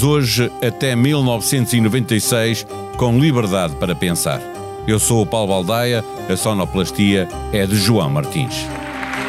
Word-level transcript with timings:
Viajamos 0.00 0.02
hoje 0.02 0.50
até 0.66 0.96
1996 0.96 2.66
com 2.96 3.18
liberdade 3.18 3.76
para 3.76 3.94
pensar. 3.94 4.40
Eu 4.86 4.98
sou 4.98 5.22
o 5.22 5.26
Paulo 5.26 5.48
Baldaia, 5.48 6.02
a 6.28 6.36
sonoplastia 6.36 7.28
é 7.52 7.66
de 7.66 7.76
João 7.76 8.08
Martins. 8.08 8.66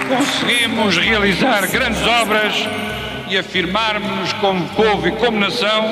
Conseguimos 0.07 0.97
realizar 0.97 1.67
grandes 1.67 2.01
obras 2.01 2.53
e 3.29 3.37
afirmarmos 3.37 4.31
como 4.33 4.67
povo 4.69 5.07
e 5.07 5.11
como 5.13 5.39
nação, 5.39 5.83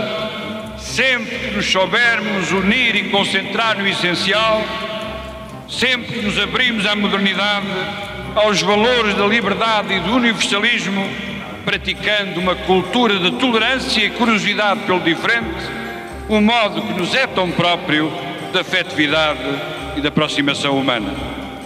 sempre 0.78 1.38
que 1.40 1.52
nos 1.52 1.70
soubermos 1.70 2.52
unir 2.52 2.96
e 2.96 3.10
concentrar 3.10 3.78
no 3.78 3.88
essencial, 3.88 4.62
sempre 5.68 6.14
que 6.14 6.22
nos 6.22 6.40
abrimos 6.40 6.86
à 6.86 6.96
modernidade, 6.96 7.68
aos 8.36 8.62
valores 8.62 9.14
da 9.16 9.26
liberdade 9.26 9.94
e 9.94 10.00
do 10.00 10.14
universalismo, 10.16 11.06
praticando 11.70 12.40
uma 12.40 12.56
cultura 12.56 13.20
de 13.20 13.30
tolerância 13.34 14.04
e 14.04 14.10
curiosidade 14.10 14.80
pelo 14.88 15.00
diferente, 15.02 15.70
um 16.28 16.42
modo 16.42 16.82
que 16.82 16.94
nos 16.94 17.14
é 17.14 17.28
tão 17.28 17.52
próprio 17.52 18.12
da 18.52 18.62
afetividade 18.62 19.40
e 19.96 20.02
da 20.02 20.10
aproximação 20.10 20.80
humana. 20.80 21.14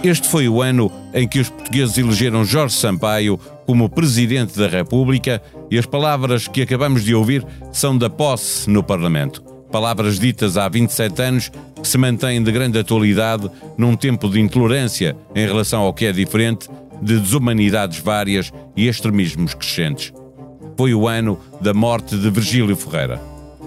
Este 0.02 0.28
foi 0.28 0.46
o 0.46 0.60
ano 0.60 0.92
em 1.14 1.26
que 1.26 1.40
os 1.40 1.48
portugueses 1.48 1.96
elegeram 1.96 2.44
Jorge 2.44 2.74
Sampaio 2.74 3.40
como 3.64 3.88
Presidente 3.88 4.58
da 4.58 4.68
República 4.68 5.40
e 5.70 5.78
as 5.78 5.86
palavras 5.86 6.46
que 6.46 6.60
acabamos 6.60 7.02
de 7.02 7.14
ouvir 7.14 7.42
são 7.72 7.96
da 7.96 8.10
posse 8.10 8.68
no 8.68 8.82
Parlamento. 8.82 9.42
Palavras 9.72 10.18
ditas 10.18 10.58
há 10.58 10.68
27 10.68 11.22
anos 11.22 11.52
que 11.80 11.88
se 11.88 11.96
mantêm 11.96 12.42
de 12.42 12.52
grande 12.52 12.78
atualidade 12.78 13.50
num 13.78 13.96
tempo 13.96 14.28
de 14.28 14.38
intolerância 14.38 15.16
em 15.34 15.46
relação 15.46 15.80
ao 15.80 15.94
que 15.94 16.04
é 16.04 16.12
diferente 16.12 16.68
de 17.04 17.20
desumanidades 17.20 17.98
várias 17.98 18.50
e 18.74 18.88
extremismos 18.88 19.52
crescentes. 19.52 20.12
Foi 20.76 20.94
o 20.94 21.06
ano 21.06 21.38
da 21.60 21.74
morte 21.74 22.16
de 22.16 22.30
Virgílio 22.30 22.74
Ferreira. 22.74 23.20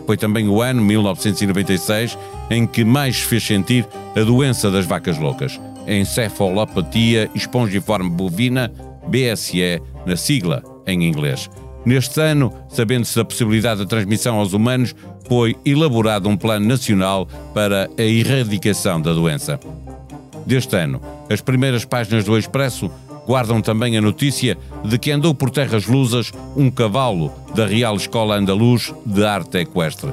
Foi 0.07 0.17
também 0.17 0.49
o 0.49 0.61
ano, 0.61 0.81
1996, 0.81 2.17
em 2.49 2.65
que 2.65 2.83
mais 2.83 3.19
fez 3.19 3.43
sentir 3.45 3.85
a 4.15 4.21
doença 4.21 4.71
das 4.71 4.85
vacas 4.85 5.17
loucas, 5.17 5.59
encefalopatia 5.88 7.30
espongiforme 7.35 8.09
bovina, 8.09 8.71
BSE, 9.08 9.81
na 10.05 10.15
sigla 10.15 10.63
em 10.85 11.03
inglês. 11.03 11.49
Neste 11.85 12.19
ano, 12.19 12.52
sabendo-se 12.69 13.15
da 13.15 13.23
possibilidade 13.23 13.81
de 13.81 13.88
transmissão 13.88 14.38
aos 14.38 14.53
humanos, 14.53 14.95
foi 15.27 15.55
elaborado 15.65 16.27
um 16.27 16.35
plano 16.35 16.65
nacional 16.65 17.27
para 17.53 17.89
a 17.97 18.02
erradicação 18.02 18.99
da 18.99 19.13
doença. 19.13 19.59
Deste 20.45 20.75
ano, 20.77 21.02
as 21.30 21.41
primeiras 21.41 21.85
páginas 21.85 22.23
do 22.23 22.38
Expresso 22.38 22.89
guardam 23.28 23.61
também 23.61 23.97
a 23.97 24.02
notícia 24.02 24.58
de 24.86 24.97
que 24.97 25.11
andou 25.11 25.36
por 25.36 25.50
terras 25.50 25.86
lusas 25.86 26.31
um 26.56 26.72
cavalo 26.72 27.31
da 27.53 27.67
Real 27.67 27.95
Escola 27.97 28.36
Andaluz 28.38 28.94
de 29.06 29.25
Arte 29.25 29.59
Equestre. 29.59 30.11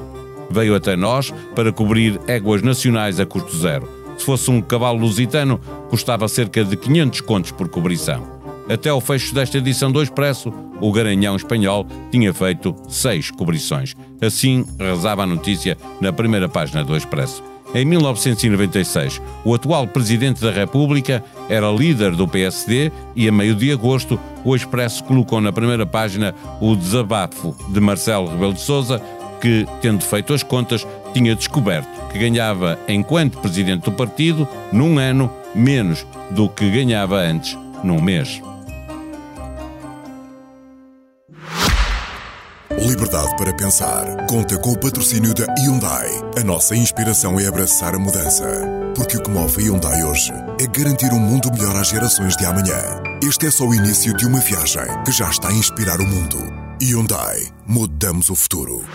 Veio 0.51 0.75
até 0.75 0.95
nós 0.95 1.33
para 1.55 1.71
cobrir 1.71 2.19
éguas 2.27 2.61
nacionais 2.61 3.19
a 3.19 3.25
custo 3.25 3.57
zero. 3.57 3.87
Se 4.17 4.25
fosse 4.25 4.51
um 4.51 4.61
cavalo 4.61 4.99
lusitano, 4.99 5.59
custava 5.89 6.27
cerca 6.27 6.63
de 6.63 6.75
500 6.75 7.21
contos 7.21 7.51
por 7.51 7.69
cobrição. 7.69 8.35
Até 8.69 8.89
ao 8.89 8.99
fecho 8.99 9.33
desta 9.33 9.57
edição 9.57 9.91
do 9.91 10.01
Expresso, 10.01 10.51
o 10.81 10.91
Garanhão 10.91 11.35
espanhol 11.35 11.85
tinha 12.11 12.33
feito 12.33 12.75
seis 12.89 13.29
cobrições. 13.31 13.95
Assim 14.21 14.65
rezava 14.79 15.23
a 15.23 15.27
notícia 15.27 15.77
na 16.01 16.11
primeira 16.11 16.49
página 16.49 16.83
do 16.83 16.95
Expresso. 16.95 17.43
Em 17.75 17.83
1996, 17.83 19.21
o 19.43 19.53
atual 19.53 19.85
Presidente 19.85 20.39
da 20.39 20.49
República 20.49 21.21
era 21.49 21.69
líder 21.69 22.15
do 22.15 22.25
PSD 22.25 22.89
e, 23.13 23.27
a 23.27 23.33
meio 23.33 23.53
de 23.53 23.69
agosto, 23.69 24.17
o 24.45 24.55
Expresso 24.55 25.03
colocou 25.03 25.41
na 25.41 25.51
primeira 25.51 25.85
página 25.85 26.33
o 26.61 26.73
desabafo 26.73 27.53
de 27.67 27.81
Marcelo 27.81 28.29
Rebelo 28.29 28.53
de 28.53 28.61
Sousa, 28.61 29.01
que, 29.41 29.67
tendo 29.81 30.05
feito 30.05 30.33
as 30.33 30.41
contas, 30.41 30.87
tinha 31.13 31.35
descoberto 31.35 31.89
que 32.13 32.17
ganhava, 32.17 32.79
enquanto 32.87 33.39
Presidente 33.39 33.83
do 33.83 33.91
partido, 33.91 34.47
num 34.71 34.97
ano, 34.97 35.29
menos 35.53 36.07
do 36.31 36.47
que 36.47 36.71
ganhava 36.71 37.17
antes, 37.17 37.57
num 37.83 38.01
mês. 38.01 38.41
Liberdade 42.95 43.35
para 43.35 43.53
pensar. 43.53 44.25
Conta 44.25 44.57
com 44.57 44.71
o 44.71 44.79
patrocínio 44.79 45.33
da 45.33 45.53
Hyundai. 45.59 46.07
A 46.39 46.43
nossa 46.45 46.73
inspiração 46.77 47.37
é 47.37 47.45
abraçar 47.45 47.93
a 47.93 47.99
mudança. 47.99 48.45
Porque 48.95 49.17
o 49.17 49.21
que 49.21 49.29
move 49.29 49.61
a 49.61 49.65
Hyundai 49.65 50.03
hoje 50.05 50.31
é 50.61 50.65
garantir 50.65 51.11
um 51.11 51.19
mundo 51.19 51.51
melhor 51.51 51.75
às 51.75 51.89
gerações 51.89 52.37
de 52.37 52.45
amanhã. 52.45 52.79
Este 53.21 53.47
é 53.47 53.51
só 53.51 53.65
o 53.65 53.75
início 53.75 54.15
de 54.15 54.25
uma 54.25 54.39
viagem 54.39 54.85
que 55.03 55.11
já 55.11 55.29
está 55.29 55.49
a 55.49 55.53
inspirar 55.53 55.99
o 55.99 56.07
mundo. 56.07 56.37
Hyundai. 56.81 57.41
Mudamos 57.67 58.29
o 58.29 58.35
futuro. 58.35 58.85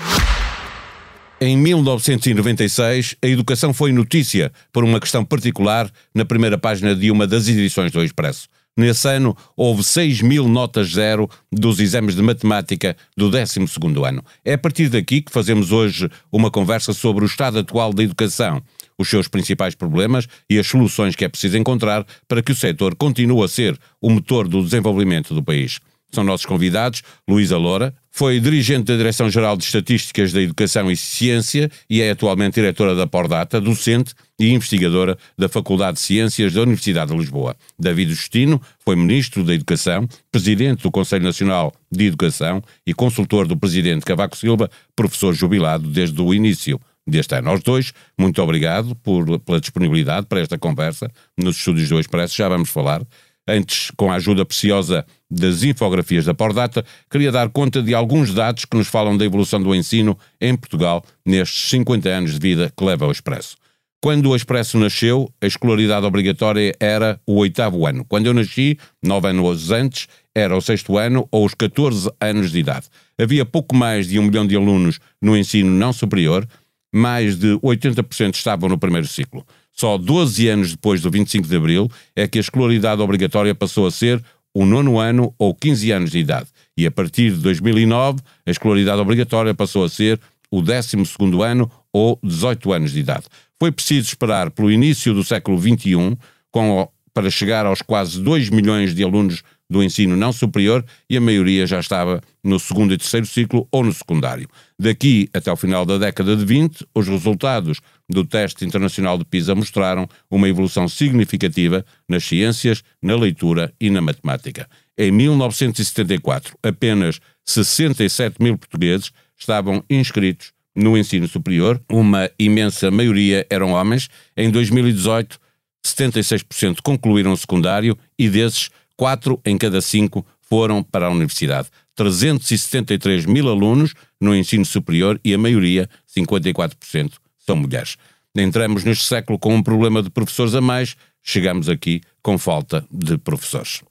Em 1.38 1.54
1996, 1.58 3.16
a 3.22 3.26
educação 3.26 3.74
foi 3.74 3.92
notícia 3.92 4.50
por 4.72 4.82
uma 4.82 4.98
questão 4.98 5.22
particular 5.22 5.90
na 6.14 6.24
primeira 6.24 6.56
página 6.56 6.96
de 6.96 7.10
uma 7.10 7.26
das 7.26 7.46
edições 7.48 7.92
do 7.92 8.02
Expresso. 8.02 8.48
Nesse 8.76 9.08
ano, 9.08 9.36
houve 9.56 9.82
6 9.82 10.22
mil 10.22 10.48
notas 10.48 10.92
zero 10.92 11.28
dos 11.52 11.80
exames 11.80 12.14
de 12.14 12.22
matemática 12.22 12.96
do 13.16 13.28
12 13.28 13.60
ano. 14.06 14.24
É 14.44 14.54
a 14.54 14.58
partir 14.58 14.88
daqui 14.88 15.20
que 15.20 15.32
fazemos 15.32 15.72
hoje 15.72 16.08
uma 16.32 16.50
conversa 16.50 16.92
sobre 16.92 17.24
o 17.24 17.26
estado 17.26 17.58
atual 17.58 17.92
da 17.92 18.02
educação, 18.02 18.62
os 18.96 19.08
seus 19.08 19.28
principais 19.28 19.74
problemas 19.74 20.26
e 20.48 20.58
as 20.58 20.66
soluções 20.66 21.16
que 21.16 21.24
é 21.24 21.28
preciso 21.28 21.58
encontrar 21.58 22.06
para 22.28 22.42
que 22.42 22.52
o 22.52 22.56
setor 22.56 22.94
continue 22.94 23.44
a 23.44 23.48
ser 23.48 23.78
o 24.00 24.08
motor 24.08 24.46
do 24.46 24.62
desenvolvimento 24.62 25.34
do 25.34 25.42
país. 25.42 25.80
São 26.12 26.24
nossos 26.24 26.46
convidados 26.46 27.02
Luísa 27.28 27.56
Loura, 27.56 27.94
foi 28.10 28.40
dirigente 28.40 28.84
da 28.84 28.96
Direção-Geral 28.96 29.56
de 29.56 29.64
Estatísticas 29.64 30.32
da 30.32 30.42
Educação 30.42 30.90
e 30.90 30.96
Ciência 30.96 31.70
e 31.88 32.02
é 32.02 32.10
atualmente 32.10 32.54
diretora 32.54 32.94
da 32.94 33.06
Pordata, 33.06 33.60
docente 33.60 34.14
e 34.38 34.50
investigadora 34.50 35.16
da 35.38 35.48
Faculdade 35.48 35.98
de 35.98 36.02
Ciências 36.02 36.52
da 36.52 36.62
Universidade 36.62 37.12
de 37.12 37.16
Lisboa. 37.16 37.56
David 37.78 38.12
Justino 38.12 38.60
foi 38.80 38.96
ministro 38.96 39.44
da 39.44 39.54
Educação, 39.54 40.08
presidente 40.30 40.82
do 40.82 40.90
Conselho 40.90 41.24
Nacional 41.24 41.72
de 41.90 42.06
Educação 42.06 42.62
e 42.86 42.92
consultor 42.92 43.46
do 43.46 43.56
presidente 43.56 44.04
Cavaco 44.04 44.36
Silva, 44.36 44.68
professor 44.96 45.32
jubilado 45.32 45.88
desde 45.88 46.20
o 46.20 46.34
início 46.34 46.80
deste 47.06 47.34
ano. 47.36 47.50
Aos 47.50 47.62
dois, 47.62 47.92
muito 48.18 48.42
obrigado 48.42 48.94
por, 48.96 49.38
pela 49.40 49.60
disponibilidade 49.60 50.26
para 50.26 50.40
esta 50.40 50.58
conversa 50.58 51.10
nos 51.36 51.56
estúdios 51.56 51.88
do 51.88 52.00
Expresso. 52.00 52.36
Já 52.36 52.48
vamos 52.48 52.70
falar 52.70 53.02
Antes, 53.50 53.90
com 53.96 54.12
a 54.12 54.14
ajuda 54.14 54.44
preciosa 54.44 55.04
das 55.30 55.62
infografias 55.62 56.24
da 56.24 56.34
Pordata, 56.34 56.84
queria 57.10 57.30
dar 57.30 57.48
conta 57.50 57.82
de 57.82 57.94
alguns 57.94 58.34
dados 58.34 58.64
que 58.64 58.76
nos 58.76 58.88
falam 58.88 59.16
da 59.16 59.24
evolução 59.24 59.62
do 59.62 59.74
ensino 59.74 60.18
em 60.40 60.56
Portugal 60.56 61.04
nestes 61.24 61.70
50 61.70 62.08
anos 62.08 62.32
de 62.32 62.38
vida 62.38 62.72
que 62.76 62.84
leva 62.84 63.04
ao 63.04 63.12
Expresso. 63.12 63.56
Quando 64.02 64.30
o 64.30 64.36
Expresso 64.36 64.78
nasceu, 64.78 65.30
a 65.42 65.46
escolaridade 65.46 66.06
obrigatória 66.06 66.74
era 66.80 67.20
o 67.26 67.36
oitavo 67.36 67.86
ano. 67.86 68.02
Quando 68.08 68.26
eu 68.26 68.34
nasci, 68.34 68.78
nove 69.02 69.28
anos 69.28 69.70
antes, 69.70 70.08
era 70.34 70.56
o 70.56 70.60
sexto 70.60 70.96
ano 70.96 71.28
ou 71.30 71.44
os 71.44 71.52
14 71.52 72.10
anos 72.18 72.50
de 72.50 72.60
idade. 72.60 72.86
Havia 73.20 73.44
pouco 73.44 73.76
mais 73.76 74.08
de 74.08 74.18
um 74.18 74.22
milhão 74.22 74.46
de 74.46 74.56
alunos 74.56 74.98
no 75.20 75.36
ensino 75.36 75.70
não 75.70 75.92
superior, 75.92 76.48
mais 76.92 77.36
de 77.36 77.48
80% 77.58 78.34
estavam 78.34 78.70
no 78.70 78.78
primeiro 78.78 79.06
ciclo. 79.06 79.46
Só 79.70 79.96
12 79.98 80.48
anos 80.48 80.70
depois 80.72 81.02
do 81.02 81.10
25 81.10 81.46
de 81.46 81.56
Abril 81.56 81.90
é 82.16 82.26
que 82.26 82.38
a 82.38 82.40
escolaridade 82.40 83.02
obrigatória 83.02 83.54
passou 83.54 83.86
a 83.86 83.90
ser 83.90 84.22
o 84.54 84.64
nono 84.64 84.98
ano 84.98 85.34
ou 85.38 85.54
15 85.54 85.90
anos 85.92 86.10
de 86.10 86.18
idade. 86.18 86.48
E 86.76 86.86
a 86.86 86.90
partir 86.90 87.30
de 87.32 87.38
2009, 87.38 88.20
a 88.46 88.50
escolaridade 88.50 89.00
obrigatória 89.00 89.54
passou 89.54 89.84
a 89.84 89.88
ser 89.88 90.20
o 90.50 90.60
12 90.60 90.96
ano 91.44 91.70
ou 91.92 92.18
18 92.22 92.72
anos 92.72 92.92
de 92.92 93.00
idade. 93.00 93.26
Foi 93.58 93.70
preciso 93.70 94.08
esperar 94.08 94.50
pelo 94.50 94.70
início 94.70 95.14
do 95.14 95.22
século 95.22 95.60
XXI 95.60 96.16
com, 96.50 96.88
para 97.12 97.30
chegar 97.30 97.66
aos 97.66 97.82
quase 97.82 98.20
2 98.20 98.50
milhões 98.50 98.94
de 98.94 99.04
alunos 99.04 99.42
do 99.68 99.84
ensino 99.84 100.16
não 100.16 100.32
superior 100.32 100.84
e 101.08 101.16
a 101.16 101.20
maioria 101.20 101.64
já 101.64 101.78
estava 101.78 102.20
no 102.42 102.58
segundo 102.58 102.92
e 102.92 102.98
terceiro 102.98 103.26
ciclo 103.26 103.68
ou 103.70 103.84
no 103.84 103.92
secundário. 103.92 104.48
Daqui 104.76 105.28
até 105.32 105.52
o 105.52 105.56
final 105.56 105.86
da 105.86 105.96
década 105.96 106.34
de 106.34 106.44
20, 106.44 106.84
os 106.92 107.06
resultados 107.06 107.80
do 108.10 108.24
teste 108.24 108.64
internacional 108.64 109.16
de 109.16 109.24
PISA 109.24 109.54
mostraram 109.54 110.08
uma 110.30 110.48
evolução 110.48 110.88
significativa 110.88 111.84
nas 112.08 112.24
ciências, 112.24 112.82
na 113.00 113.14
leitura 113.14 113.72
e 113.80 113.88
na 113.88 114.00
matemática. 114.00 114.68
Em 114.98 115.10
1974, 115.10 116.56
apenas 116.62 117.20
67 117.44 118.36
mil 118.42 118.58
portugueses 118.58 119.12
estavam 119.38 119.82
inscritos 119.88 120.52
no 120.74 120.96
ensino 120.96 121.26
superior, 121.26 121.80
uma 121.90 122.30
imensa 122.38 122.90
maioria 122.90 123.46
eram 123.50 123.72
homens. 123.72 124.08
Em 124.36 124.50
2018, 124.50 125.38
76% 125.84 126.78
concluíram 126.82 127.32
o 127.32 127.36
secundário 127.36 127.98
e 128.18 128.28
desses, 128.28 128.70
4 128.96 129.40
em 129.44 129.56
cada 129.56 129.80
5 129.80 130.24
foram 130.40 130.82
para 130.82 131.06
a 131.06 131.10
universidade. 131.10 131.68
373 131.94 133.26
mil 133.26 133.48
alunos 133.48 133.94
no 134.20 134.34
ensino 134.34 134.64
superior 134.64 135.20
e 135.24 135.34
a 135.34 135.38
maioria, 135.38 135.88
54%, 136.16 137.12
são 137.46 137.56
mulheres. 137.56 137.96
Entramos 138.36 138.84
neste 138.84 139.04
século 139.04 139.38
com 139.38 139.54
um 139.54 139.62
problema 139.62 140.02
de 140.02 140.10
professores 140.10 140.54
a 140.54 140.60
mais, 140.60 140.96
chegamos 141.22 141.68
aqui 141.68 142.00
com 142.22 142.38
falta 142.38 142.84
de 142.90 143.18
professores. 143.18 143.82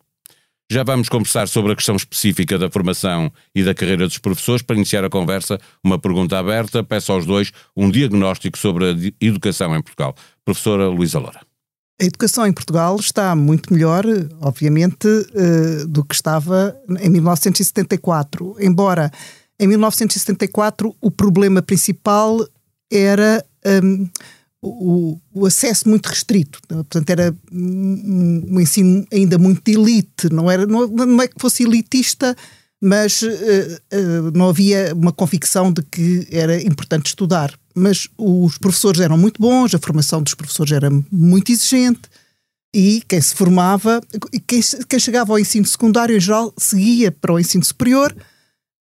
Já 0.72 0.84
vamos 0.84 1.10
conversar 1.10 1.48
sobre 1.48 1.72
a 1.72 1.76
questão 1.76 1.96
específica 1.96 2.56
da 2.56 2.70
formação 2.70 3.32
e 3.56 3.64
da 3.64 3.74
carreira 3.74 4.08
dos 4.08 4.20
professores. 4.20 4.62
Para 4.62 4.76
iniciar 4.76 5.04
a 5.04 5.10
conversa, 5.10 5.60
uma 5.84 5.98
pergunta 5.98 6.38
aberta. 6.38 6.84
Peço 6.84 7.12
aos 7.12 7.26
dois 7.26 7.52
um 7.76 7.90
diagnóstico 7.90 8.56
sobre 8.56 8.86
a 8.86 8.96
educação 9.20 9.76
em 9.76 9.82
Portugal. 9.82 10.14
Professora 10.46 10.88
Luísa 10.88 11.18
Loura. 11.18 11.42
A 12.00 12.06
educação 12.06 12.46
em 12.46 12.54
Portugal 12.54 12.96
está 12.98 13.36
muito 13.36 13.74
melhor, 13.74 14.06
obviamente, 14.40 15.08
eh, 15.08 15.86
do 15.88 16.06
que 16.06 16.14
estava 16.14 16.80
em 17.02 17.10
1974. 17.10 18.56
Embora 18.60 19.12
em 19.60 19.68
1974 19.68 20.96
o 21.02 21.10
problema 21.10 21.64
principal 21.64 22.48
era 22.92 23.46
um, 23.84 24.10
o, 24.62 25.20
o, 25.34 25.46
acesso 25.46 25.88
muito 25.88 26.08
restrito. 26.08 26.60
Portanto, 26.68 27.10
era 27.10 27.36
um, 27.52 28.46
um, 28.50 28.60
ensino 28.60 29.06
ainda 29.12 29.38
muito 29.38 29.62
de 29.64 29.78
elite. 29.78 30.30
Não, 30.32 30.50
era, 30.50 30.66
não, 30.66 30.88
não 30.88 31.22
é 31.22 31.28
que 31.28 31.40
fosse 31.40 31.64
elitista, 31.64 32.36
mas 32.82 33.22
uh, 33.22 33.28
uh, 33.28 34.32
não 34.34 34.50
havia 34.50 34.94
uma 34.94 35.12
convicção 35.12 35.72
de 35.72 35.82
que 35.84 36.28
era 36.32 36.62
importante 36.62 37.08
estudar. 37.08 37.58
Mas 37.76 38.08
os 38.18 38.58
professores 38.58 39.00
eram 39.00 39.18
muito 39.18 39.42
bons, 39.42 39.74
a 39.74 39.80
formação 39.80 40.22
dos 40.22 40.34
professores 40.34 40.74
era 40.74 40.90
muito 41.12 41.52
exigente 41.52 42.02
e 42.74 43.02
quem 43.08 43.20
se 43.20 43.34
formava, 43.34 44.02
quem, 44.46 44.62
quem 44.88 45.00
chegava 45.00 45.34
ao 45.34 45.40
ensino 45.40 45.66
secundário 45.66 46.16
em 46.16 46.20
geral 46.20 46.54
seguia 46.58 47.12
para 47.12 47.34
o 47.34 47.40
ensino 47.40 47.64
superior, 47.64 48.16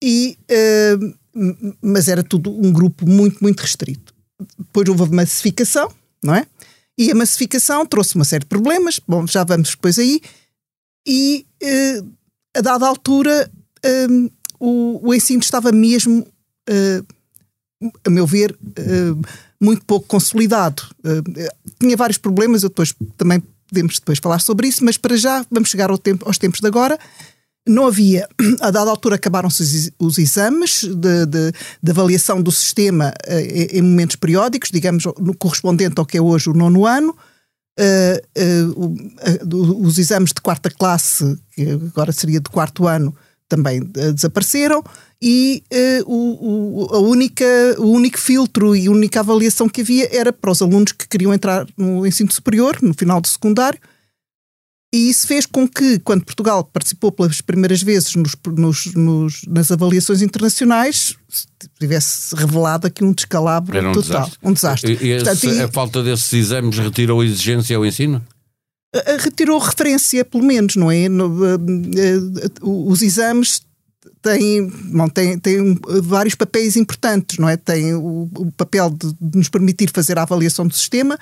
e, 0.03 0.37
uh, 0.49 1.13
mas 1.81 2.07
era 2.07 2.23
tudo 2.23 2.51
um 2.51 2.71
grupo 2.71 3.07
muito, 3.07 3.41
muito 3.41 3.61
restrito 3.61 4.13
depois 4.57 4.87
houve 4.89 5.03
a 5.03 5.07
massificação, 5.07 5.91
não 6.23 6.35
é? 6.35 6.45
E 6.97 7.11
a 7.11 7.15
massificação 7.15 7.85
trouxe 7.85 8.15
uma 8.15 8.25
série 8.25 8.43
de 8.43 8.49
problemas, 8.49 8.99
bom, 9.07 9.25
já 9.25 9.43
vamos 9.43 9.69
depois 9.69 9.97
aí, 9.97 10.21
e 11.07 11.45
uh, 11.63 12.11
a 12.55 12.61
dada 12.61 12.85
altura 12.85 13.49
um, 14.09 14.29
o, 14.59 15.09
o, 15.09 15.13
ensino 15.13 15.41
estava 15.41 15.71
mesmo, 15.71 16.27
uh, 16.69 17.05
a 18.05 18.09
meu 18.09 18.27
ver, 18.27 18.51
uh, 18.51 19.27
muito 19.59 19.83
pouco 19.85 20.07
consolidado. 20.07 20.83
tinha 21.79 21.97
vários 21.97 22.17
problemas, 22.17 22.63
eu 22.63 22.69
depois 22.69 22.93
também 23.15 23.41
podemos 23.67 23.99
depois 23.99 24.19
falar 24.19 24.39
sobre 24.39 24.67
isso, 24.67 24.83
mas 24.83 24.97
para 24.97 25.15
já 25.15 25.45
vamos 25.49 25.69
chegar 25.69 25.89
ao 25.89 25.97
tempo, 25.97 26.27
aos 26.27 26.37
tempos 26.37 26.59
de 26.59 26.67
agora 26.67 26.99
não 27.67 27.85
havia, 27.87 28.27
a 28.59 28.71
dada 28.71 28.89
altura 28.89 29.15
acabaram-se 29.15 29.91
os, 29.99 30.17
exames 30.17 30.83
de, 30.83 31.25
de, 31.25 31.51
de, 31.81 31.91
avaliação 31.91 32.41
do 32.41 32.51
sistema 32.51 33.13
uh, 33.27 33.77
em 33.77 33.81
momentos 33.81 34.15
periódicos, 34.15 34.71
digamos, 34.71 35.03
no 35.19 35.35
correspondente 35.35 35.95
ao 35.97 36.05
que 36.05 36.17
é 36.17 36.21
hoje 36.21 36.49
o 36.49 36.53
nono 36.53 36.85
ano. 36.85 37.15
Uh, 37.79 38.75
uh, 38.75 39.85
os 39.85 39.97
exames 39.97 40.31
de 40.33 40.41
quarta 40.41 40.69
classe, 40.69 41.37
que 41.53 41.69
agora 41.69 42.11
seria 42.11 42.39
de 42.39 42.49
quarto 42.49 42.87
ano, 42.87 43.15
também 43.47 43.81
desapareceram 43.83 44.81
e 45.21 45.61
o, 46.05 46.85
o, 46.85 46.95
a 46.95 46.99
única, 46.99 47.45
o 47.79 47.91
único 47.91 48.17
filtro 48.17 48.73
e 48.73 48.87
a 48.87 48.91
única 48.91 49.19
avaliação 49.19 49.67
que 49.67 49.81
havia 49.81 50.07
era 50.15 50.31
para 50.31 50.51
os 50.51 50.61
alunos 50.61 50.93
que 50.93 51.05
queriam 51.05 51.33
entrar 51.33 51.67
no 51.75 52.07
ensino 52.07 52.31
superior, 52.31 52.77
no 52.81 52.93
final 52.93 53.19
do 53.19 53.27
secundário, 53.27 53.77
e 54.93 55.09
isso 55.09 55.25
fez 55.25 55.45
com 55.45 55.65
que, 55.65 55.99
quando 55.99 56.25
Portugal 56.25 56.65
participou 56.65 57.13
pelas 57.13 57.39
primeiras 57.39 57.81
vezes 57.81 58.13
nos, 58.15 58.35
nos, 58.45 58.85
nos, 58.93 59.41
nas 59.47 59.71
avaliações 59.71 60.21
internacionais, 60.21 61.15
tivesse 61.79 62.35
revelado 62.35 62.87
aqui 62.87 63.01
um 63.01 63.13
descalabro 63.13 63.77
um 63.77 63.93
total. 63.93 64.01
Desastre. 64.01 64.39
Um 64.43 64.53
desastre. 64.53 64.99
E, 65.01 65.11
esse, 65.11 65.23
Portanto, 65.23 65.55
e, 65.55 65.61
a 65.61 65.67
falta 65.69 66.03
desses 66.03 66.33
exames 66.33 66.77
retirou 66.77 67.21
a 67.21 67.25
exigência 67.25 67.77
ao 67.77 67.85
ensino? 67.85 68.21
Retirou 69.19 69.57
referência, 69.59 70.25
pelo 70.25 70.43
menos, 70.43 70.75
não 70.75 70.91
é? 70.91 71.07
Os 72.61 73.01
exames 73.01 73.61
têm, 74.21 74.67
bom, 74.67 75.07
têm, 75.07 75.39
têm 75.39 75.79
vários 76.03 76.35
papéis 76.35 76.75
importantes, 76.75 77.37
não 77.37 77.47
é? 77.47 77.55
Tem 77.55 77.93
o, 77.93 78.29
o 78.35 78.51
papel 78.51 78.89
de, 78.89 79.13
de 79.13 79.37
nos 79.37 79.47
permitir 79.47 79.89
fazer 79.89 80.19
a 80.19 80.23
avaliação 80.23 80.67
do 80.67 80.75
sistema, 80.75 81.17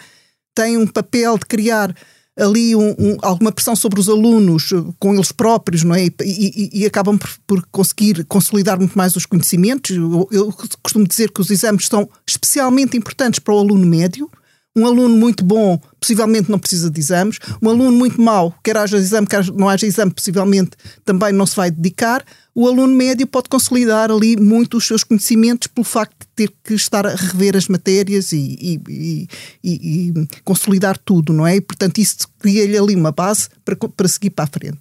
tem 0.55 0.75
um 0.75 0.87
papel 0.87 1.37
de 1.37 1.45
criar 1.45 1.95
ali 2.39 2.75
um, 2.75 2.89
um, 2.97 3.17
alguma 3.21 3.51
pressão 3.51 3.75
sobre 3.75 3.99
os 3.99 4.07
alunos, 4.07 4.71
eh, 4.71 4.83
com 4.97 5.13
eles 5.13 5.31
próprios, 5.31 5.83
não 5.83 5.93
é? 5.93 6.05
E, 6.05 6.13
e, 6.21 6.69
e 6.81 6.85
acabam 6.85 7.17
por, 7.17 7.29
por, 7.45 7.67
conseguir 7.71 8.23
consolidar 8.25 8.79
muito 8.79 8.97
mais 8.97 9.15
os 9.15 9.25
conhecimentos. 9.25 9.95
Eu, 9.95 10.27
eu, 10.31 10.53
costumo 10.81 11.07
dizer 11.07 11.31
que 11.31 11.41
os 11.41 11.49
exames 11.51 11.87
são 11.87 12.09
especialmente 12.27 12.97
importantes 12.97 13.39
para 13.39 13.53
o 13.53 13.59
aluno 13.59 13.85
médio. 13.85 14.29
Um 14.75 14.85
aluno 14.85 15.15
muito 15.15 15.43
bom, 15.43 15.81
possivelmente 15.99 16.49
não 16.49 16.59
precisa 16.59 16.89
de 16.89 16.99
exames. 16.99 17.37
Um 17.61 17.69
aluno 17.69 17.91
muito 17.91 18.21
mau, 18.21 18.53
quer 18.63 18.77
haja 18.77 18.97
exame, 18.97 19.27
quer 19.27 19.45
não 19.51 19.67
haja 19.67 19.85
exame, 19.85 20.11
possivelmente 20.11 20.71
também 21.03 21.33
não 21.33 21.45
se 21.45 21.55
vai 21.55 21.69
dedicar 21.69 22.23
o 22.53 22.67
aluno 22.67 22.95
médio 22.95 23.27
pode 23.27 23.49
consolidar 23.49 24.11
ali 24.11 24.35
muito 24.35 24.77
os 24.77 24.87
seus 24.87 25.03
conhecimentos 25.03 25.67
pelo 25.67 25.85
facto 25.85 26.19
de 26.19 26.27
ter 26.35 26.53
que 26.63 26.73
estar 26.73 27.05
a 27.05 27.15
rever 27.15 27.55
as 27.55 27.67
matérias 27.67 28.31
e, 28.31 28.57
e, 28.87 29.27
e, 29.63 30.09
e 30.09 30.13
consolidar 30.43 30.97
tudo, 30.97 31.31
não 31.31 31.45
é? 31.45 31.55
E, 31.55 31.61
portanto, 31.61 31.99
isso 31.99 32.27
cria-lhe 32.39 32.77
ali 32.77 32.95
uma 32.95 33.11
base 33.11 33.49
para, 33.63 33.75
para 33.75 34.07
seguir 34.07 34.31
para 34.31 34.45
a 34.45 34.47
frente. 34.47 34.79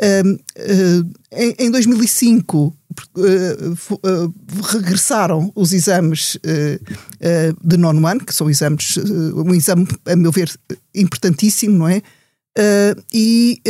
Uh, 0.00 0.40
em, 1.30 1.54
em, 1.56 1.70
2005 1.70 2.58
uh, 2.58 3.22
uh, 3.22 4.34
regressaram 4.72 5.52
os 5.54 5.72
exames 5.72 6.36
de 7.62 7.76
nono 7.76 8.04
ano, 8.06 8.24
que 8.24 8.34
são 8.34 8.50
exames, 8.50 8.96
um 8.96 9.54
exame, 9.54 9.86
a 10.04 10.16
meu 10.16 10.32
ver, 10.32 10.52
importantíssimo, 10.94 11.78
não 11.78 11.88
é? 11.88 12.02
e 13.12 13.60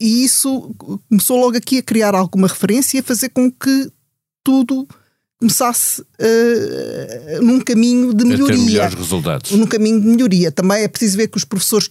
e 0.00 0.24
isso 0.24 0.74
começou 1.08 1.38
logo 1.38 1.56
aqui 1.56 1.78
a 1.78 1.82
criar 1.82 2.14
alguma 2.14 2.48
referência 2.48 2.96
e 2.96 3.00
a 3.00 3.02
fazer 3.02 3.28
com 3.28 3.50
que 3.50 3.90
tudo 4.42 4.88
começasse 5.38 6.02
uh, 6.02 7.42
num 7.42 7.60
caminho 7.60 8.12
de 8.12 8.24
melhoria. 8.24 8.54
A 8.54 8.58
ter 8.58 8.64
melhores 8.64 8.94
resultados. 8.94 9.50
Num 9.52 9.66
caminho 9.66 10.00
de 10.00 10.06
melhoria. 10.06 10.52
Também 10.52 10.82
é 10.82 10.88
preciso 10.88 11.16
ver 11.16 11.28
que 11.28 11.36
os 11.36 11.44
professores 11.44 11.90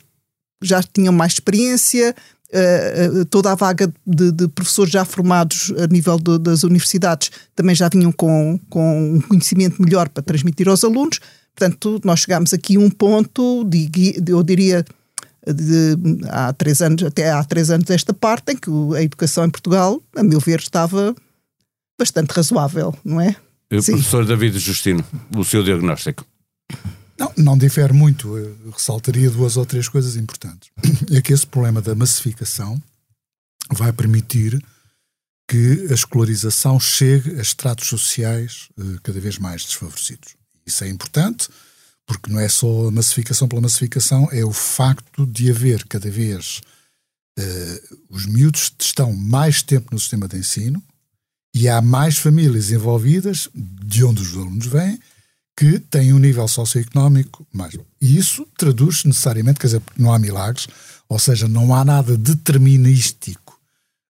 já 0.62 0.82
tinham 0.84 1.14
mais 1.14 1.34
experiência, 1.34 2.16
uh, 2.50 3.26
toda 3.26 3.52
a 3.52 3.56
vaga 3.56 3.92
de, 4.06 4.32
de, 4.32 4.48
professores 4.48 4.92
já 4.92 5.06
formados 5.06 5.74
a 5.78 5.88
nível 5.88 6.20
de, 6.20 6.38
das 6.38 6.64
universidades 6.64 7.32
também 7.56 7.76
já 7.76 7.90
vinham 7.90 8.12
com, 8.12 8.60
com 8.70 9.16
um 9.16 9.22
conhecimento 9.22 9.82
melhor 9.82 10.10
para 10.10 10.24
transmitir 10.24 10.68
aos 10.68 10.84
alunos. 10.84 11.20
Portanto, 11.56 12.00
nós 12.04 12.22
chegámos 12.22 12.54
aqui 12.54 12.78
a 12.78 12.80
um 12.80 12.90
ponto, 12.90 13.64
de, 13.66 14.22
eu 14.28 14.42
diria, 14.44 14.86
de, 15.54 15.98
há 16.30 16.54
três 16.54 16.82
anos, 16.82 17.04
até 17.04 17.32
há 17.32 17.44
três 17.44 17.70
anos 17.70 17.90
esta 17.90 18.14
parte, 18.14 18.54
em 18.54 18.58
que 18.58 18.70
a 18.96 19.04
educação 19.04 19.46
em 19.46 19.50
Portugal, 19.50 20.02
a 20.16 20.24
meu 20.24 20.40
ver, 20.40 20.60
estava 20.60 21.16
bastante 21.98 22.32
razoável, 22.32 22.96
não 23.04 23.20
é? 23.20 23.36
O 23.72 23.84
professor 23.84 24.26
David 24.26 24.58
Justino, 24.58 25.06
o 25.36 25.44
seu 25.44 25.64
diagnóstico. 25.64 26.26
Não, 27.18 27.34
não 27.38 27.58
difere 27.58 27.94
muito. 27.94 28.36
Eu 28.38 28.72
ressaltaria 28.72 29.30
duas 29.30 29.58
ou 29.58 29.66
três 29.66 29.88
coisas 29.88 30.16
importantes. 30.16 30.70
É 31.12 31.22
que 31.22 31.34
esse 31.34 31.46
problema 31.46 31.82
da 31.82 31.94
massificação 31.94 32.82
vai 33.72 33.92
permitir 33.92 34.64
que 35.48 35.88
a 35.90 35.94
escolarização 35.94 36.80
chegue 36.80 37.38
a 37.38 37.42
estratos 37.42 37.88
sociais 37.88 38.70
uh, 38.78 39.02
cada 39.02 39.20
vez 39.20 39.38
mais 39.38 39.64
desfavorecidos. 39.64 40.36
Isso 40.66 40.84
é 40.84 40.90
importante 40.90 41.50
porque 42.10 42.32
não 42.34 42.40
é 42.40 42.50
só 42.50 42.88
a 42.88 42.92
massificação 42.92 43.48
pela 43.48 43.62
massificação, 43.62 44.28
é 44.32 44.44
o 44.44 44.52
facto 44.52 45.28
de 45.28 45.52
haver 45.52 45.86
cada 45.86 46.10
vez 46.10 46.60
uh, 47.38 47.98
os 48.10 48.26
miúdos 48.26 48.74
estão 48.80 49.14
mais 49.14 49.62
tempo 49.62 49.90
no 49.92 50.00
sistema 50.00 50.28
de 50.28 50.36
ensino 50.36 50.82
e 51.54 51.70
há 51.70 51.80
mais 51.84 52.18
famílias 52.18 52.72
envolvidas, 52.72 53.48
de 53.54 54.04
onde 54.04 54.24
os 54.24 54.36
alunos 54.36 54.66
vêm, 54.66 55.00
que 55.56 55.78
têm 55.78 56.12
um 56.12 56.18
nível 56.18 56.48
socioeconómico 56.48 57.46
mais. 57.54 57.78
E 58.02 58.18
isso 58.18 58.48
traduz 58.58 59.04
necessariamente, 59.04 59.60
quer 59.60 59.68
dizer, 59.68 59.84
não 59.96 60.12
há 60.12 60.18
milagres, 60.18 60.68
ou 61.08 61.20
seja, 61.20 61.48
não 61.48 61.76
há 61.76 61.86
nada 61.86 62.18
determinístico 62.18 63.49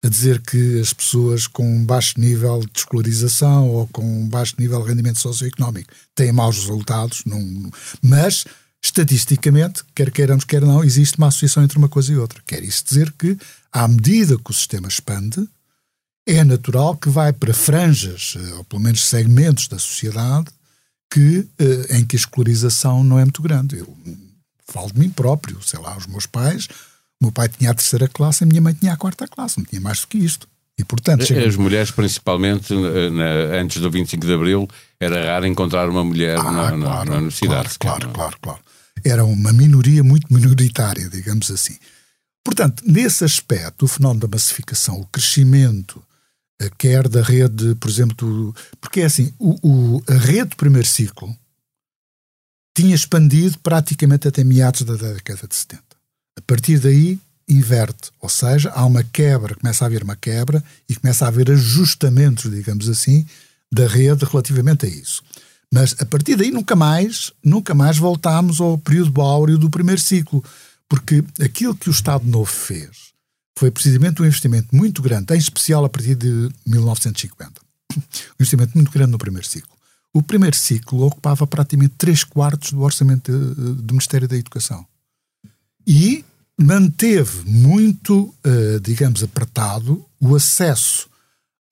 a 0.06 0.08
dizer 0.08 0.40
que 0.40 0.80
as 0.80 0.92
pessoas 0.92 1.46
com 1.46 1.84
baixo 1.84 2.14
nível 2.18 2.60
de 2.60 2.78
escolarização 2.78 3.68
ou 3.68 3.86
com 3.88 4.28
baixo 4.28 4.54
nível 4.58 4.80
de 4.82 4.88
rendimento 4.88 5.18
socioeconómico 5.18 5.92
têm 6.14 6.32
maus 6.32 6.56
resultados, 6.56 7.22
não, 7.26 7.70
mas 8.00 8.44
estatisticamente, 8.82 9.82
quer 9.94 10.10
queiramos, 10.10 10.44
quer 10.44 10.62
não, 10.62 10.84
existe 10.84 11.18
uma 11.18 11.26
associação 11.26 11.64
entre 11.64 11.76
uma 11.76 11.88
coisa 11.88 12.12
e 12.12 12.16
outra. 12.16 12.40
Quer 12.46 12.62
isso 12.62 12.84
dizer 12.84 13.12
que, 13.18 13.36
à 13.72 13.88
medida 13.88 14.38
que 14.38 14.50
o 14.50 14.54
sistema 14.54 14.86
expande, 14.86 15.46
é 16.25 16.44
natural 16.44 16.96
que 16.96 17.08
vai 17.08 17.32
para 17.32 17.52
franjas, 17.52 18.34
eh, 18.36 18.54
ou 18.54 18.64
pelo 18.64 18.82
menos 18.82 19.04
segmentos 19.04 19.66
da 19.68 19.78
sociedade, 19.78 20.46
que, 21.10 21.48
eh, 21.58 21.98
em 21.98 22.04
que 22.04 22.16
a 22.16 22.18
escolarização 22.18 23.02
não 23.02 23.18
é 23.18 23.25
muito 23.25 23.42
grande. 23.42 23.78
Eu 23.78 23.96
falo 24.68 24.92
de 24.92 24.98
mim 24.98 25.10
próprio, 25.10 25.60
sei 25.62 25.80
lá, 25.80 25.96
os 25.96 26.06
meus 26.06 26.26
pais 26.26 26.68
meu 27.20 27.32
pai 27.32 27.49
tinha 27.49 27.70
a 27.70 27.75
terceira 27.75 28.08
classe, 28.08 28.44
a 28.44 28.46
minha 28.46 28.61
mãe 28.61 28.75
tinha 28.75 28.92
a 28.92 28.96
quarta 28.96 29.26
classe, 29.26 29.58
não 29.58 29.64
tinha 29.64 29.80
mais 29.80 30.00
do 30.00 30.08
que 30.08 30.18
isto. 30.18 30.46
E, 30.78 30.85
portanto. 30.85 31.23
As 31.23 31.56
mulheres, 31.56 31.90
principalmente 31.90 32.75
na, 32.75 33.58
antes 33.58 33.80
do 33.80 33.90
25 33.90 34.26
de 34.26 34.32
Abril, 34.35 34.68
era 35.00 35.32
raro 35.32 35.46
encontrar 35.46 35.88
uma 35.88 36.04
mulher 36.04 36.38
ah, 36.38 36.42
na, 36.42 36.73
claro, 36.73 37.11
na, 37.11 37.16
universidade. 37.16 37.78
Claro, 37.78 38.11
claro, 38.11 38.12
claro, 38.12 38.37
claro. 38.42 38.61
Era 39.04 39.25
uma 39.25 39.52
minoria 39.52 40.04
muito 40.04 40.32
minoritária, 40.32 41.08
digamos 41.08 41.50
assim. 41.50 41.76
Portanto, 42.44 42.82
nesse 42.87 43.25
aspecto, 43.25 43.85
o 43.85 43.88
fenómeno 43.88 44.20
da 44.20 44.28
massificação, 44.28 45.00
o 45.00 45.06
crescimento, 45.06 46.02
eh, 46.61 46.70
quer 46.78 47.08
da 47.08 47.23
rede, 47.23 47.75
por 47.76 47.90
exemplo, 47.90 48.16
do, 48.16 48.54
porque 48.80 49.00
é 49.00 49.06
assim, 49.06 49.32
o, 49.38 49.56
o, 49.62 50.02
a 50.08 50.14
rede 50.14 50.50
do 50.50 50.56
primeiro 50.56 50.87
ciclo 50.87 51.35
tinha 52.76 52.94
expandido 52.94 53.58
praticamente 53.58 54.28
até 54.28 54.44
meados 54.44 54.82
da 54.82 54.94
década 54.94 55.49
de 55.49 55.54
70. 55.54 55.82
A 56.37 56.40
partir 56.47 56.78
daí, 56.78 57.19
inverte, 57.49 58.11
ou 58.21 58.28
seja, 58.28 58.71
há 58.71 58.85
uma 58.85 59.02
quebra, 59.05 59.55
começa 59.55 59.85
a 59.85 59.87
haver 59.87 60.02
uma 60.02 60.16
quebra 60.16 60.62
e 60.88 60.95
começa 60.95 61.25
a 61.25 61.28
haver 61.28 61.50
ajustamentos, 61.50 62.50
digamos 62.50 62.88
assim, 62.88 63.25
da 63.73 63.87
rede 63.87 64.25
relativamente 64.25 64.87
a 64.87 64.88
isso. 64.88 65.23
Mas 65.73 65.95
a 65.99 66.05
partir 66.05 66.37
daí 66.37 66.50
nunca 66.50 66.76
mais, 66.76 67.33
nunca 67.45 67.75
mais 67.75 67.99
voltámos 67.99 68.61
ao 68.61 68.78
período 68.78 69.21
áureo 69.21 69.59
do 69.59 69.71
primeiro 69.71 70.00
ciclo, 70.00 70.43
porque 70.88 71.25
aquilo 71.40 71.75
que 71.75 71.88
o 71.88 71.93
Estado 71.93 72.25
Novo 72.26 72.50
fez 72.50 73.07
foi 73.59 73.71
precisamente 73.71 74.21
um 74.21 74.26
investimento 74.26 74.75
muito 74.75 75.00
grande, 75.00 75.35
em 75.35 75.38
especial 75.38 75.85
a 75.85 75.88
partir 75.88 76.14
de 76.14 76.50
1950. 76.66 77.52
Um 77.97 78.02
investimento 78.38 78.73
muito 78.75 78.90
grande 78.93 79.12
no 79.12 79.19
primeiro 79.19 79.47
ciclo. 79.47 79.75
O 80.12 80.23
primeiro 80.23 80.57
ciclo 80.57 81.07
ocupava 81.07 81.47
praticamente 81.47 81.95
3 81.97 82.25
quartos 82.25 82.73
do 82.73 82.83
orçamento 82.83 83.33
do 83.33 83.95
Ministério 83.95 84.28
da 84.28 84.37
Educação. 84.37 84.87
E 85.87 86.25
manteve 86.59 87.49
muito, 87.49 88.35
uh, 88.45 88.81
digamos, 88.81 89.23
apertado 89.23 90.05
o 90.21 90.35
acesso 90.35 91.09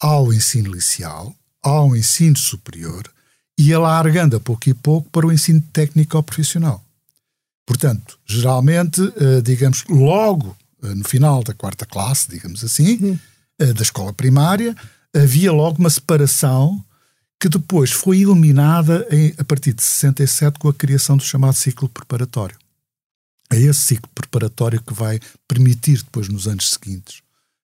ao 0.00 0.32
ensino 0.32 0.70
inicial, 0.70 1.34
ao 1.62 1.96
ensino 1.96 2.36
superior 2.36 3.10
e 3.58 3.72
alargando 3.72 4.36
a 4.36 4.40
pouco 4.40 4.68
e 4.68 4.74
pouco 4.74 5.08
para 5.10 5.26
o 5.26 5.32
ensino 5.32 5.60
técnico 5.72 6.16
ou 6.16 6.22
profissional. 6.22 6.84
Portanto, 7.66 8.18
geralmente, 8.26 9.00
uh, 9.00 9.42
digamos, 9.42 9.84
logo 9.88 10.56
uh, 10.82 10.94
no 10.94 11.04
final 11.04 11.42
da 11.42 11.54
quarta 11.54 11.86
classe, 11.86 12.28
digamos 12.28 12.62
assim, 12.62 13.18
da 13.56 13.82
escola 13.82 14.12
primária, 14.12 14.76
havia 15.14 15.52
logo 15.52 15.78
uma 15.78 15.88
separação 15.88 16.84
que 17.40 17.48
depois 17.48 17.92
foi 17.92 18.20
eliminada 18.20 19.06
em, 19.10 19.32
a 19.38 19.44
partir 19.44 19.72
de 19.72 19.80
67 19.80 20.58
com 20.58 20.68
a 20.68 20.74
criação 20.74 21.16
do 21.16 21.22
chamado 21.22 21.54
ciclo 21.54 21.88
preparatório 21.88 22.56
é 23.52 23.56
esse 23.56 23.80
ciclo 23.80 24.10
preparatório 24.14 24.82
que 24.82 24.94
vai 24.94 25.20
permitir 25.46 25.98
depois 25.98 26.28
nos 26.28 26.46
anos 26.48 26.70
seguintes, 26.70 27.22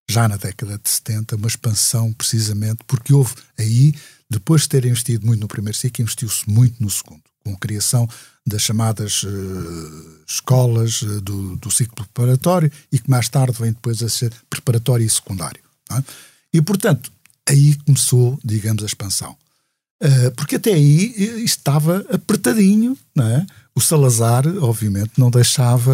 já 0.08 0.28
na 0.28 0.36
década 0.36 0.78
de 0.78 0.88
70, 0.88 1.36
uma 1.36 1.48
expansão 1.48 2.12
precisamente 2.12 2.82
porque 2.86 3.14
houve 3.14 3.34
aí, 3.58 3.94
depois 4.28 4.62
de 4.62 4.68
ter 4.68 4.84
investido 4.84 5.26
muito 5.26 5.40
no 5.40 5.48
primeiro 5.48 5.76
ciclo, 5.76 6.02
investiu-se 6.02 6.48
muito 6.48 6.82
no 6.82 6.90
segundo, 6.90 7.22
com 7.44 7.52
a 7.52 7.58
criação 7.58 8.08
das 8.46 8.62
chamadas 8.62 9.22
uh, 9.22 10.22
escolas 10.26 11.02
uh, 11.02 11.20
do, 11.20 11.56
do, 11.56 11.70
ciclo 11.70 11.94
preparatório 12.06 12.70
e 12.90 12.98
que 12.98 13.08
mais 13.08 13.28
tarde 13.28 13.56
vem 13.58 13.72
depois 13.72 14.02
a 14.02 14.08
ser 14.08 14.32
preparatório 14.48 15.06
e 15.06 15.10
secundário. 15.10 15.62
É? 15.92 16.02
E, 16.54 16.62
portanto, 16.62 17.12
aí 17.48 17.76
começou, 17.86 18.38
digamos, 18.44 18.82
a 18.82 18.86
expansão. 18.86 19.36
Uh, 20.02 20.30
porque 20.34 20.56
até 20.56 20.72
aí 20.72 21.42
estava 21.44 22.04
apertadinho, 22.10 22.96
não 23.14 23.26
é? 23.26 23.46
o 23.74 23.80
Salazar, 23.80 24.46
obviamente, 24.60 25.12
não 25.16 25.30
deixava, 25.30 25.92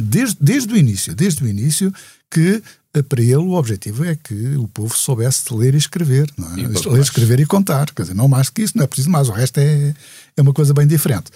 desde, 0.00 0.36
desde 0.40 0.72
o 0.72 0.76
início, 0.76 1.14
desde 1.14 1.42
o 1.44 1.48
início, 1.48 1.92
que 2.30 2.62
eh, 2.94 3.02
para 3.02 3.22
ele 3.22 3.36
o 3.36 3.52
objetivo 3.52 4.04
é 4.04 4.16
que 4.16 4.56
o 4.56 4.66
povo 4.68 4.96
soubesse 4.96 5.54
ler 5.54 5.74
e 5.74 5.78
escrever. 5.78 6.30
Não 6.36 6.54
é? 6.54 6.60
E 6.60 6.66
ler, 6.66 7.00
escrever 7.00 7.40
e 7.40 7.46
contar. 7.46 7.92
Quer 7.92 8.02
dizer, 8.02 8.14
não 8.14 8.28
mais 8.28 8.50
que 8.50 8.62
isso, 8.62 8.76
não 8.76 8.84
é 8.84 8.86
preciso 8.86 9.10
mais. 9.10 9.28
O 9.28 9.32
resto 9.32 9.58
é, 9.58 9.94
é 10.36 10.42
uma 10.42 10.52
coisa 10.52 10.74
bem 10.74 10.86
diferente. 10.86 11.30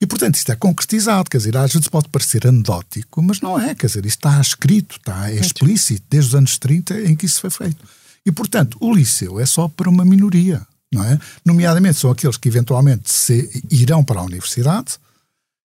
E, 0.00 0.06
portanto, 0.06 0.34
isto 0.34 0.50
é 0.50 0.56
concretizado. 0.56 1.30
Quer 1.30 1.38
dizer, 1.38 1.56
às 1.56 1.72
vezes 1.72 1.88
pode 1.88 2.08
parecer 2.08 2.46
anedótico, 2.46 3.22
mas 3.22 3.40
não 3.40 3.58
é. 3.58 3.74
Quer 3.74 3.86
dizer, 3.86 4.04
isto 4.04 4.18
está 4.18 4.40
escrito, 4.40 4.96
está 4.96 5.30
é 5.30 5.36
explícito, 5.36 6.04
desde 6.10 6.30
os 6.30 6.34
anos 6.34 6.58
30 6.58 7.02
em 7.02 7.14
que 7.14 7.26
isso 7.26 7.40
foi 7.40 7.50
feito. 7.50 7.84
E, 8.26 8.32
portanto, 8.32 8.76
o 8.80 8.92
liceu 8.92 9.38
é 9.38 9.46
só 9.46 9.68
para 9.68 9.88
uma 9.88 10.04
minoria. 10.04 10.66
Não 10.94 11.04
é? 11.04 11.18
Nomeadamente 11.44 11.98
são 11.98 12.10
aqueles 12.10 12.36
que 12.36 12.48
eventualmente 12.48 13.10
se 13.10 13.62
irão 13.70 14.04
para 14.04 14.20
a 14.20 14.24
universidade, 14.24 14.98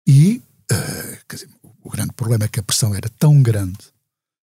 e, 0.07 0.43
uh, 0.73 1.19
dizer, 1.31 1.49
o 1.83 1.91
grande 1.91 2.13
problema 2.13 2.45
é 2.45 2.49
que 2.49 2.59
a 2.59 2.63
pressão 2.63 2.95
era 2.95 3.09
tão 3.19 3.43
grande, 3.43 3.79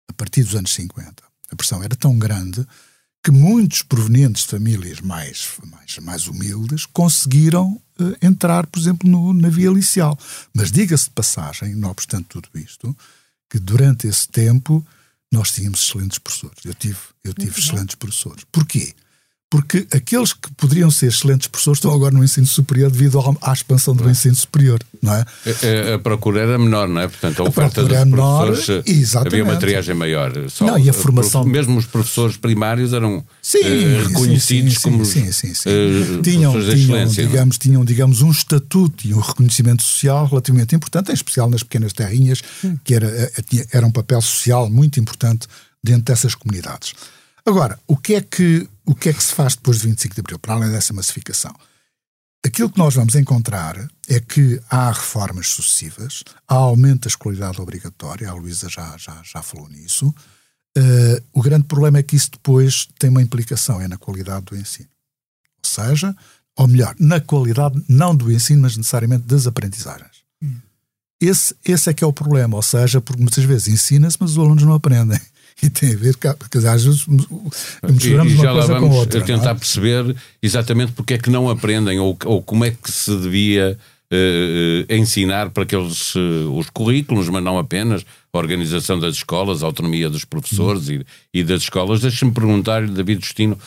a 0.10 0.14
partir 0.14 0.44
dos 0.44 0.56
anos 0.56 0.74
50, 0.74 1.24
a 1.52 1.56
pressão 1.56 1.84
era 1.84 1.96
tão 1.96 2.18
grande 2.18 2.66
que 3.24 3.32
muitos 3.32 3.84
provenientes 3.84 4.44
de 4.44 4.50
famílias 4.50 5.00
mais, 5.00 5.52
mais, 5.66 5.98
mais 6.00 6.28
humildes 6.28 6.86
conseguiram 6.88 7.80
uh, 8.00 8.16
entrar, 8.22 8.66
por 8.66 8.80
exemplo, 8.80 9.10
no, 9.10 9.34
na 9.34 9.50
via 9.50 9.70
liceal. 9.70 10.18
Mas 10.54 10.72
diga-se 10.72 11.06
de 11.06 11.12
passagem, 11.12 11.76
não 11.76 11.92
obstante 11.92 12.26
tudo 12.30 12.50
isto, 12.56 12.96
que 13.50 13.60
durante 13.60 14.08
esse 14.08 14.28
tempo 14.28 14.86
nós 15.32 15.52
tínhamos 15.52 15.82
excelentes 15.82 16.18
professores. 16.18 16.66
Eu 16.66 16.74
tive, 16.74 17.00
eu 17.24 17.34
tive 17.34 17.60
excelentes 17.60 17.96
professores. 17.96 18.44
Porquê? 18.52 18.96
Porque 19.52 19.86
aqueles 19.92 20.32
que 20.32 20.50
poderiam 20.54 20.90
ser 20.90 21.08
excelentes 21.08 21.46
professores 21.46 21.80
estão 21.80 21.94
agora 21.94 22.16
no 22.16 22.24
ensino 22.24 22.48
superior 22.48 22.90
devido 22.90 23.20
à 23.42 23.52
expansão 23.52 23.94
do 23.94 24.10
ensino 24.10 24.34
superior, 24.34 24.80
não 25.02 25.14
é? 25.14 25.26
A, 25.26 25.96
a, 25.96 26.00
procura 26.00 26.40
era 26.40 26.58
menor, 26.58 26.88
não 26.88 27.02
é? 27.02 27.08
Portanto, 27.10 27.42
a, 27.42 27.46
a 27.46 27.50
oferta 27.50 27.84
dos 27.84 27.98
menor, 28.06 28.46
professores 28.46 28.88
exatamente. 28.88 29.42
havia 29.42 29.44
uma 29.44 29.60
triagem 29.60 29.94
maior. 29.94 30.32
Só, 30.50 30.66
não, 30.66 30.80
e 30.80 30.90
a 30.90 30.94
formação... 30.94 31.44
Mesmo 31.44 31.78
os 31.78 31.86
professores 31.86 32.38
primários 32.38 32.94
eram 32.94 33.26
sim, 33.42 33.60
uh, 33.60 34.08
reconhecidos 34.08 34.76
sim, 34.76 34.80
sim, 34.80 34.84
como 34.90 35.04
sim, 35.04 35.32
sim, 35.34 35.54
sim, 35.54 35.70
uh, 35.70 36.22
tinham, 36.22 36.54
tinham, 36.54 36.98
é? 36.98 37.06
digamos, 37.06 37.58
tinham, 37.58 37.84
digamos, 37.84 38.22
um 38.22 38.32
estatuto 38.32 39.06
e 39.06 39.14
um 39.14 39.20
reconhecimento 39.20 39.84
social 39.84 40.28
relativamente 40.28 40.74
importante, 40.78 41.12
em 41.12 41.14
especial 41.14 41.50
nas 41.50 41.62
pequenas 41.62 41.92
terrinhas, 41.92 42.42
que 42.86 42.96
era, 42.96 43.06
eh, 43.06 43.66
era 43.74 43.86
um 43.86 43.92
papel 43.92 44.22
social 44.22 44.70
muito 44.70 44.98
importante 44.98 45.46
dentro 45.84 46.04
dessas 46.04 46.36
comunidades. 46.36 46.94
Agora, 47.46 47.78
o 47.86 47.98
que 47.98 48.16
é 48.16 48.22
que 48.22 48.68
o 48.92 48.96
que 48.96 49.08
é 49.08 49.14
que 49.14 49.24
se 49.24 49.34
faz 49.34 49.56
depois 49.56 49.80
de 49.80 49.88
25 49.88 50.16
de 50.16 50.20
Abril, 50.20 50.38
para 50.38 50.54
além 50.54 50.70
dessa 50.70 50.92
massificação? 50.92 51.56
Aquilo 52.46 52.70
que 52.70 52.78
nós 52.78 52.94
vamos 52.94 53.16
encontrar 53.16 53.78
é 54.10 54.20
que 54.20 54.60
há 54.70 54.92
reformas 54.92 55.48
sucessivas, 55.48 56.26
há 56.46 56.56
aumento 56.56 57.04
da 57.04 57.08
escolaridade 57.08 57.62
obrigatória, 57.62 58.30
a 58.30 58.34
Luísa 58.34 58.68
já, 58.68 58.98
já, 58.98 59.22
já 59.24 59.42
falou 59.42 59.70
nisso. 59.70 60.14
Uh, 60.78 61.24
o 61.32 61.42
grande 61.42 61.68
problema 61.68 62.00
é 62.00 62.04
que 62.04 62.18
isso 62.18 62.32
depois 62.32 62.90
tem 63.00 63.10
uma 63.10 63.22
implicação, 63.22 63.80
é 63.80 63.88
na 63.88 63.98
qualidade 63.98 64.46
do 64.46 64.58
ensino. 64.58 64.90
Ou 65.64 65.70
seja, 65.70 66.14
ou 66.58 66.68
melhor, 66.68 66.94
na 67.00 67.22
qualidade 67.22 67.82
não 67.88 68.14
do 68.14 68.30
ensino, 68.30 68.64
mas 68.64 68.76
necessariamente 68.76 69.24
das 69.24 69.48
aprendizagens. 69.48 70.24
Hum. 70.44 70.58
Esse, 71.22 71.56
esse 71.64 71.90
é 71.90 71.94
que 71.94 72.04
é 72.04 72.08
o 72.08 72.12
problema, 72.12 72.58
ou 72.58 72.64
seja, 72.64 73.00
porque 73.00 73.22
muitas 73.22 73.46
vezes 73.46 73.70
ensina-se, 73.70 74.18
mas 74.20 74.32
os 74.32 74.38
alunos 74.38 74.64
não 74.64 74.74
aprendem 74.74 75.22
e 75.64 75.70
tem 75.70 75.94
a 75.94 75.98
ver, 75.98 76.18
porque 76.18 76.58
às 76.58 76.84
vezes 76.84 77.06
misturamos 77.08 78.32
e, 78.32 78.36
e 78.36 78.38
já 78.38 78.54
uma 78.54 78.66
coisa 78.66 78.80
com 78.80 78.90
outra. 78.90 79.20
A 79.20 79.24
tentar 79.24 79.52
é? 79.52 79.56
perceber 79.56 80.16
exatamente 80.42 80.92
porque 80.94 81.16
é 81.16 81.18
que 81.18 81.30
não 81.30 81.50
aprendem 81.50 82.00
ou, 82.00 82.18
ou 82.26 82.42
como 82.42 82.66
é 82.66 82.72
que 82.72 82.92
se 82.92 83.16
devia 83.18 83.78
uh, 84.12 84.94
ensinar 84.94 85.50
para 85.50 85.64
aqueles 85.64 86.16
uh, 86.16 86.54
os 86.56 86.70
currículos, 86.70 87.30
mas 87.30 87.44
não 87.44 87.58
apenas 87.58 88.06
a 88.34 88.38
organização 88.38 89.00
das 89.00 89.16
escolas, 89.16 89.64
a 89.64 89.66
autonomia 89.66 90.10
dos 90.10 90.26
professores 90.26 90.90
e, 90.90 91.06
e 91.34 91.44
das 91.44 91.64
escolas. 91.64 92.02
Deixa-me 92.02 92.32
perguntar-lhe, 92.32 92.92
David 92.92 93.24
Justino, 93.26 93.58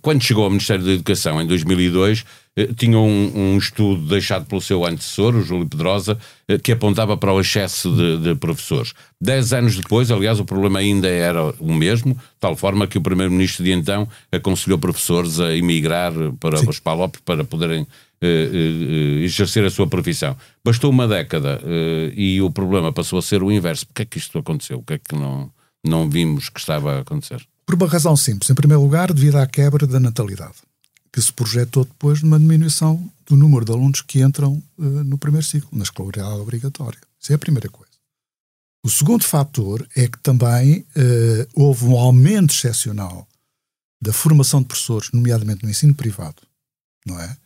quando 0.00 0.22
chegou 0.22 0.44
ao 0.44 0.50
Ministério 0.50 0.84
da 0.84 0.92
Educação 0.92 1.40
em 1.40 1.46
2002, 1.46 2.20
eh, 2.20 2.24
tinha 2.76 2.98
um, 2.98 3.32
um, 3.34 3.58
estudo 3.58 4.06
deixado 4.08 4.44
pelo 4.44 4.60
seu 4.60 4.84
antecessor, 4.84 5.34
o 5.34 5.42
Júlio 5.42 5.66
Pedrosa, 5.66 6.18
eh, 6.46 6.58
que 6.58 6.72
apontava 6.72 7.16
para 7.16 7.32
o 7.32 7.40
excesso 7.40 7.90
de, 7.94 8.18
de, 8.18 8.34
professores. 8.34 8.92
Dez 9.18 9.54
anos 9.54 9.76
depois, 9.76 10.10
aliás, 10.10 10.38
o 10.38 10.44
problema 10.44 10.78
ainda 10.78 11.08
era 11.08 11.42
o 11.58 11.72
mesmo, 11.72 12.14
de 12.14 12.20
tal 12.38 12.54
forma 12.54 12.86
que 12.86 12.98
o 12.98 13.00
primeiro-ministro 13.00 13.64
de 13.64 13.72
então 13.72 14.06
aconselhou 14.30 14.78
professores 14.78 15.40
a 15.40 15.56
emigrar 15.56 16.12
para 16.38 16.58
Sim. 16.58 16.68
os 16.68 16.78
PALOP 16.78 17.16
para 17.24 17.42
poderem 17.42 17.82
uh, 17.82 17.86
uh, 18.22 19.24
exercer 19.24 19.64
a 19.64 19.70
sua 19.70 19.86
profissão. 19.86 20.36
Bastou 20.62 20.90
uma 20.90 21.08
década 21.08 21.58
uh, 21.62 22.12
e 22.14 22.42
o 22.42 22.50
problema 22.50 22.92
passou 22.92 23.18
a 23.18 23.22
ser 23.22 23.42
o 23.42 23.50
inverso. 23.50 23.86
Por 23.86 23.94
que 23.94 24.02
é 24.02 24.04
que 24.04 24.18
isto 24.18 24.38
aconteceu? 24.38 24.78
O 24.78 24.82
que 24.82 24.94
é 24.94 24.98
que 24.98 25.14
não, 25.14 25.50
não 25.82 26.08
vimos 26.08 26.50
que 26.50 26.60
estava 26.60 26.96
a 26.96 27.00
acontecer? 27.00 27.42
Por 27.64 27.76
uma 27.76 27.86
razão 27.86 28.14
simples. 28.14 28.50
Em 28.50 28.54
primeiro 28.54 28.82
lugar, 28.82 29.10
devido 29.10 29.36
à 29.36 29.46
quebra 29.46 29.86
da 29.86 29.98
natalidade 29.98 30.56
que 31.12 31.20
se 31.20 31.32
projetou 31.32 31.84
depois 31.84 32.22
numa 32.22 32.40
diminuição 32.40 33.12
do 33.26 33.36
número 33.36 33.64
de 33.64 33.72
alunos 33.72 34.00
que 34.00 34.22
entram 34.22 34.62
uh, 34.78 34.82
no 35.04 35.18
primeiro 35.18 35.46
ciclo, 35.46 35.68
na 35.72 35.84
escolaridade 35.84 36.40
obrigatória. 36.40 36.98
Isso 37.20 37.32
é 37.32 37.34
a 37.34 37.38
primeira 37.38 37.68
coisa. 37.68 37.92
O 38.82 38.90
segundo 38.90 39.22
fator 39.22 39.86
é 39.94 40.08
que 40.08 40.18
também 40.18 40.80
uh, 40.80 41.48
houve 41.54 41.84
um 41.84 41.98
aumento 41.98 42.54
excepcional 42.54 43.28
da 44.00 44.12
formação 44.12 44.60
de 44.60 44.66
professores, 44.66 45.10
nomeadamente 45.12 45.62
no 45.62 45.70
ensino 45.70 45.94
privado, 45.94 46.42
não 47.06 47.20
é? 47.20 47.36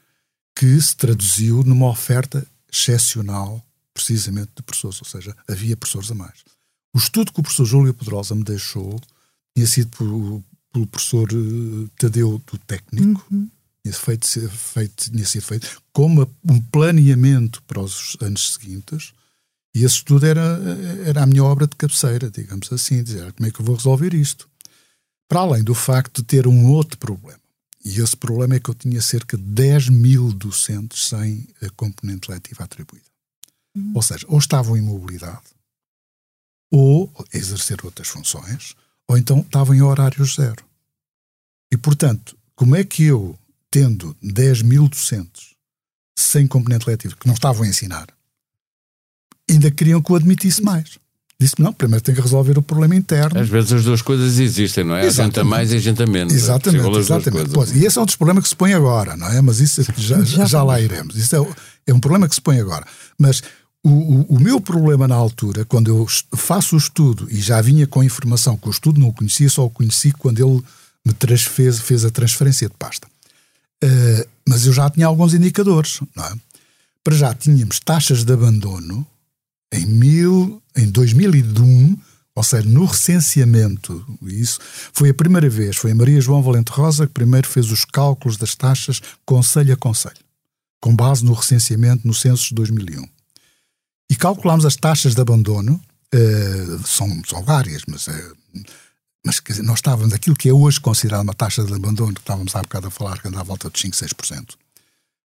Que 0.55 0.81
se 0.81 0.97
traduziu 0.97 1.63
numa 1.63 1.89
oferta 1.89 2.47
excepcional, 2.73 3.63
precisamente, 3.93 4.53
de 4.57 4.63
professores, 4.63 5.01
ou 5.03 5.07
seja, 5.07 5.37
havia 5.47 5.77
professores 5.77 6.11
a 6.11 6.15
mais. 6.15 6.45
O 6.95 6.99
estudo 6.99 7.33
que 7.33 7.41
o 7.41 7.43
professor 7.43 7.67
Júlio 7.67 7.93
Pedrosa 7.93 8.35
me 8.35 8.45
deixou 8.45 8.99
tinha 9.55 9.67
sido 9.67 9.91
pelo 9.91 10.87
professor 10.87 11.29
uh, 11.31 11.89
Tadeu 11.99 12.41
do 12.51 12.59
Técnico, 12.59 13.27
uhum 13.31 13.51
tinha, 13.87 13.93
feito, 13.93 14.51
feito, 14.51 15.11
tinha 15.11 15.25
sido 15.25 15.43
feito 15.43 15.83
como 15.93 16.31
um 16.45 16.61
planeamento 16.61 17.63
para 17.63 17.81
os 17.81 18.17
anos 18.21 18.55
seguintes 18.55 19.13
E 19.75 19.85
esse 19.85 19.97
estudo 19.97 20.27
era, 20.27 20.59
era 21.05 21.23
a 21.23 21.27
minha 21.27 21.45
obra 21.45 21.67
de 21.67 21.77
cabeceira, 21.77 22.31
digamos 22.31 22.73
assim, 22.73 23.03
dizer 23.03 23.33
como 23.33 23.49
é 23.49 23.51
que 23.51 23.61
eu 23.61 23.65
vou 23.65 23.77
resolver 23.77 24.15
isto. 24.15 24.49
Para 25.29 25.41
além 25.41 25.63
do 25.63 25.75
facto 25.75 26.23
de 26.23 26.25
ter 26.25 26.47
um 26.47 26.67
outro 26.67 26.99
problema. 26.99 27.41
E 27.85 28.01
esse 28.01 28.17
problema 28.17 28.57
é 28.57 28.61
que 28.61 28.69
eu 28.69 28.75
tinha 28.75 29.01
cerca 29.01 29.37
de 29.37 29.45
10 29.45 29.91
mil 29.91 30.33
docentes 30.33 31.09
sem 31.09 31.47
a 31.63 31.71
componente 31.71 32.31
letiva 32.31 32.65
atribuída. 32.65 33.07
Uhum. 33.77 33.93
Ou 33.95 34.03
seja, 34.03 34.27
ou 34.29 34.39
estavam 34.39 34.77
em 34.77 34.81
mobilidade, 34.81 35.45
ou 36.73 37.13
a 37.19 37.37
exercer 37.37 37.85
outras 37.85 38.09
funções, 38.09 38.75
ou 39.07 39.17
então 39.17 39.41
estavam 39.41 39.75
em 39.75 39.83
horário 39.83 40.25
zero. 40.25 40.65
E, 41.73 41.77
portanto, 41.77 42.37
como 42.57 42.75
é 42.75 42.83
que 42.83 43.05
eu, 43.05 43.39
tendo 43.77 44.17
10 44.23 44.63
mil 44.63 44.89
docentes 44.89 45.55
sem 46.19 46.47
componente 46.47 46.89
letivo, 46.89 47.15
que 47.15 47.27
não 47.27 47.35
estavam 47.35 47.63
a 47.63 47.69
ensinar, 47.69 48.07
ainda 49.51 49.71
queriam 49.71 50.01
que 50.01 50.11
eu 50.11 50.17
admitisse 50.17 50.63
mais? 50.63 50.99
Disse-me, 51.39 51.67
não, 51.67 51.75
primeiro 51.75 52.03
tem 52.03 52.15
que 52.15 52.21
resolver 52.23 52.57
o 52.57 52.63
problema 52.63 52.97
interno. 52.97 53.39
Às 53.39 53.51
vezes 53.51 53.71
as 53.75 53.85
duas 53.85 54.01
coisas 54.01 54.39
existem, 54.39 54.83
não 54.83 54.97
é? 54.97 55.05
Exatamente. 55.05 55.21
A 55.21 55.25
gente 55.27 55.41
a 55.41 55.45
mais 55.45 55.73
e 55.73 55.77
a 55.77 55.79
gente 55.79 56.03
a 56.03 56.07
menos. 56.07 56.33
Exatamente, 56.33 56.99
exatamente. 56.99 57.51
Pois, 57.51 57.77
e 57.77 57.85
esse 57.85 57.99
é 57.99 58.01
um 58.01 58.07
dos 58.07 58.17
problemas 58.17 58.45
que 58.45 58.49
se 58.49 58.57
põe 58.57 58.73
agora, 58.73 59.15
não 59.15 59.29
é? 59.29 59.43
Mas 59.43 59.61
isso 59.61 59.83
já, 59.99 60.23
já, 60.23 60.47
já 60.47 60.63
lá 60.63 60.81
iremos. 60.81 61.15
Isso 61.15 61.37
é, 61.37 61.55
é 61.89 61.93
um 61.93 62.01
problema 62.01 62.27
que 62.27 62.35
se 62.35 62.41
põe 62.41 62.59
agora. 62.59 62.87
Mas 63.19 63.43
o, 63.85 63.91
o, 63.91 64.27
o, 64.37 64.41
meu 64.41 64.59
problema 64.59 65.07
na 65.07 65.17
altura, 65.17 65.67
quando 65.67 65.89
eu 65.89 66.07
faço 66.35 66.77
o 66.77 66.79
estudo 66.79 67.29
e 67.31 67.43
já 67.43 67.61
vinha 67.61 67.87
com 67.87 68.03
informação 68.03 68.57
que 68.57 68.69
o 68.69 68.71
estudo 68.71 68.99
não 68.99 69.09
o 69.09 69.13
conhecia, 69.13 69.51
só 69.51 69.67
o 69.67 69.71
conheci 69.71 70.13
quando 70.13 70.41
ele 70.41 70.65
me 71.05 71.37
fez, 71.37 71.79
fez 71.79 72.07
a 72.07 72.11
transferência 72.11 72.71
de 72.71 72.75
pasta. 72.79 73.07
Uh, 73.85 74.29
mas 74.49 74.67
eu 74.67 74.73
já 74.73 74.89
tinha 74.91 75.07
alguns 75.07 75.35
indicadores, 75.35 76.01
é? 76.19 76.33
Para 77.05 77.15
já 77.15 77.35
tínhamos 77.35 77.79
taxas 77.81 78.25
de 78.25 78.33
abandono 78.33 79.07
em, 79.73 79.87
mil, 79.87 80.63
em 80.77 80.89
2001, 80.91 81.97
ou 82.35 82.43
seja, 82.43 82.69
no 82.69 82.85
recenseamento, 82.85 84.05
isso 84.23 84.59
foi 84.93 85.11
a 85.11 85.15
primeira 85.15 85.49
vez, 85.49 85.77
foi 85.77 85.93
a 85.93 85.95
Maria 85.95 86.21
João 86.21 86.43
Valente 86.43 86.73
Rosa 86.73 87.07
que 87.07 87.13
primeiro 87.13 87.47
fez 87.47 87.71
os 87.71 87.85
cálculos 87.85 88.37
das 88.37 88.55
taxas 88.55 89.01
conselho 89.25 89.73
a 89.73 89.77
conselho, 89.77 90.25
com 90.81 90.95
base 90.95 91.25
no 91.25 91.33
recenseamento 91.33 92.07
no 92.07 92.15
censo 92.15 92.49
de 92.49 92.55
2001 92.55 93.07
e 94.11 94.17
calculámos 94.17 94.65
as 94.65 94.77
taxas 94.77 95.15
de 95.15 95.21
abandono, 95.21 95.81
uh, 96.15 96.87
são, 96.87 97.23
são 97.27 97.43
várias, 97.43 97.83
mas, 97.87 98.07
uh, 98.07 98.37
mas 99.27 99.43
dizer, 99.45 99.63
nós 99.63 99.79
estávamos, 99.79 100.15
aquilo 100.15 100.37
que 100.37 100.49
é 100.49 100.53
hoje 100.53 100.81
considerado 100.81 101.23
uma 101.23 101.35
taxa 101.35 101.65
de 101.65 101.75
abandono, 101.75 102.15
que 102.15 102.21
estávamos 102.21 102.55
há 102.55 102.63
bocado 102.63 102.87
a 102.87 102.91
falar, 102.91 103.21
que 103.21 103.27
anda 103.27 103.41
à 103.41 103.43
volta 103.43 103.69
de 103.69 103.79
5, 103.81 103.97
6%. 103.97 104.55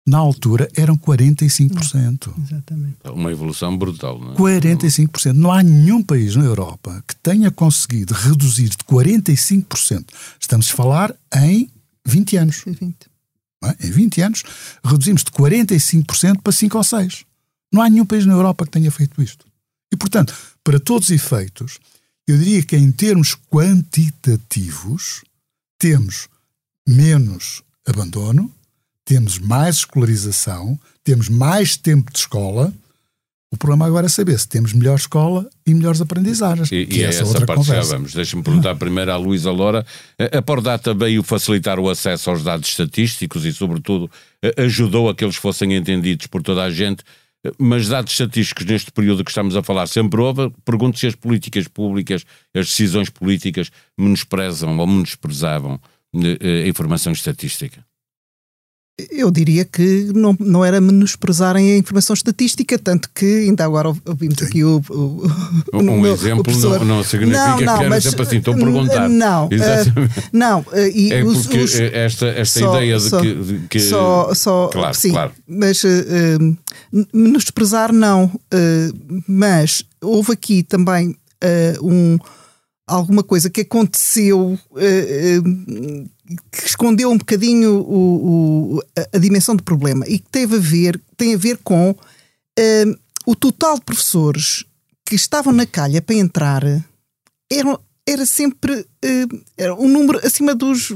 Na 0.07 0.17
altura 0.17 0.67
eram 0.75 0.97
45%. 0.97 2.33
Exatamente. 2.43 2.97
Uma 3.05 3.31
evolução 3.31 3.77
brutal, 3.77 4.19
não 4.19 4.33
é? 4.33 4.35
45%. 4.35 5.33
Não 5.33 5.51
há 5.51 5.61
nenhum 5.61 6.01
país 6.01 6.35
na 6.35 6.43
Europa 6.43 7.03
que 7.07 7.15
tenha 7.17 7.51
conseguido 7.51 8.15
reduzir 8.15 8.69
de 8.69 8.77
45%. 8.77 10.05
Estamos 10.39 10.67
a 10.67 10.75
falar 10.75 11.15
em 11.35 11.69
20 12.03 12.37
anos. 12.37 12.63
20. 12.65 12.95
É? 13.63 13.87
Em 13.87 13.91
20 13.91 14.21
anos, 14.21 14.43
reduzimos 14.83 15.23
de 15.23 15.29
45% 15.29 16.41
para 16.41 16.51
5 16.51 16.75
ou 16.75 16.83
6%. 16.83 17.23
Não 17.71 17.83
há 17.83 17.87
nenhum 17.89 18.05
país 18.05 18.25
na 18.25 18.33
Europa 18.33 18.65
que 18.65 18.71
tenha 18.71 18.89
feito 18.89 19.21
isto. 19.21 19.45
E, 19.93 19.95
portanto, 19.95 20.35
para 20.63 20.79
todos 20.79 21.09
os 21.09 21.15
efeitos, 21.15 21.79
eu 22.27 22.37
diria 22.37 22.63
que 22.63 22.75
em 22.75 22.91
termos 22.91 23.35
quantitativos, 23.49 25.21
temos 25.77 26.27
menos 26.87 27.61
abandono, 27.85 28.51
temos 29.05 29.39
mais 29.39 29.77
escolarização, 29.77 30.79
temos 31.03 31.27
mais 31.27 31.75
tempo 31.75 32.11
de 32.11 32.19
escola. 32.19 32.73
O 33.53 33.57
problema 33.57 33.85
agora 33.85 34.05
é 34.05 34.09
saber 34.09 34.39
se 34.39 34.47
temos 34.47 34.71
melhor 34.71 34.95
escola 34.95 35.49
e 35.65 35.73
melhores 35.73 35.99
aprendizagens. 35.99 36.71
E, 36.71 36.87
e 36.89 37.03
é 37.03 37.07
essa, 37.07 37.25
outra 37.25 37.45
parte 37.45 37.59
conversa. 37.59 37.89
já 37.89 37.95
vamos. 37.97 38.13
Deixa-me 38.13 38.43
perguntar 38.43 38.75
primeiro 38.75 39.11
à 39.11 39.17
Luísa 39.17 39.51
Loura. 39.51 39.85
A 40.31 40.41
Pordata 40.41 40.93
veio 40.93 41.21
facilitar 41.23 41.77
o 41.77 41.89
acesso 41.89 42.29
aos 42.29 42.43
dados 42.43 42.69
estatísticos 42.69 43.43
e, 43.43 43.51
sobretudo, 43.51 44.09
ajudou 44.57 45.09
a 45.09 45.15
que 45.15 45.25
eles 45.25 45.35
fossem 45.35 45.73
entendidos 45.73 46.27
por 46.27 46.41
toda 46.41 46.63
a 46.63 46.69
gente 46.69 47.03
mas 47.59 47.87
dados 47.87 48.11
estatísticos 48.11 48.65
neste 48.65 48.91
período 48.91 49.23
que 49.23 49.31
estamos 49.31 49.55
a 49.55 49.63
falar 49.63 49.87
sempre 49.87 50.21
houve, 50.21 50.51
pergunto 50.63 50.99
se 50.99 51.07
as 51.07 51.15
políticas 51.15 51.67
públicas, 51.67 52.23
as 52.53 52.67
decisões 52.67 53.09
políticas 53.09 53.71
menosprezam 53.97 54.77
ou 54.77 54.87
menosprezavam 54.87 55.79
eh, 56.13 56.63
a 56.63 56.67
informação 56.67 57.11
estatística. 57.11 57.83
Eu 59.09 59.31
diria 59.31 59.65
que 59.65 60.11
não, 60.13 60.35
não 60.39 60.63
era 60.63 60.79
menosprezarem 60.79 61.71
a 61.71 61.77
informação 61.77 62.13
estatística, 62.13 62.77
tanto 62.77 63.09
que 63.15 63.25
ainda 63.25 63.65
agora 63.65 63.87
ouvimos 64.05 64.37
Sim. 64.37 64.45
aqui 64.45 64.63
o, 64.63 64.81
o, 64.89 64.93
o 65.73 65.77
Um 65.77 66.01
meu, 66.01 66.13
exemplo 66.13 66.43
professor... 66.43 66.79
não, 66.79 66.97
não 66.97 67.03
significa 67.03 67.39
não, 67.39 67.59
não, 67.61 67.77
que 67.79 67.83
era 67.85 68.01
sempre 68.01 68.21
assim, 68.21 68.37
estou 68.37 68.53
a 68.53 68.57
perguntar. 68.57 69.09
Não, 69.09 69.45
uh, 69.45 69.49
não. 70.31 70.59
Uh, 70.59 70.87
e 70.93 71.13
é 71.13 71.23
os, 71.23 71.43
porque 71.43 71.59
os, 71.59 71.79
esta, 71.79 72.27
esta 72.27 72.59
só, 72.59 72.75
ideia 72.75 72.97
de, 72.97 73.09
só, 73.09 73.21
que, 73.21 73.61
que, 73.69 73.79
Só, 73.79 74.33
só 74.35 74.67
claro, 74.67 74.93
sim, 74.93 75.11
claro. 75.11 75.31
mas 75.47 75.83
uh, 75.83 76.57
menosprezar 77.13 77.91
não, 77.91 78.25
uh, 78.25 79.23
mas 79.27 79.83
houve 80.01 80.33
aqui 80.33 80.63
também 80.63 81.15
um 81.81 82.19
alguma 82.85 83.23
coisa 83.23 83.49
que 83.49 83.61
aconteceu 83.61 84.59
que 86.51 86.65
escondeu 86.65 87.09
um 87.09 87.17
bocadinho 87.17 87.75
o, 87.79 88.75
o, 88.75 88.83
a, 88.97 89.17
a, 89.17 89.19
dimensão 89.19 89.55
do 89.55 89.63
problema 89.63 90.05
e 90.07 90.19
que 90.19 90.29
teve 90.29 90.55
a 90.55 90.59
ver, 90.59 91.01
tem 91.17 91.33
a 91.33 91.37
ver 91.37 91.57
com 91.63 91.91
uh, 91.91 92.99
o 93.25 93.35
total 93.35 93.75
de 93.75 93.85
professores 93.85 94.65
que 95.05 95.15
estavam 95.15 95.53
na 95.53 95.65
calha 95.65 96.01
para 96.01 96.15
entrar 96.15 96.63
era, 98.07 98.25
sempre 98.25 98.81
uh, 98.81 99.41
era 99.57 99.75
um 99.75 99.87
número 99.87 100.19
acima 100.25 100.55
dos 100.55 100.93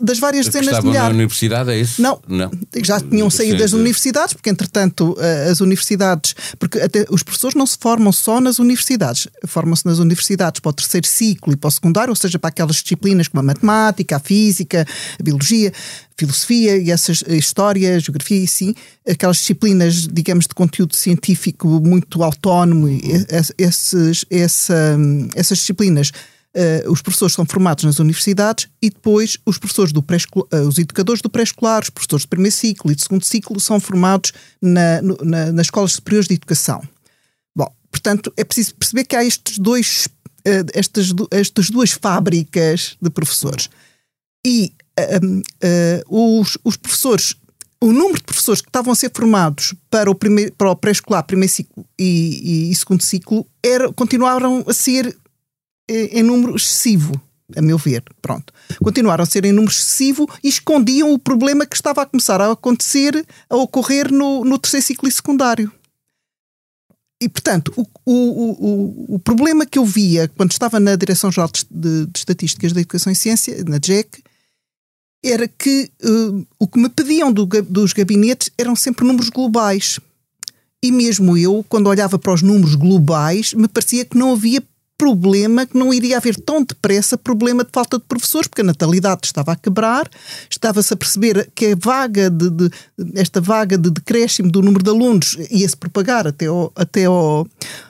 das 0.00 0.18
várias 0.18 0.46
dezenas 0.46 0.80
de 0.80 0.86
milhares. 0.86 1.10
na 1.10 1.14
universidade, 1.14 1.70
é 1.70 1.78
isso? 1.78 2.00
Não, 2.00 2.18
não. 2.26 2.50
já 2.82 2.98
tinham 2.98 3.28
saído 3.28 3.58
das 3.58 3.74
universidades, 3.74 4.32
porque 4.32 4.48
entretanto 4.48 5.14
eh, 5.20 5.48
as 5.50 5.60
universidades, 5.60 6.34
porque 6.58 6.78
até 6.78 7.04
os 7.10 7.22
professores 7.22 7.54
não 7.54 7.66
se 7.66 7.76
formam 7.78 8.10
só 8.10 8.40
nas 8.40 8.58
universidades, 8.58 9.28
formam-se 9.46 9.84
nas 9.84 9.98
universidades 9.98 10.60
para 10.60 10.70
o 10.70 10.72
terceiro 10.72 11.06
ciclo 11.06 11.52
e 11.52 11.56
para 11.56 11.68
o 11.68 11.70
secundário, 11.70 12.10
ou 12.10 12.16
seja, 12.16 12.38
para 12.38 12.48
aquelas 12.48 12.76
disciplinas 12.76 13.28
como 13.28 13.40
a 13.40 13.42
matemática, 13.42 14.16
a 14.16 14.18
física, 14.18 14.86
a 15.20 15.22
biologia, 15.22 15.70
a 15.70 16.14
filosofia 16.16 16.78
e 16.78 16.90
essas, 16.90 17.22
a 17.28 17.34
história, 17.34 17.96
a 17.96 17.98
geografia 17.98 18.42
e 18.42 18.48
sim, 18.48 18.74
aquelas 19.06 19.36
disciplinas, 19.36 20.08
digamos, 20.10 20.46
de 20.46 20.54
conteúdo 20.54 20.96
científico 20.96 21.68
muito 21.84 22.22
autónomo, 22.22 22.88
e 22.88 23.02
esses, 23.58 24.24
essa, 24.30 24.96
essas 25.34 25.58
disciplinas 25.58 26.12
Uh, 26.56 26.90
os 26.90 27.02
professores 27.02 27.34
são 27.34 27.44
formados 27.44 27.84
nas 27.84 27.98
universidades 27.98 28.66
e 28.80 28.88
depois 28.88 29.36
os 29.44 29.58
professores 29.58 29.92
do 29.92 30.02
pré 30.02 30.16
uh, 30.34 30.66
os 30.66 30.78
educadores 30.78 31.20
do 31.20 31.28
pré-escolar, 31.28 31.82
os 31.82 31.90
professores 31.90 32.22
de 32.22 32.28
primeiro 32.28 32.56
ciclo 32.56 32.90
e 32.90 32.94
de 32.94 33.02
segundo 33.02 33.26
ciclo 33.26 33.60
são 33.60 33.78
formados 33.78 34.32
na, 34.62 35.02
no, 35.02 35.18
na, 35.22 35.52
nas 35.52 35.66
escolas 35.66 35.92
superiores 35.92 36.26
de 36.26 36.32
educação. 36.34 36.82
Bom, 37.54 37.70
portanto, 37.90 38.32
é 38.38 38.42
preciso 38.42 38.74
perceber 38.74 39.04
que 39.04 39.14
há 39.14 39.22
estes 39.22 39.58
dois, 39.58 40.08
uh, 40.46 40.66
estas, 40.72 41.12
estas 41.30 41.68
duas 41.68 41.90
fábricas 41.90 42.96
de 43.02 43.10
professores. 43.10 43.68
E 44.46 44.72
os, 46.08 46.56
os 46.64 46.76
professores 46.78 47.34
o 47.78 47.92
número 47.92 48.16
de 48.16 48.24
professores 48.24 48.62
que 48.62 48.68
estavam 48.68 48.92
a 48.92 48.96
ser 48.96 49.10
formados 49.14 49.74
para 49.90 50.10
o, 50.10 50.14
primeiro, 50.14 50.52
para 50.54 50.70
o 50.70 50.76
pré-escolar, 50.76 51.22
primeiro 51.24 51.52
ciclo 51.52 51.84
e, 51.98 52.68
e, 52.68 52.70
e, 52.70 52.74
segundo 52.74 53.02
ciclo 53.02 53.46
era, 53.62 53.92
continuaram 53.92 54.64
a 54.66 54.72
ser 54.72 55.14
em 55.88 56.22
número 56.22 56.56
excessivo, 56.56 57.20
a 57.54 57.62
meu 57.62 57.78
ver. 57.78 58.02
Pronto. 58.20 58.52
Continuaram 58.82 59.22
a 59.22 59.26
ser 59.26 59.44
em 59.44 59.52
número 59.52 59.72
excessivo 59.72 60.28
e 60.42 60.48
escondiam 60.48 61.12
o 61.12 61.18
problema 61.18 61.66
que 61.66 61.76
estava 61.76 62.02
a 62.02 62.06
começar 62.06 62.40
a 62.40 62.52
acontecer, 62.52 63.24
a 63.48 63.56
ocorrer 63.56 64.12
no, 64.12 64.44
no 64.44 64.58
terceiro 64.58 64.86
ciclo 64.86 65.10
secundário. 65.10 65.70
E, 67.20 67.28
portanto, 67.28 67.72
o, 67.76 67.86
o, 68.04 68.14
o, 68.14 69.14
o 69.14 69.18
problema 69.18 69.64
que 69.64 69.78
eu 69.78 69.84
via 69.84 70.28
quando 70.36 70.52
estava 70.52 70.78
na 70.78 70.96
Direção-Geral 70.96 71.50
de, 71.70 72.06
de, 72.06 72.18
Estatísticas 72.18 72.72
da 72.72 72.80
Educação 72.80 73.10
e 73.10 73.16
Ciência, 73.16 73.64
na 73.64 73.78
DGEC, 73.78 74.22
era 75.24 75.48
que 75.48 75.90
uh, 76.04 76.46
o 76.58 76.68
que 76.68 76.78
me 76.78 76.90
pediam 76.90 77.32
do, 77.32 77.46
dos 77.46 77.94
gabinetes 77.94 78.50
eram 78.58 78.76
sempre 78.76 79.06
números 79.06 79.30
globais. 79.30 79.98
E 80.82 80.92
mesmo 80.92 81.38
eu, 81.38 81.64
quando 81.68 81.86
olhava 81.86 82.18
para 82.18 82.34
os 82.34 82.42
números 82.42 82.74
globais, 82.74 83.54
me 83.54 83.66
parecia 83.66 84.04
que 84.04 84.18
não 84.18 84.32
havia 84.32 84.62
problema 84.98 85.66
que 85.66 85.76
não 85.76 85.92
iria 85.92 86.16
haver 86.16 86.36
tão 86.36 86.62
depressa 86.62 87.18
problema 87.18 87.64
de 87.64 87.70
falta 87.72 87.98
de 87.98 88.04
professores, 88.04 88.48
porque 88.48 88.62
a 88.62 88.64
natalidade 88.64 89.20
estava 89.24 89.52
a 89.52 89.56
quebrar, 89.56 90.08
estava-se 90.50 90.92
a 90.92 90.96
perceber 90.96 91.50
que 91.54 91.72
a 91.72 91.76
vaga 91.78 92.30
de, 92.30 92.50
de, 92.50 92.70
esta 93.14 93.40
vaga 93.40 93.76
de 93.76 93.90
decréscimo 93.90 94.50
do 94.50 94.62
número 94.62 94.82
de 94.82 94.90
alunos 94.90 95.36
ia-se 95.50 95.76
propagar 95.76 96.26
até 96.26 96.46
ao, 96.46 96.72
até 96.74 97.04
ao, 97.04 97.46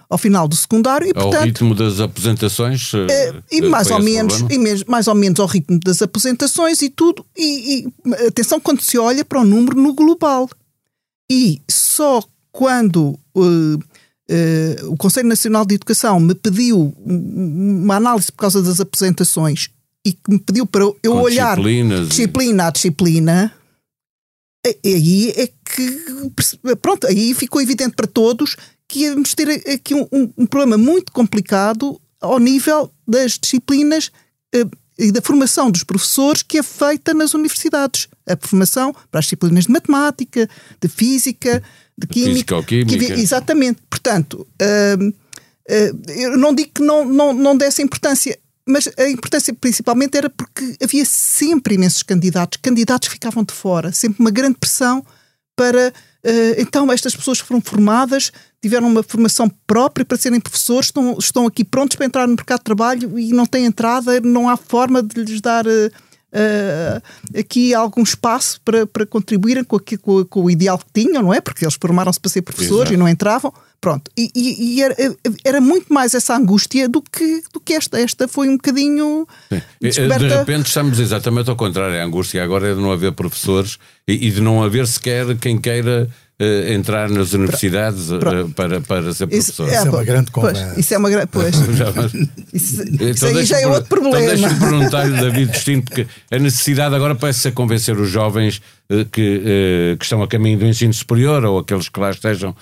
ao 0.09 0.19
final 0.19 0.49
do 0.49 0.57
secundário 0.57 1.09
e, 1.09 1.15
portanto, 1.15 1.37
ao 1.37 1.45
ritmo 1.45 1.75
das 1.75 2.01
apresentações 2.01 2.93
é, 2.95 3.35
e 3.51 3.63
mais 3.63 3.91
ou 3.91 4.03
menos 4.03 4.45
e 4.51 4.59
mesmo, 4.59 4.91
mais 4.91 5.07
ou 5.07 5.15
menos 5.15 5.39
ao 5.39 5.47
ritmo 5.47 5.79
das 5.81 6.03
apresentações 6.03 6.83
e 6.83 6.91
tudo 6.91 7.25
e, 7.37 7.87
e 7.87 8.15
atenção 8.27 8.61
quando 8.61 8.81
se 8.81 8.99
olha 8.99 9.25
para 9.25 9.41
o 9.41 9.45
número 9.45 9.81
no 9.81 9.95
global. 9.95 10.49
E 11.31 11.61
só 11.69 12.23
quando 12.53 13.19
uh, 13.35 13.79
uh, 14.31 14.93
o 14.93 14.97
Conselho 14.97 15.29
Nacional 15.29 15.65
de 15.65 15.75
Educação 15.75 16.19
me 16.21 16.35
pediu 16.35 16.95
uma 17.05 17.97
análise 17.97 18.31
por 18.33 18.39
causa 18.39 18.63
das 18.63 18.81
apresentações 18.81 19.71
e 20.05 20.13
que 20.13 20.31
me 20.31 20.39
pediu 20.39 20.67
para 20.67 20.85
eu 20.85 20.97
Com 21.03 21.21
olhar 21.21 21.57
disciplina 22.07 22.67
a 22.67 22.71
disciplina, 22.71 23.53
aí 24.85 25.31
é 25.31 25.47
que 25.47 26.77
pronto, 26.81 27.07
aí 27.07 27.35
ficou 27.35 27.61
evidente 27.61 27.95
para 27.95 28.07
todos 28.07 28.57
que 28.89 29.01
íamos 29.01 29.35
ter 29.35 29.51
aqui 29.69 29.95
um, 29.95 30.07
um, 30.13 30.33
um 30.39 30.47
problema 30.47 30.79
muito 30.79 31.13
complicado 31.13 32.01
ao 32.21 32.39
nível 32.39 32.91
das 33.07 33.39
disciplinas 33.39 34.11
uh, 34.55 34.71
e 34.99 35.13
da 35.13 35.21
formação 35.21 35.71
dos 35.71 35.85
professores 35.85 36.43
que 36.43 36.59
é 36.59 36.63
feita 36.63 37.13
nas 37.13 37.35
universidades. 37.35 38.09
A 38.27 38.37
formação 38.37 38.95
para 39.11 39.19
as 39.19 39.27
disciplinas 39.27 39.65
de 39.65 39.73
matemática, 39.73 40.49
de 40.81 40.89
física, 40.89 41.63
de 41.99 42.07
química. 42.07 42.63
química. 42.63 43.15
Exatamente. 43.15 43.81
Portanto, 43.89 44.47
uh, 44.63 45.09
uh, 45.09 46.11
eu 46.11 46.37
não 46.37 46.55
digo 46.55 46.71
que 46.75 46.83
não, 46.83 47.05
não, 47.05 47.33
não 47.33 47.57
desse 47.57 47.83
importância, 47.83 48.39
mas 48.67 48.89
a 48.99 49.09
importância 49.09 49.55
principalmente 49.55 50.17
era 50.17 50.29
porque 50.29 50.77
havia 50.83 51.05
sempre 51.05 51.75
imensos 51.75 52.03
candidatos. 52.03 52.59
Candidatos 52.63 53.09
ficavam 53.09 53.45
de 53.45 53.55
fora, 53.55 53.93
sempre 53.93 54.21
uma 54.21 54.31
grande 54.31 54.59
pressão 54.59 55.05
para. 55.55 55.93
Uh, 56.25 56.59
então, 56.59 56.91
estas 56.91 57.15
pessoas 57.15 57.39
foram 57.39 57.61
formadas, 57.61 58.33
tiveram 58.61 58.89
uma 58.89 59.03
formação 59.03 59.49
própria 59.65 60.05
para 60.05 60.19
serem 60.19 60.41
professores, 60.41 60.87
estão, 60.87 61.17
estão 61.19 61.47
aqui 61.47 61.65
prontos 61.65 61.97
para 61.97 62.05
entrar 62.05 62.27
no 62.27 62.35
mercado 62.35 62.59
de 62.59 62.65
trabalho 62.65 63.17
e 63.17 63.33
não 63.33 63.47
têm 63.47 63.65
entrada, 63.65 64.21
não 64.21 64.49
há 64.49 64.57
forma 64.57 65.03
de 65.03 65.23
lhes 65.23 65.41
dar. 65.41 65.65
Uh, 66.37 67.39
aqui 67.39 67.73
algum 67.73 68.03
espaço 68.03 68.61
para, 68.63 68.87
para 68.87 69.07
contribuírem 69.07 69.65
com, 69.65 69.77
aqui, 69.77 69.97
com, 69.97 70.23
com, 70.27 70.43
o 70.43 70.51
ideal 70.51 70.77
que 70.77 70.85
tinham, 70.93 71.23
não 71.23 71.33
é? 71.33 71.41
Porque 71.41 71.65
eles 71.65 71.79
formaram-se 71.81 72.21
para 72.21 72.31
ser 72.31 72.43
professores 72.43 72.83
Exato. 72.83 72.93
e 72.93 72.97
não 72.99 73.09
entravam. 73.09 73.55
Pronto. 73.81 74.11
E, 74.17 74.31
e, 74.35 74.75
e 74.75 74.83
era, 74.83 74.95
era, 75.45 75.61
muito 75.61 75.93
mais 75.93 76.15
essa 76.15 76.37
angústia 76.37 76.89
do 76.89 77.01
que, 77.01 77.43
do 77.53 77.61
que 77.61 77.73
esta. 77.73 77.99
Esta 77.99 78.29
foi 78.29 78.49
um 78.49 78.57
bocadinho. 78.57 79.27
Descoberta... 79.81 80.29
De 80.29 80.35
repente 80.35 80.67
estamos 80.67 80.99
exatamente 80.99 81.49
ao 81.49 81.57
contrário. 81.57 81.99
A 81.99 82.05
angústia 82.05 82.43
agora 82.45 82.69
é 82.69 82.75
de 82.75 82.81
não 82.81 82.93
haver 82.93 83.13
professores 83.13 83.79
e, 84.07 84.27
e 84.27 84.31
de 84.31 84.43
não 84.43 84.63
haver 84.63 84.87
sequer 84.87 85.37
quem 85.39 85.59
queira 85.59 86.11
uh, 86.41 86.73
entrar 86.73 87.09
nas 87.09 87.33
universidades 87.33 88.11
uh, 88.11 88.51
para, 88.55 88.81
para 88.81 89.13
ser 89.13 89.27
professor. 89.27 89.69
Isso 89.69 89.87
é, 89.87 89.91
uma 89.91 90.05
grande 90.05 90.31
conversa. 90.31 90.65
Pois, 90.67 90.79
isso 90.79 90.95
é 90.95 90.99
uma 90.99 91.11
grande. 91.11 91.29
Pois. 91.29 91.55
isso, 92.53 92.83
então 92.83 93.09
isso 93.09 93.27
aí 93.27 93.45
já 93.45 93.61
é 93.61 93.67
outro 93.67 93.89
problema. 93.89 94.19
Então 94.19 94.29
deixa-me 94.29 94.61
perguntar-lhe, 94.61 95.17
David 95.19 95.53
Destino, 95.53 95.83
porque 95.83 96.07
a 96.31 96.39
necessidade 96.39 96.95
agora 96.95 97.15
parece 97.15 97.41
ser 97.41 97.53
convencer 97.53 97.99
os 97.99 98.09
jovens 98.09 98.61
uh, 98.91 99.05
que, 99.07 99.97
que 99.99 100.05
estão 100.05 100.23
a 100.23 100.29
caminho 100.29 100.59
do 100.59 100.67
ensino 100.67 100.93
superior 100.93 101.45
ou 101.45 101.59
aqueles 101.59 101.89
que 101.89 101.99
lá 101.99 102.11
estejam 102.11 102.55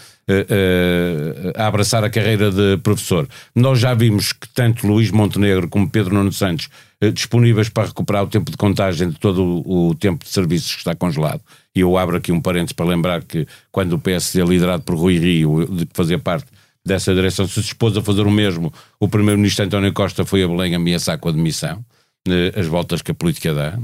a 1.59 1.67
abraçar 1.67 2.03
a 2.03 2.09
carreira 2.09 2.51
de 2.51 2.79
professor. 2.79 3.29
Nós 3.55 3.79
já 3.79 3.93
vimos 3.93 4.33
que 4.33 4.49
tanto 4.55 4.87
Luís 4.87 5.11
Montenegro 5.11 5.69
como 5.69 5.89
Pedro 5.89 6.15
Nuno 6.15 6.33
Santos 6.33 6.71
disponíveis 7.13 7.69
para 7.69 7.89
recuperar 7.89 8.25
o 8.25 8.27
tempo 8.27 8.51
de 8.51 8.57
contagem 8.57 9.11
de 9.11 9.19
todo 9.19 9.45
o, 9.45 9.89
o 9.91 9.95
tempo 9.95 10.25
de 10.25 10.31
serviços 10.31 10.73
que 10.73 10.79
está 10.79 10.95
congelado. 10.95 11.43
E 11.75 11.81
eu 11.81 11.99
abro 11.99 12.17
aqui 12.17 12.31
um 12.31 12.41
parênteses 12.41 12.73
para 12.73 12.87
lembrar 12.87 13.23
que 13.23 13.47
quando 13.73 13.95
o 13.95 13.99
PSD, 13.99 14.45
liderado 14.45 14.83
por 14.85 14.95
Rui 14.95 15.19
Rio, 15.19 15.67
de 15.67 15.89
fazia 15.93 16.19
parte 16.19 16.47
dessa 16.85 17.15
direção, 17.15 17.49
se 17.49 17.61
dispôs 17.61 17.97
a 17.97 18.03
fazer 18.03 18.27
o 18.27 18.31
mesmo, 18.31 18.73
o 19.01 19.09
primeiro-ministro 19.09 19.65
António 19.65 19.93
Costa 19.93 20.25
foi 20.25 20.43
a 20.43 20.49
Belém 20.49 20.75
ameaçar 20.75 21.19
com 21.19 21.31
a 21.31 21.33
demissão, 21.33 21.85
eh, 22.29 22.53
as 22.55 22.67
voltas 22.67 23.03
que 23.03 23.11
a 23.11 23.15
política 23.15 23.53
dá. 23.55 23.79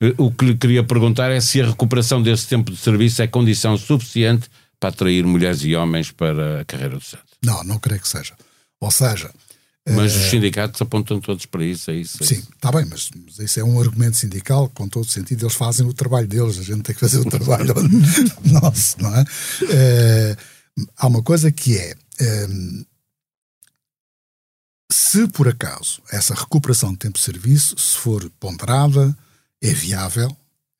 É? 0.00 0.08
Eh, 0.08 0.14
o 0.18 0.30
que 0.30 0.44
lhe 0.44 0.54
queria 0.56 0.82
perguntar 0.82 1.30
é 1.30 1.40
se 1.40 1.62
a 1.62 1.66
recuperação 1.66 2.20
desse 2.20 2.48
tempo 2.48 2.70
de 2.70 2.76
serviço 2.76 3.22
é 3.22 3.26
condição 3.26 3.76
suficiente 3.78 4.48
para 4.78 4.90
atrair 4.90 5.24
mulheres 5.24 5.62
e 5.62 5.74
homens 5.74 6.10
para 6.10 6.60
a 6.60 6.64
carreira 6.64 6.94
docente. 6.94 7.22
Não, 7.44 7.62
não 7.64 7.78
creio 7.78 8.00
que 8.00 8.08
seja. 8.08 8.34
Ou 8.80 8.90
seja, 8.90 9.30
mas 9.94 10.14
os 10.14 10.22
eh, 10.22 10.30
sindicatos 10.30 10.80
apontam 10.80 11.20
todos 11.20 11.46
para 11.46 11.64
isso, 11.64 11.90
é 11.90 11.96
isso? 11.96 12.22
É 12.22 12.26
sim, 12.26 12.42
está 12.54 12.70
bem, 12.72 12.84
mas, 12.84 13.10
mas 13.24 13.38
isso 13.38 13.60
é 13.60 13.64
um 13.64 13.80
argumento 13.80 14.16
sindical 14.16 14.68
com 14.70 14.88
todo 14.88 15.06
sentido. 15.06 15.44
Eles 15.44 15.54
fazem 15.54 15.86
o 15.86 15.92
trabalho 15.92 16.26
deles, 16.26 16.58
a 16.58 16.62
gente 16.62 16.82
tem 16.82 16.94
que 16.94 17.00
fazer 17.00 17.18
o 17.18 17.24
trabalho 17.24 17.74
nosso, 18.44 19.00
não 19.00 19.14
é? 19.14 19.24
é? 19.70 20.36
Há 20.96 21.06
uma 21.06 21.22
coisa 21.22 21.50
que 21.50 21.78
é. 21.78 21.94
é 22.20 22.46
se 24.92 25.28
por 25.28 25.48
acaso 25.48 26.02
essa 26.10 26.34
recuperação 26.34 26.92
de 26.92 26.98
tempo 26.98 27.18
de 27.18 27.24
serviço, 27.24 27.78
se 27.78 27.96
for 27.96 28.28
ponderada, 28.40 29.16
é 29.62 29.72
viável, 29.72 30.36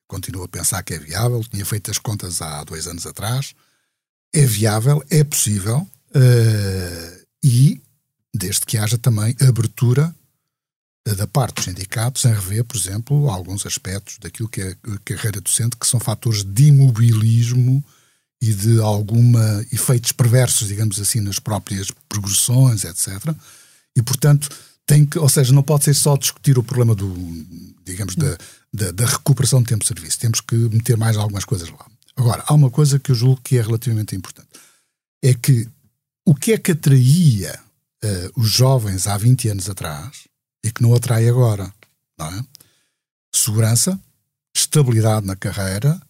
continuo 0.07 0.45
a 0.45 0.49
pensar 0.49 0.83
que 0.83 0.95
é 0.95 0.99
viável, 0.99 1.43
tinha 1.45 1.65
feito 1.65 1.91
as 1.91 1.99
contas 1.99 2.43
há 2.43 2.65
dois 2.65 2.87
anos 2.87 3.07
atrás, 3.07 3.55
é 4.33 4.45
viável, 4.45 5.03
é 5.11 5.23
possível, 5.23 5.79
uh, 5.79 7.27
e 7.43 7.81
desde 8.35 8.61
que 8.67 8.79
haja 8.79 8.97
também 8.97 9.35
abertura 9.41 10.15
eh, 11.07 11.15
da 11.15 11.27
parte 11.27 11.57
dos 11.57 11.65
sindicatos 11.65 12.25
em 12.25 12.33
rever, 12.33 12.65
por 12.65 12.77
exemplo, 12.77 13.31
alguns 13.31 13.67
aspectos 13.67 14.19
daquilo 14.19 14.49
que 14.49 14.61
é 14.61 14.71
a 14.71 14.99
carreira 15.05 15.41
docente, 15.41 15.77
que 15.77 15.87
são 15.87 15.99
fatores 15.99 16.45
de 16.45 16.65
imobilismo 16.65 17.85
e 18.43 18.55
de 18.55 18.81
alguma 18.81 19.65
efeitos 19.73 20.13
perversos, 20.13 20.69
digamos 20.69 20.99
assim, 20.99 21.21
nas 21.21 21.39
próprias 21.39 21.89
progressões, 22.09 22.85
etc. 22.85 23.35
E, 23.97 24.03
portanto, 24.03 24.49
tem 24.87 25.05
que, 25.05 25.19
ou 25.19 25.29
seja, 25.29 25.53
não 25.53 25.63
pode 25.63 25.85
ser 25.85 25.95
só 25.95 26.17
discutir 26.17 26.59
o 26.59 26.63
problema 26.63 26.95
do, 26.95 27.15
digamos, 27.85 28.17
da, 28.17 28.39
da, 28.73 28.91
da 28.93 29.07
recuperação 29.07 29.63
de 29.63 29.69
tempo 29.69 29.83
de 29.83 29.89
serviço. 29.89 30.19
Temos 30.19 30.41
que 30.41 30.55
meter 30.55 30.97
mais 30.97 31.17
algumas 31.17 31.45
coisas 31.45 31.69
lá. 31.71 31.87
Agora, 32.17 32.43
há 32.47 32.55
uma 32.55 32.71
coisa 32.71 32.99
que 32.99 33.11
eu 33.11 33.15
julgo 33.15 33.41
que 33.43 33.57
é 33.57 33.63
relativamente 33.63 34.17
importante. 34.17 34.49
É 35.23 35.35
que 35.35 35.69
o 36.25 36.35
que 36.35 36.53
é 36.53 36.59
que 36.59 36.73
atraía 36.73 37.59
uh, 38.05 38.41
os 38.41 38.51
jovens 38.51 39.07
há 39.07 39.17
20 39.17 39.49
anos 39.49 39.69
atrás 39.69 40.29
e 40.65 40.71
que 40.71 40.83
não 40.83 40.95
atrai 40.95 41.29
agora. 41.29 41.73
Não 42.19 42.27
é? 42.27 42.45
Segurança, 43.35 43.99
estabilidade 44.55 45.27
na 45.27 45.37
carreira, 45.37 46.01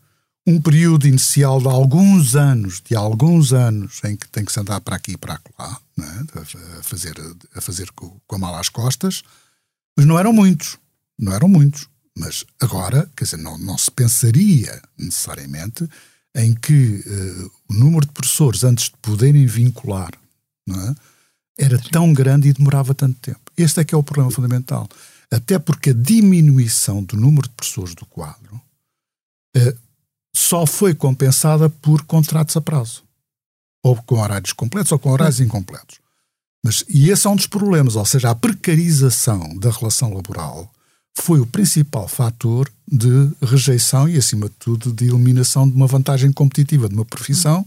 um 0.46 0.60
período 0.60 1.06
inicial 1.06 1.60
de 1.60 1.68
alguns 1.68 2.34
anos, 2.34 2.80
de 2.80 2.96
alguns 2.96 3.52
anos, 3.52 4.00
em 4.04 4.16
que 4.16 4.28
tem 4.28 4.44
que 4.44 4.52
se 4.52 4.58
andar 4.58 4.80
para 4.80 4.96
aqui 4.96 5.12
e 5.12 5.16
para 5.16 5.40
lá, 5.58 5.80
é? 5.98 6.40
a 6.78 6.82
fazer, 6.82 7.14
a 7.54 7.60
fazer 7.60 7.90
com, 7.92 8.18
a 8.30 8.38
mala 8.38 8.58
às 8.58 8.68
costas, 8.68 9.22
mas 9.96 10.06
não 10.06 10.18
eram 10.18 10.32
muitos, 10.32 10.78
não 11.18 11.32
eram 11.32 11.48
muitos. 11.48 11.88
Mas 12.16 12.44
agora, 12.60 13.08
quer 13.16 13.24
dizer, 13.24 13.36
não, 13.36 13.56
não 13.58 13.78
se 13.78 13.90
pensaria 13.90 14.82
necessariamente 14.98 15.88
em 16.34 16.54
que 16.54 17.04
uh, 17.06 17.52
o 17.68 17.74
número 17.74 18.06
de 18.06 18.12
professores, 18.12 18.64
antes 18.64 18.86
de 18.86 18.96
poderem 19.02 19.46
vincular, 19.46 20.12
é? 20.68 20.94
Era 21.60 21.78
tão 21.78 22.12
grande 22.12 22.48
e 22.48 22.52
demorava 22.54 22.94
tanto 22.94 23.20
tempo. 23.20 23.40
Este 23.54 23.80
é 23.80 23.84
que 23.84 23.94
é 23.94 23.98
o 23.98 24.02
problema 24.02 24.30
fundamental. 24.30 24.88
Até 25.30 25.58
porque 25.58 25.90
a 25.90 25.94
diminuição 25.94 27.04
do 27.04 27.16
número 27.16 27.46
de 27.46 27.54
professores 27.54 27.94
do 27.94 28.06
quadro 28.06 28.58
eh, 29.54 29.76
só 30.34 30.64
foi 30.64 30.94
compensada 30.94 31.68
por 31.68 32.02
contratos 32.04 32.56
a 32.56 32.62
prazo. 32.62 33.04
Ou 33.84 33.94
com 34.02 34.18
horários 34.18 34.54
completos 34.54 34.90
ou 34.90 34.98
com 34.98 35.10
horários 35.10 35.38
incompletos. 35.38 35.98
Mas, 36.64 36.82
e 36.88 37.10
esse 37.10 37.26
é 37.26 37.30
um 37.30 37.36
dos 37.36 37.46
problemas, 37.46 37.94
ou 37.94 38.04
seja, 38.04 38.30
a 38.30 38.34
precarização 38.34 39.56
da 39.58 39.70
relação 39.70 40.12
laboral 40.12 40.70
foi 41.14 41.40
o 41.40 41.46
principal 41.46 42.08
fator 42.08 42.70
de 42.86 43.30
rejeição 43.42 44.08
e, 44.08 44.16
acima 44.16 44.48
de 44.48 44.54
tudo, 44.58 44.92
de 44.92 45.06
eliminação 45.06 45.68
de 45.68 45.74
uma 45.74 45.86
vantagem 45.86 46.32
competitiva 46.32 46.88
de 46.88 46.94
uma 46.94 47.04
profissão 47.04 47.66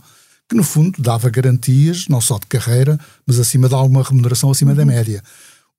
que 0.53 0.57
no 0.57 0.63
fundo 0.63 1.01
dava 1.01 1.31
garantias, 1.31 2.07
não 2.07 2.21
só 2.21 2.37
de 2.37 2.45
carreira, 2.45 2.99
mas 3.25 3.39
acima 3.39 3.67
de 3.67 3.73
alguma 3.73 4.03
remuneração 4.03 4.51
acima 4.51 4.69
uhum. 4.69 4.77
da 4.77 4.85
média. 4.85 5.23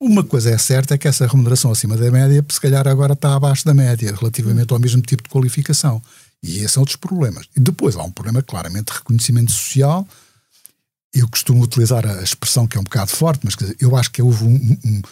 Uma 0.01 0.25
coisa 0.25 0.51
é 0.51 0.59
certa 0.59 0.95
é 0.95 0.99
que 0.99 1.07
essa 1.07 1.29
remuneração 1.29 1.71
acima 1.71 1.97
da 1.97 2.11
média, 2.11 2.45
se 2.49 2.61
calhar 2.61 2.87
agora 2.89 3.13
está 3.13 3.37
abaixo 3.37 3.65
da 3.65 3.73
média, 3.73 4.13
relativamente 4.13 4.73
uhum. 4.73 4.77
ao 4.77 4.81
mesmo 4.81 5.01
tipo 5.01 5.23
de 5.23 5.29
qualificação. 5.29 6.03
E 6.43 6.59
esse 6.59 6.77
é 6.77 6.81
um 6.81 6.85
dos 6.85 6.97
problemas. 6.97 7.47
E 7.57 7.61
depois 7.61 7.95
há 7.95 8.03
um 8.03 8.11
problema 8.11 8.43
claramente 8.43 8.87
de 8.87 8.99
reconhecimento 8.99 9.53
social. 9.53 10.07
Eu 11.15 11.29
costumo 11.29 11.63
utilizar 11.63 12.05
a 12.05 12.21
expressão 12.23 12.67
que 12.67 12.77
é 12.77 12.81
um 12.81 12.85
bocado 12.85 13.13
forte, 13.13 13.43
mas 13.45 13.55
dizer, 13.55 13.77
eu 13.79 13.95
acho 13.95 14.11
que 14.11 14.21
houve 14.21 14.43
um, 14.43 14.77
um, 14.85 15.03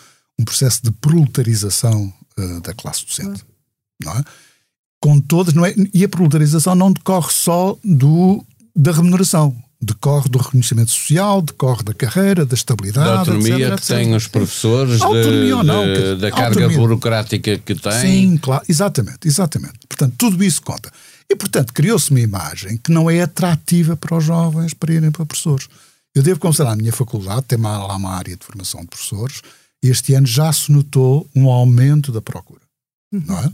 um 0.40 0.44
processo 0.44 0.82
de 0.82 0.90
proletarização 0.90 2.12
uh, 2.36 2.60
da 2.62 2.74
classe 2.74 3.06
docente. 3.06 3.44
Uhum. 4.02 4.06
Não 4.06 4.18
é? 4.18 4.24
Com 5.00 5.20
todas, 5.20 5.54
não 5.54 5.64
é? 5.64 5.72
E 5.94 6.02
a 6.02 6.08
proletarização 6.08 6.74
não 6.74 6.92
decorre 6.92 7.30
só 7.30 7.78
do 7.84 8.44
da 8.74 8.92
remuneração. 8.92 9.56
Decorre 9.84 10.28
do 10.28 10.38
reconhecimento 10.38 10.92
social, 10.92 11.42
decorre 11.42 11.82
da 11.82 11.92
carreira, 11.92 12.46
da 12.46 12.54
estabilidade. 12.54 13.04
Da 13.04 13.18
autonomia 13.18 13.66
etc, 13.66 13.80
que 13.80 13.86
têm 13.86 14.14
os 14.14 14.28
professores, 14.28 15.00
autonomia 15.00 15.56
de, 15.56 15.62
não, 15.64 15.84
de, 15.84 16.16
da 16.16 16.30
carga 16.30 16.46
autonomia. 16.46 16.78
burocrática 16.78 17.58
que 17.58 17.74
têm. 17.74 18.00
Sim, 18.00 18.36
claro, 18.36 18.64
exatamente, 18.68 19.26
exatamente. 19.26 19.80
Portanto, 19.88 20.14
tudo 20.16 20.44
isso 20.44 20.62
conta. 20.62 20.88
E, 21.28 21.34
portanto, 21.34 21.72
criou-se 21.72 22.10
uma 22.10 22.20
imagem 22.20 22.76
que 22.76 22.92
não 22.92 23.10
é 23.10 23.22
atrativa 23.22 23.96
para 23.96 24.16
os 24.16 24.22
jovens 24.22 24.72
para 24.72 24.92
irem 24.92 25.10
para 25.10 25.26
professores. 25.26 25.68
Eu 26.14 26.22
devo 26.22 26.38
considerar 26.38 26.72
a 26.72 26.76
minha 26.76 26.92
faculdade, 26.92 27.42
tem 27.48 27.58
lá 27.58 27.96
uma 27.96 28.10
área 28.10 28.36
de 28.36 28.44
formação 28.44 28.82
de 28.82 28.86
professores, 28.88 29.40
e 29.82 29.88
este 29.88 30.14
ano 30.14 30.26
já 30.26 30.52
se 30.52 30.70
notou 30.70 31.28
um 31.34 31.50
aumento 31.50 32.12
da 32.12 32.20
procura. 32.22 32.60
Uhum. 33.12 33.24
Não 33.26 33.38
é? 33.38 33.50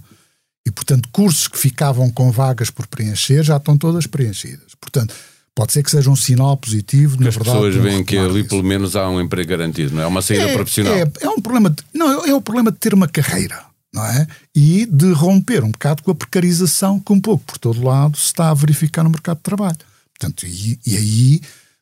Portanto, 0.89 1.09
cursos 1.13 1.47
que 1.47 1.59
ficavam 1.59 2.11
com 2.11 2.33
vagas 2.33 2.71
por 2.71 2.87
preencher 2.87 3.43
já 3.43 3.59
estão 3.59 3.77
todas 3.77 4.07
preenchidas. 4.07 4.75
Portanto, 4.81 5.15
Pode 5.55 5.73
ser 5.73 5.83
que 5.83 5.91
seja 5.91 6.09
um 6.09 6.15
sinal 6.15 6.57
positivo, 6.57 7.21
na 7.21 7.31
as 7.31 7.35
verdade. 7.35 7.57
pessoas 7.57 7.75
veem 7.75 8.05
que 8.05 8.17
ali 8.17 8.43
isso. 8.43 8.49
pelo 8.49 8.63
menos 8.63 8.95
há 8.95 9.09
um 9.09 9.21
emprego 9.21 9.51
garantido, 9.51 9.93
não 9.93 10.03
é? 10.03 10.07
Uma 10.07 10.23
saída 10.23 10.45
é, 10.45 10.53
profissional. 10.55 10.95
É, 10.95 11.11
é 11.21 11.29
um 11.29 11.41
problema 11.41 11.69
de, 11.69 11.83
não, 11.93 12.25
é 12.25 12.33
o 12.33 12.41
problema 12.41 12.71
de 12.71 12.79
ter 12.79 12.95
uma 12.95 13.09
carreira, 13.09 13.65
não 13.93 14.07
é? 14.07 14.25
E 14.55 14.87
de 14.87 15.11
romper 15.11 15.65
um 15.65 15.73
bocado 15.73 16.05
com 16.05 16.13
a 16.13 16.15
precarização 16.15 17.01
que 17.01 17.13
um 17.13 17.21
pouco 17.21 17.43
por 17.45 17.59
todo 17.59 17.83
lado 17.83 18.17
se 18.17 18.27
está 18.27 18.51
a 18.51 18.55
verificar 18.55 19.03
no 19.03 19.11
mercado 19.11 19.39
de 19.39 19.43
trabalho. 19.43 19.79
Portanto, 20.17 20.47
e, 20.47 20.79
e 20.87 20.97
aí, 20.97 21.41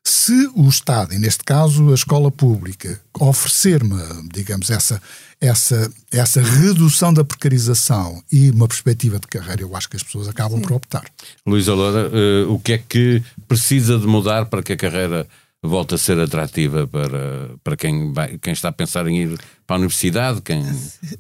se 0.09 0.51
o 0.55 0.69
Estado, 0.69 1.15
e 1.15 1.19
neste 1.19 1.43
caso 1.45 1.91
a 1.91 1.95
escola 1.95 2.31
pública, 2.31 3.01
oferecer-me, 3.19 3.97
digamos, 4.33 4.71
essa, 4.71 5.01
essa, 5.41 5.91
essa 6.13 6.41
redução 6.41 7.13
da 7.13 7.25
precarização 7.25 8.23
e 8.31 8.51
uma 8.51 8.69
perspectiva 8.69 9.19
de 9.19 9.27
carreira, 9.27 9.63
eu 9.63 9.75
acho 9.77 9.89
que 9.89 9.97
as 9.97 10.03
pessoas 10.03 10.29
acabam 10.29 10.61
por 10.61 10.73
optar. 10.73 11.05
Luís 11.47 11.69
Aloura, 11.69 12.11
eh, 12.13 12.45
o 12.49 12.59
que 12.59 12.73
é 12.75 12.79
que 12.79 13.23
precisa 13.49 13.99
de 13.99 14.07
mudar 14.07 14.47
para 14.47 14.63
que 14.63 14.73
a 14.73 14.77
carreira 14.77 15.27
volte 15.63 15.95
a 15.95 15.99
ser 15.99 16.21
atrativa 16.21 16.87
para, 16.87 17.51
para 17.65 17.77
quem, 17.77 18.13
vai, 18.13 18.39
quem 18.39 18.53
está 18.53 18.69
a 18.69 18.73
pensar 18.73 19.07
em 19.09 19.23
ir 19.23 19.39
para 19.67 19.77
a 19.77 19.79
universidade, 19.79 20.41
quem, 20.43 20.63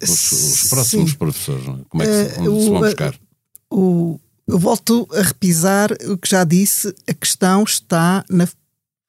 os, 0.02 0.32
os 0.32 0.68
próximos 0.68 1.10
Sim. 1.10 1.16
professores? 1.16 1.66
não 1.66 1.74
é? 1.74 1.78
Como 1.88 2.02
é 2.02 2.06
que 2.06 2.12
se, 2.12 2.38
Eh, 2.38 2.48
onde 2.48 2.62
se 2.62 2.68
vão 2.68 2.76
o- 2.78 2.84
buscar? 2.84 3.14
O, 3.68 4.20
eu 4.46 4.58
volto 4.60 5.08
a 5.12 5.22
repisar 5.22 5.90
o 6.08 6.16
que 6.16 6.30
já 6.30 6.44
disse, 6.44 6.94
a 7.08 7.12
questão 7.14 7.64
está 7.64 8.24
na 8.30 8.46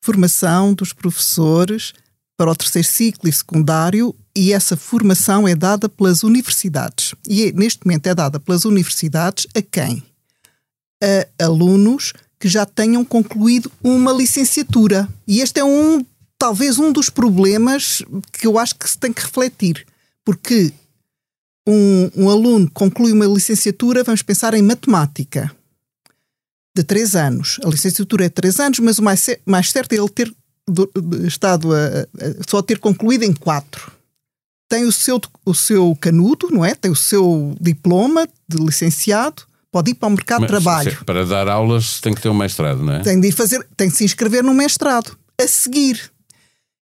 formação 0.01 0.73
dos 0.73 0.93
professores 0.93 1.93
para 2.37 2.51
o 2.51 2.55
terceiro 2.55 2.87
ciclo 2.87 3.27
e 3.27 3.33
secundário 3.33 4.15
e 4.35 4.53
essa 4.53 4.77
formação 4.77 5.47
é 5.47 5.55
dada 5.55 5.89
pelas 5.89 6.23
universidades. 6.23 7.15
E 7.27 7.45
é- 7.45 7.51
neste 7.51 7.85
momento 7.85 8.07
é 8.07 8.13
dada 8.13 8.39
pelas 8.39 8.65
universidades 8.65 9.47
a 9.55 9.61
quem? 9.61 10.03
A 11.39 11.45
alunos 11.45 12.13
que 12.39 12.47
já 12.47 12.65
tenham 12.65 13.03
concluído 13.03 13.71
uma 13.83 14.11
licenciatura. 14.11 15.09
E 15.27 15.41
este 15.41 15.59
é 15.59 15.63
um, 15.63 16.05
talvez 16.37 16.77
um 16.77 16.91
dos 16.91 17.09
problemas 17.09 18.03
que 18.31 18.45
eu 18.45 18.59
acho 18.59 18.75
que 18.75 18.87
se 18.87 18.97
tem 18.97 19.11
que 19.11 19.21
refletir. 19.23 19.85
Porque 20.23 20.71
um, 21.67 22.11
um 22.15 22.29
aluno 22.29 22.69
conclui 22.71 23.11
uma 23.11 23.25
licenciatura, 23.25 24.03
vamos 24.03 24.21
pensar 24.21 24.53
em 24.53 24.61
matemática, 24.61 25.51
de 26.81 26.83
três 26.83 27.15
anos. 27.15 27.59
A 27.63 27.69
licenciatura 27.69 28.25
é 28.25 28.29
de 28.29 28.33
três 28.35 28.59
anos, 28.59 28.79
mas 28.79 28.97
o 28.99 29.03
mais, 29.03 29.25
mais 29.45 29.69
certo 29.71 29.93
é 29.93 29.95
ele 29.97 30.09
ter 30.09 30.33
do- 30.69 30.89
de- 30.95 31.27
estado 31.27 31.73
a, 31.73 31.77
a- 31.77 32.07
só 32.49 32.61
ter 32.61 32.79
concluído 32.79 33.23
em 33.23 33.33
quatro. 33.33 33.91
Tem 34.69 34.83
o 34.85 34.91
seu, 34.91 35.19
o 35.45 35.53
seu 35.53 35.95
canudo, 35.99 36.49
não 36.51 36.63
é? 36.65 36.75
Tem 36.75 36.91
o 36.91 36.95
seu 36.95 37.55
diploma 37.59 38.27
de 38.49 38.57
licenciado, 38.57 39.43
pode 39.71 39.91
ir 39.91 39.93
para 39.95 40.07
o 40.07 40.11
mercado 40.11 40.45
de 40.45 40.51
Mas, 40.51 40.63
trabalho. 40.63 40.91
se- 40.97 41.05
Para 41.05 41.25
dar 41.25 41.47
aulas 41.47 42.01
tem 42.01 42.13
que 42.13 42.21
ter 42.21 42.29
um 42.29 42.33
mestrado, 42.37 42.83
não 42.83 42.93
é? 42.93 42.99
Tem 43.01 43.19
de 43.19 43.31
fazer, 43.31 43.65
tem 43.77 43.87
de 43.89 43.95
se 43.95 44.03
inscrever 44.03 44.43
no 44.43 44.53
mestrado 44.53 45.17
a 45.41 45.47
seguir. 45.47 46.11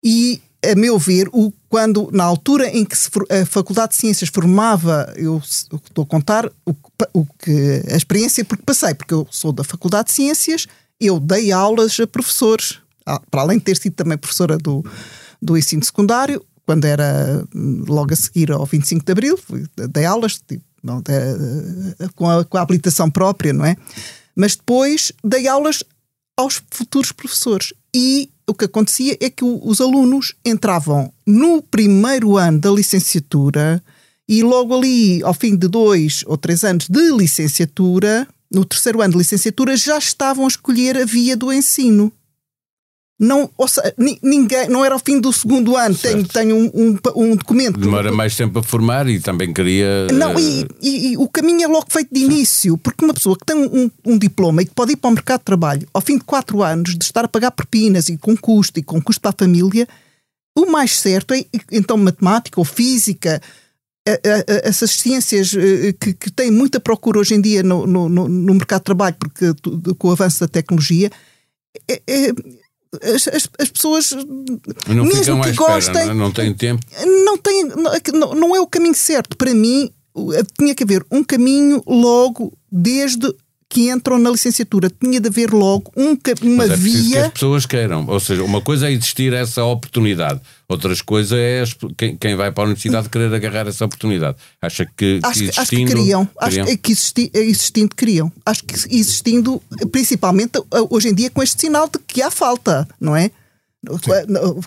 E, 0.03 0.41
a 0.65 0.75
meu 0.75 0.97
ver, 0.97 1.27
o, 1.33 1.51
quando 1.73 2.07
na 2.13 2.23
altura 2.23 2.67
em 2.67 2.85
que 2.85 2.95
a 3.31 3.45
Faculdade 3.47 3.93
de 3.93 3.95
Ciências 3.95 4.29
formava, 4.29 5.11
eu 5.17 5.41
estou 5.43 6.03
a 6.03 6.05
contar 6.05 6.45
o, 6.63 6.75
o 7.11 7.25
que 7.25 7.81
a 7.91 7.97
experiência 7.97 8.45
porque 8.45 8.61
passei, 8.61 8.93
porque 8.93 9.11
eu 9.11 9.27
sou 9.31 9.51
da 9.51 9.63
Faculdade 9.63 10.09
de 10.09 10.13
Ciências, 10.13 10.67
eu 11.01 11.19
dei 11.19 11.51
aulas 11.51 11.99
a 11.99 12.05
professores, 12.05 12.77
para 13.03 13.41
além 13.41 13.57
de 13.57 13.63
ter 13.63 13.75
sido 13.77 13.93
também 13.95 14.19
professora 14.19 14.55
do, 14.55 14.85
do 15.41 15.57
ensino 15.57 15.83
secundário, 15.83 16.45
quando 16.63 16.85
era 16.85 17.43
hum, 17.55 17.83
logo 17.87 18.13
a 18.13 18.15
seguir 18.15 18.51
ao 18.51 18.67
25 18.67 19.03
de 19.03 19.11
Abril, 19.11 19.39
dei 19.89 20.05
aulas 20.05 20.39
tipo, 20.47 20.63
não, 20.83 21.01
de- 21.01 22.07
com, 22.13 22.29
a, 22.29 22.45
com 22.45 22.55
a 22.55 22.61
habilitação 22.61 23.09
própria, 23.09 23.51
não 23.51 23.65
é? 23.65 23.75
Mas 24.35 24.55
depois 24.55 25.11
dei 25.23 25.47
aulas 25.47 25.83
aos 26.37 26.61
futuros 26.69 27.11
professores. 27.11 27.73
E 27.95 28.29
o 28.47 28.53
que 28.53 28.65
acontecia 28.65 29.17
é 29.19 29.29
que 29.29 29.43
os 29.43 29.79
alunos 29.79 30.35
entravam 30.45 31.11
no 31.25 31.61
primeiro 31.61 32.37
ano 32.37 32.59
da 32.59 32.69
licenciatura 32.69 33.81
e 34.27 34.41
logo 34.41 34.75
ali, 34.75 35.21
ao 35.23 35.33
fim 35.33 35.55
de 35.55 35.67
dois 35.67 36.23
ou 36.25 36.37
três 36.37 36.63
anos 36.63 36.87
de 36.87 37.11
licenciatura, 37.11 38.27
no 38.51 38.63
terceiro 38.63 39.01
ano 39.01 39.11
de 39.11 39.17
licenciatura, 39.17 39.75
já 39.75 39.97
estavam 39.97 40.45
a 40.45 40.47
escolher 40.47 40.97
a 40.97 41.05
via 41.05 41.35
do 41.35 41.51
ensino. 41.51 42.11
Não, 43.23 43.49
seja, 43.67 43.93
ni- 43.97 44.19
ninguém, 44.21 44.67
não 44.67 44.83
era 44.83 44.93
ao 44.95 44.99
fim 44.99 45.19
do 45.19 45.31
segundo 45.31 45.77
ano, 45.77 45.95
tenho, 45.95 46.17
Certo. 46.19 46.33
tenho 46.33 46.55
um, 46.57 46.71
um, 46.73 46.97
pa- 46.97 47.13
um 47.15 47.35
documento. 47.35 47.79
Demora 47.79 48.11
mais 48.11 48.35
tempo 48.35 48.59
a 48.59 48.63
formar 48.63 49.07
e 49.07 49.19
também 49.19 49.53
queria. 49.53 50.07
Não, 50.11 50.31
eh, 50.37 50.41
e, 50.41 50.67
e- 50.81 51.11
e 51.13 51.17
o 51.17 51.27
caminho 51.29 51.63
é 51.63 51.67
logo 51.67 51.85
feito 51.89 52.09
de 52.13 52.19
início, 52.21 52.77
porque 52.77 53.05
uma 53.05 53.13
pessoa 53.13 53.37
que 53.37 53.45
tem 53.45 53.55
um, 53.55 53.89
um 54.05 54.17
diploma 54.17 54.61
e 54.61 54.65
que 54.65 54.73
pode 54.73 54.91
ir 54.93 54.97
para 54.97 55.09
o 55.09 55.13
mercado 55.13 55.39
de 55.39 55.45
trabalho 55.45 55.87
ao 55.93 56.01
fim 56.01 56.17
de 56.17 56.23
quatro 56.25 56.61
anos 56.61 56.95
de 56.97 57.03
estar 57.05 57.23
a 57.23 57.27
pagar 57.27 57.51
propinas 57.51 58.09
e 58.09 58.17
com 58.17 58.35
custo 58.35 58.79
e 58.79 58.83
com 58.83 59.01
custo 59.01 59.21
para 59.21 59.31
a 59.31 59.35
família, 59.45 59.87
o 60.57 60.65
mais 60.65 60.99
certo 60.99 61.33
é 61.33 61.45
então 61.71 61.95
matemática 61.97 62.59
ou 62.59 62.65
física, 62.65 63.41
a- 64.05 64.11
a- 64.11 64.15
a- 64.15 64.67
essas 64.67 64.91
ciências 64.91 65.53
eh, 65.55 65.93
que, 65.99 66.13
que 66.13 66.29
têm 66.29 66.51
muita 66.51 66.77
procura 66.79 67.19
hoje 67.19 67.35
em 67.35 67.41
dia 67.41 67.63
no, 67.63 67.87
no, 67.87 68.09
no- 68.09 68.53
mercado 68.53 68.81
de 68.81 68.85
trabalho, 68.85 69.15
porque 69.17 69.45
com 69.97 70.09
o 70.09 70.11
avanço 70.11 70.41
da 70.41 70.47
tecnologia, 70.47 71.09
é- 71.89 72.01
é- 72.05 72.33
as, 73.01 73.27
as- 73.27 73.49
as 73.59 73.69
pessoas 73.69 74.11
não 74.87 75.05
mesmo 75.05 75.41
que 75.41 75.49
espera, 75.49 75.53
gostem, 75.55 76.05
não, 76.05 76.11
é? 76.11 76.13
não 76.13 76.31
têm 76.31 76.53
tempo. 76.53 76.85
não 77.25 77.37
tem 77.37 77.63
não, 78.13 78.33
não 78.35 78.55
é 78.55 78.59
o 78.61 78.67
caminho 78.67 78.93
certo 78.95 79.35
para 79.37 79.53
mim 79.53 79.91
o- 80.13 80.31
tinha 80.57 80.75
que 80.75 80.83
haver 80.83 81.05
um 81.11 81.23
caminho 81.23 81.81
logo 81.87 82.53
desde 82.71 83.33
que 83.73 83.89
entram 83.89 84.19
na 84.19 84.29
licenciatura 84.29 84.87
tinha 84.87 85.19
de 85.19 85.27
haver 85.27 85.51
logo 85.51 85.91
um, 85.97 86.15
uma 86.43 86.63
é 86.63 86.67
preciso 86.67 86.73
que 86.97 87.07
via 87.09 87.25
as 87.25 87.31
pessoas 87.33 87.65
queiram. 87.65 88.05
Ou 88.07 88.19
seja, 88.19 88.43
uma 88.43 88.61
coisa 88.61 88.87
é 88.87 88.91
existir 88.91 89.33
essa 89.33 89.63
oportunidade, 89.63 90.39
outras 90.69 91.01
coisas 91.01 91.35
é 91.35 91.63
quem, 91.97 92.15
quem 92.15 92.35
vai 92.35 92.51
para 92.51 92.63
a 92.63 92.67
universidade 92.67 93.09
querer 93.09 93.33
agarrar 93.33 93.67
essa 93.67 93.83
oportunidade. 93.85 94.37
Acha 94.61 94.85
que, 94.95 95.19
acho, 95.23 95.39
que 95.39 95.45
que- 95.45 95.59
acho 95.59 95.69
que 95.71 95.75
existindo. 95.75 95.91
queriam 95.91 96.29
acho 96.39 96.57
queriam? 96.57 96.77
que 96.77 96.91
existi, 96.91 97.31
existindo 97.33 97.95
queriam 97.95 98.31
acho 98.45 98.63
que 98.63 98.75
existindo 98.95 99.59
principalmente 99.91 100.59
uh, 100.59 100.65
hoje 100.91 101.09
em 101.09 101.15
dia 101.15 101.31
com 101.31 101.41
este 101.41 101.59
sinal 101.61 101.89
de 101.89 101.97
que 102.05 102.21
há 102.21 102.29
falta 102.29 102.87
não 103.01 103.15
é 103.15 103.31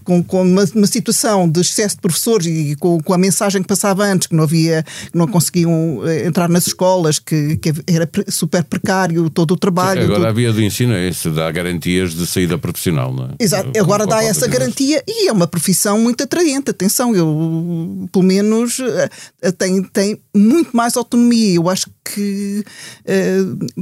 com, 0.04 0.22
com 0.22 0.42
uma, 0.42 0.64
uma 0.74 0.86
situação 0.86 1.48
de 1.48 1.60
excesso 1.60 1.96
de 1.96 2.02
professores 2.02 2.46
e 2.46 2.76
com, 2.76 3.00
com 3.02 3.14
a 3.14 3.18
mensagem 3.18 3.62
que 3.62 3.68
passava 3.68 4.04
antes, 4.04 4.26
que 4.26 4.34
não 4.34 4.44
havia, 4.44 4.82
que 5.10 5.16
não 5.16 5.26
conseguiam 5.26 6.02
eh, 6.06 6.26
entrar 6.26 6.48
nas 6.48 6.66
escolas, 6.66 7.18
que, 7.18 7.56
que 7.56 7.72
era 7.86 8.08
super 8.28 8.62
precário 8.64 9.28
todo 9.30 9.52
o 9.52 9.56
trabalho. 9.56 10.02
Agora 10.02 10.16
tudo. 10.16 10.26
a 10.26 10.32
via 10.32 10.52
do 10.52 10.62
ensino 10.62 10.92
é 10.92 11.08
esse, 11.08 11.30
dá 11.30 11.50
garantias 11.50 12.14
de 12.14 12.26
saída 12.26 12.58
profissional, 12.58 13.12
não 13.12 13.24
é? 13.26 13.28
Exato, 13.38 13.72
Com- 13.72 13.80
agora 13.80 14.06
dá 14.06 14.22
essa 14.22 14.46
garantia 14.46 15.02
e 15.06 15.28
é 15.28 15.32
uma 15.32 15.46
profissão 15.46 15.98
muito 15.98 16.22
atraente. 16.22 16.70
Atenção, 16.70 17.14
eu 17.14 18.08
pelo 18.12 18.24
menos 18.24 18.78
eh, 18.80 19.52
tem, 19.52 19.82
tem 19.82 20.20
muito 20.34 20.76
mais 20.76 20.96
autonomia. 20.96 21.54
Eu 21.54 21.68
acho 21.70 21.86
que 22.04 22.64
eh, 23.04 23.38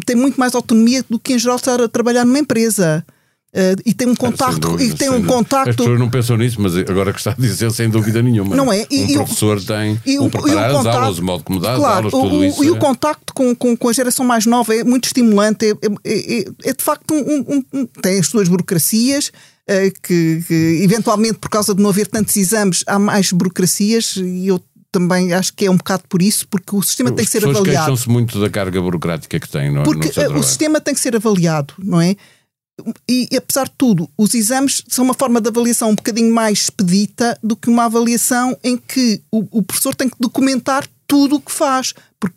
tem 0.06 0.14
muito 0.16 0.38
mais 0.38 0.54
autonomia 0.54 1.04
do 1.08 1.18
que 1.18 1.34
em 1.34 1.38
geral 1.38 1.56
estar 1.56 1.80
a 1.80 1.88
trabalhar 1.88 2.24
numa 2.24 2.38
empresa. 2.38 3.04
Eh, 3.56 3.76
e 3.86 3.94
tem 3.94 4.08
um 4.08 4.14
Ah, 4.14 4.16
contacto, 4.16 4.58
dúvida, 4.58 4.94
e 4.94 4.96
tem 4.98 5.08
um 5.08 5.12
dúvida. 5.12 5.28
As 5.32 5.36
contacto. 5.38 5.76
pessoas 5.76 6.00
não 6.00 6.10
pensam 6.10 6.36
nisso, 6.36 6.60
mas 6.60 6.76
agora 6.76 7.12
que 7.12 7.20
está 7.20 7.30
a 7.30 7.34
dizer, 7.34 7.70
sem 7.70 7.88
dúvida 7.88 8.20
nenhuma. 8.20 8.56
Não 8.56 8.72
é? 8.72 8.84
E- 8.90 9.04
um 9.04 9.06
e 9.06 9.12
o- 9.12 9.24
professor 9.24 9.62
tem 9.62 10.00
E 10.04 10.18
o 10.18 10.28
preparar 10.28 10.70
as 10.70 10.76
contacto- 10.76 10.98
aulas, 10.98 11.18
o 11.18 11.22
modo 11.24 11.44
como 11.44 11.60
dá 11.60 11.72
as 11.74 11.78
claro, 11.78 11.96
aulas, 11.98 12.12
o- 12.14 12.20
tudo 12.22 12.36
o- 12.40 12.44
isso. 12.44 12.64
E 12.64 12.70
o 12.72 12.76
é- 12.76 12.78
contacto 12.80 13.32
com, 13.32 13.54
com, 13.54 13.76
com 13.76 13.88
a 13.88 13.92
geração 13.92 14.26
mais 14.26 14.44
nova 14.44 14.74
é 14.74 14.82
muito 14.82 15.04
estimulante. 15.04 15.66
É, 15.66 15.70
é- 16.04 16.38
é- 16.40 16.44
é 16.64 16.72
de 16.72 16.82
facto 16.82 17.14
um, 17.14 17.18
um- 17.48 17.64
um- 17.72 17.86
tem 18.02 18.18
as 18.18 18.26
suas 18.26 18.48
burocracias. 18.48 19.30
eh, 19.66 19.90
que, 20.02 20.44
que, 20.46 20.80
eventualmente 20.82 21.34
por 21.38 21.48
causa 21.48 21.74
de 21.74 21.80
não 21.82 21.88
haver 21.88 22.06
tantos 22.06 22.36
exames 22.36 22.84
há 22.86 22.98
mais 22.98 23.32
burocracias 23.32 24.16
e 24.16 24.46
eu 24.48 24.60
também 24.92 25.32
acho 25.32 25.54
que 25.54 25.64
é 25.64 25.70
um 25.70 25.76
bocado 25.78 26.02
por 26.06 26.20
isso 26.20 26.46
porque 26.48 26.76
o 26.76 26.82
sistema 26.82 27.08
tem 27.10 27.16
que 27.16 27.22
As 27.22 27.28
ser 27.30 27.38
pessoas 27.38 27.56
avaliado 27.56 27.86
queixam-se 27.86 28.08
muito 28.10 28.38
da 28.38 28.50
carga 28.50 28.78
burocrática 28.82 29.40
que 29.40 29.48
tem, 29.48 29.72
não 29.72 29.80
é? 29.80 29.84
porque 29.84 30.08
no 30.08 30.12
seu 30.12 30.22
eh, 30.24 30.28
o 30.38 30.42
sistema 30.42 30.80
tem 30.82 30.92
que 30.92 31.00
ser 31.00 31.16
avaliado, 31.16 31.72
não 31.78 31.98
é? 31.98 32.14
E, 33.08 33.28
e, 33.30 33.36
apesar 33.36 33.66
de 33.66 33.72
tudo, 33.78 34.10
os 34.18 34.34
exames 34.34 34.82
são 34.88 35.04
uma 35.04 35.14
forma 35.14 35.40
de 35.40 35.48
avaliação 35.48 35.90
um 35.90 35.94
bocadinho 35.94 36.32
mais 36.34 36.62
expedita 36.62 37.38
do 37.42 37.54
que 37.56 37.70
uma 37.70 37.84
avaliação 37.84 38.56
em 38.64 38.76
que 38.76 39.22
o, 39.30 39.58
o 39.58 39.62
professor 39.62 39.94
tem 39.94 40.08
que 40.08 40.16
documentar 40.18 40.84
tudo 41.06 41.36
o 41.36 41.40
que 41.40 41.52
faz. 41.52 41.94
Porque 42.18 42.36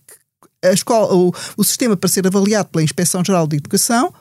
a 0.64 0.72
escola, 0.72 1.14
o, 1.14 1.34
o 1.58 1.64
sistema 1.64 1.98
para 1.98 2.08
ser 2.10 2.28
avaliado 2.28 2.70
pela 2.70 2.84
Inspeção 2.84 3.24
Geral 3.26 3.48
de 3.48 3.58
Educação 3.58 4.14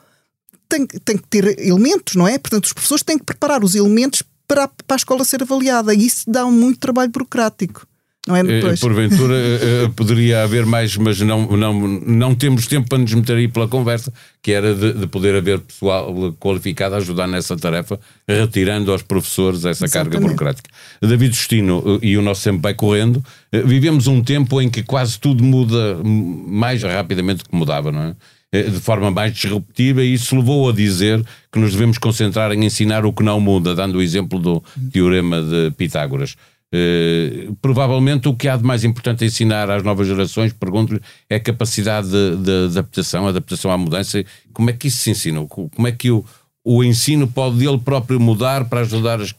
tem, 0.68 0.86
que- 0.86 0.98
tem 1.00 1.18
que 1.18 1.28
ter 1.28 1.58
elementos, 1.60 2.14
não 2.14 2.26
é? 2.26 2.38
Portanto, 2.38 2.64
os 2.64 2.72
professores 2.72 3.04
têm 3.04 3.18
que 3.18 3.24
preparar 3.24 3.62
os 3.62 3.74
elementos 3.74 4.22
para 4.48 4.68
para 4.68 4.94
a 4.94 4.96
escola 4.96 5.24
ser 5.24 5.42
avaliada. 5.42 5.92
E 5.92 6.06
isso 6.06 6.24
dá 6.30 6.46
um 6.46 6.52
muito 6.52 6.78
trabalho 6.78 7.10
burocrático. 7.10 7.86
Não 8.26 8.36
é? 8.36 8.42
Depois. 8.42 8.80
Porventura 8.80 9.34
poderia 9.94 10.42
haver 10.42 10.66
mais, 10.66 10.96
mas 10.96 11.20
não, 11.20 11.46
não, 11.46 11.72
não 11.86 12.34
temos 12.34 12.66
tempo 12.66 12.88
para 12.88 12.98
nos 12.98 13.14
meter 13.14 13.36
aí 13.36 13.48
pela 13.48 13.68
conversa, 13.68 14.12
que 14.42 14.50
era 14.50 14.74
de, 14.74 14.92
de 14.94 15.06
poder 15.06 15.36
haver 15.36 15.60
pessoal 15.60 16.34
qualificado 16.40 16.96
a 16.96 16.98
ajudar 16.98 17.26
nessa 17.26 17.56
tarefa, 17.56 18.00
retirando 18.26 18.90
aos 18.90 19.02
professores 19.02 19.64
essa 19.64 19.84
Exatamente. 19.84 20.12
carga 20.12 20.26
burocrática. 20.26 20.70
David 21.00 21.34
Justino 21.34 22.00
e 22.02 22.16
o 22.16 22.22
nosso 22.22 22.42
tempo 22.42 22.60
vai 22.60 22.74
correndo. 22.74 23.24
Vivemos 23.52 24.06
um 24.06 24.22
tempo 24.22 24.60
em 24.60 24.68
que 24.68 24.82
quase 24.82 25.18
tudo 25.18 25.44
muda 25.44 25.98
mais 26.04 26.82
rapidamente 26.82 27.44
do 27.44 27.50
que 27.50 27.56
mudava, 27.56 27.92
não 27.92 28.02
é? 28.02 28.14
de 28.52 28.80
forma 28.80 29.10
mais 29.10 29.34
disruptiva 29.34 30.02
e 30.02 30.14
isso 30.14 30.36
levou 30.36 30.68
a 30.70 30.72
dizer 30.72 31.22
que 31.52 31.58
nos 31.58 31.72
devemos 31.72 31.98
concentrar 31.98 32.52
em 32.52 32.64
ensinar 32.64 33.04
o 33.04 33.12
que 33.12 33.22
não 33.22 33.40
muda, 33.40 33.74
dando 33.74 33.98
o 33.98 34.02
exemplo 34.02 34.38
do 34.38 34.62
teorema 34.92 35.42
de 35.42 35.72
Pitágoras. 35.76 36.36
Uh, 36.74 37.54
provavelmente 37.62 38.28
o 38.28 38.36
que 38.36 38.48
há 38.48 38.56
de 38.56 38.64
mais 38.64 38.82
importante 38.82 39.22
a 39.22 39.26
ensinar 39.26 39.70
às 39.70 39.82
novas 39.82 40.06
gerações, 40.06 40.52
pergunto-lhe, 40.52 41.00
é 41.30 41.36
a 41.36 41.40
capacidade 41.40 42.10
de, 42.10 42.36
de, 42.36 42.78
adaptação, 42.78 43.26
adaptação 43.26 43.70
à 43.70 43.78
mudança. 43.78 44.24
Como 44.52 44.68
é 44.68 44.72
que 44.72 44.88
isso 44.88 44.98
se 44.98 45.10
ensina? 45.10 45.46
Como 45.46 45.86
é 45.86 45.92
que 45.92 46.10
o, 46.10 46.24
o 46.64 46.82
ensino 46.82 47.28
pode 47.28 47.64
ele 47.64 47.78
próprio 47.78 48.18
mudar 48.18 48.68
para 48.68 48.80
ajudar 48.80 49.20
os, 49.20 49.34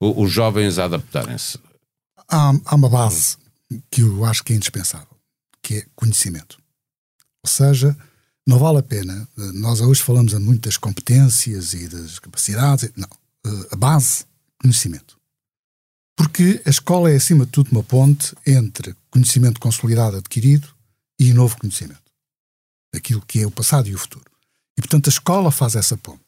os 0.00 0.30
jovens 0.30 0.78
a 0.78 0.84
adaptarem-se? 0.84 1.58
Há, 2.28 2.52
há 2.64 2.74
uma 2.74 2.88
base 2.88 3.36
que 3.90 4.00
eu 4.00 4.24
acho 4.24 4.42
que 4.42 4.52
é 4.52 4.56
indispensável, 4.56 5.16
que 5.62 5.74
é 5.74 5.86
conhecimento. 5.94 6.58
Ou 7.44 7.50
seja, 7.50 7.96
não 8.46 8.58
vale 8.58 8.78
a 8.78 8.82
pena. 8.82 9.28
Nós 9.54 9.80
hoje 9.80 10.02
falamos 10.02 10.32
muito 10.34 10.68
das 10.68 10.76
competências 10.76 11.74
e 11.74 11.88
das 11.88 12.18
capacidades. 12.18 12.90
Não. 12.96 13.08
Eh, 13.46 13.68
a 13.72 13.76
base, 13.76 14.24
conhecimento. 14.60 15.18
Porque 16.16 16.60
a 16.64 16.70
escola 16.70 17.10
é, 17.10 17.16
acima 17.16 17.46
de 17.46 17.52
tudo, 17.52 17.70
uma 17.72 17.82
ponte 17.82 18.34
entre 18.46 18.94
conhecimento 19.10 19.60
consolidado 19.60 20.16
adquirido 20.16 20.68
e 21.18 21.32
novo 21.32 21.56
conhecimento. 21.58 22.00
Aquilo 22.94 23.22
que 23.22 23.40
é 23.40 23.46
o 23.46 23.50
passado 23.50 23.88
e 23.88 23.94
o 23.94 23.98
futuro. 23.98 24.30
E, 24.76 24.82
portanto, 24.82 25.08
a 25.08 25.10
escola 25.10 25.50
faz 25.50 25.74
essa 25.74 25.96
ponte, 25.96 26.20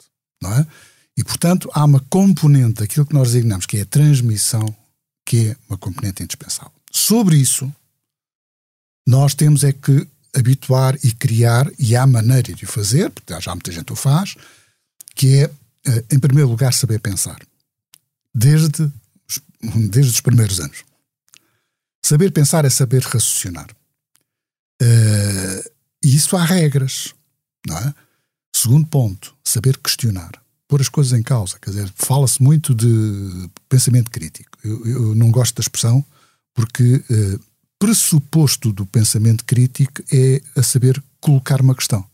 não 0.43 0.53
é? 0.53 0.67
E, 1.17 1.23
portanto, 1.23 1.71
há 1.73 1.85
uma 1.85 2.01
componente 2.01 2.81
daquilo 2.81 3.07
que 3.07 3.15
nós 3.15 3.33
designamos, 3.33 3.67
que 3.67 3.79
é 3.79 3.83
a 3.83 3.87
transmissão, 3.87 4.75
que 5.25 5.49
é 5.49 5.57
uma 5.69 5.79
componente 5.79 6.23
indispensável. 6.23 6.73
Sobre 6.91 7.37
isso, 7.37 7.73
nós 9.07 9.35
temos 9.35 9.63
é 9.65 9.73
que 9.73 10.07
habituar 10.35 10.99
e 11.05 11.13
criar, 11.13 11.71
e 11.79 11.95
há 11.95 12.07
maneira 12.07 12.53
de 12.53 12.65
o 12.65 12.69
fazer, 12.69 13.11
porque 13.11 13.41
já 13.41 13.55
muita 13.55 13.71
gente 13.71 13.93
o 13.93 13.97
faz, 13.97 14.35
que 15.15 15.43
é, 15.43 15.51
eh, 15.87 16.05
em 16.11 16.19
primeiro 16.19 16.51
lugar, 16.51 16.73
saber 16.73 16.99
pensar. 16.99 17.39
Desde, 18.35 18.91
desde 19.89 20.13
os 20.13 20.21
primeiros 20.21 20.61
anos. 20.61 20.85
Saber 22.05 22.31
pensar 22.33 22.65
é 22.65 22.71
saber 22.71 23.03
raciocinar. 23.03 23.69
Uh, 24.83 25.71
e 26.05 26.15
isso 26.15 26.37
há 26.37 26.45
regras, 26.45 27.15
não 27.67 27.79
é? 27.79 27.95
Segundo 28.55 28.87
ponto, 28.87 29.35
saber 29.43 29.79
questionar, 29.79 30.33
pôr 30.69 30.81
as 30.81 30.89
coisas 30.89 31.19
em 31.19 31.23
causa. 31.23 31.59
Quer 31.59 31.71
dizer, 31.71 31.93
fala-se 31.97 32.43
muito 32.43 32.75
de 32.75 33.49
pensamento 33.69 34.11
crítico. 34.11 34.59
Eu, 34.63 34.87
eu, 34.87 35.15
não 35.15 35.31
gosto 35.31 35.55
da 35.57 35.61
expressão 35.61 36.05
porque 36.55 36.97
uh, 36.97 37.41
pressuposto 37.79 38.73
do 38.73 38.87
pensamento 38.87 39.45
crítico 39.45 40.03
é 40.13 40.43
a 40.57 40.63
saber 40.63 41.03
colocar 41.21 41.61
uma 41.61 41.75
questão, 41.75 42.05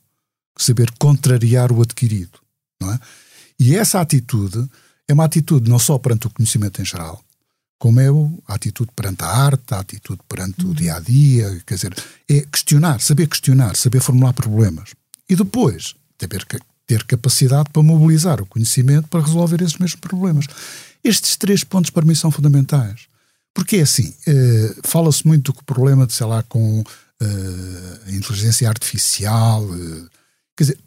saber 0.57 0.91
contrariar 0.99 1.73
o 1.73 1.83
adquirido. 1.83 2.39
Não 2.81 2.93
é? 2.93 3.01
E 3.59 3.77
essa 3.77 4.01
atitude 4.01 4.69
é 5.07 5.13
uma 5.13 5.25
atitude 5.25 5.69
não 5.69 5.79
só 5.79 5.99
perante 5.99 6.27
o 6.27 6.31
conhecimento 6.31 6.81
em 6.81 6.85
geral, 6.85 7.23
como 7.81 7.99
é 7.99 8.09
a 8.47 8.55
atitude 8.55 8.91
perante 8.95 9.25
a 9.25 9.27
arte, 9.27 9.73
a 9.73 9.79
atitude 9.79 10.21
perante 10.29 10.67
o 10.67 10.75
dia 10.75 10.97
a 10.97 11.01
dia, 11.01 11.63
quer 11.67 11.77
dizer, 11.77 11.97
é 12.29 12.43
questionar, 12.43 13.01
saber 13.01 13.27
questionar, 13.27 13.75
saber 13.75 14.01
formular 14.03 14.35
problemas. 14.35 14.91
E 15.27 15.35
depois, 15.35 15.95
ter, 16.19 16.29
ter 16.87 17.05
capacidade 17.05 17.71
para 17.73 17.83
mobilizar 17.83 18.39
o 18.43 18.45
conhecimento 18.45 19.09
para 19.09 19.23
resolver 19.23 19.63
esses 19.63 19.79
mesmos 19.79 19.99
problemas. 19.99 20.45
Estes 21.03 21.39
três 21.39 21.65
pontos 21.65 21.91
para 21.91 22.05
mim 22.05 22.15
são 22.15 22.31
fundamentais. 22.31 23.07
Porque 23.55 23.77
é 23.77 23.81
assim, 23.81 24.15
uh, 24.29 24.81
fala-se 24.87 25.27
muito 25.27 25.51
do 25.51 25.65
problema 25.65 26.07
de, 26.07 26.13
sei 26.13 26.27
lá, 26.27 26.43
com 26.43 26.81
uh, 26.81 28.01
a 28.07 28.11
inteligência 28.13 28.69
artificial. 28.69 29.65
Uh, 29.65 30.07
quer 30.55 30.65
dizer, 30.65 30.79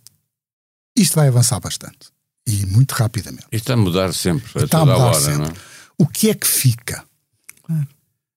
isto 0.96 1.16
vai 1.16 1.28
avançar 1.28 1.60
bastante. 1.60 2.14
E 2.46 2.68
muito 2.68 2.92
rapidamente. 2.92 3.48
Isto 3.52 3.64
está 3.64 3.74
a 3.74 3.78
mudar 3.78 4.14
sempre, 4.14 4.46
a 4.54 4.64
está 4.66 4.80
toda 4.80 4.92
a, 4.92 4.96
mudar 4.96 5.08
hora, 5.08 5.20
sempre. 5.20 5.38
não 5.40 5.46
é? 5.46 5.73
O 5.98 6.08
que 6.08 6.30
é 6.30 6.34
que 6.34 6.48
fica? 6.48 7.04
Claro. 7.64 7.88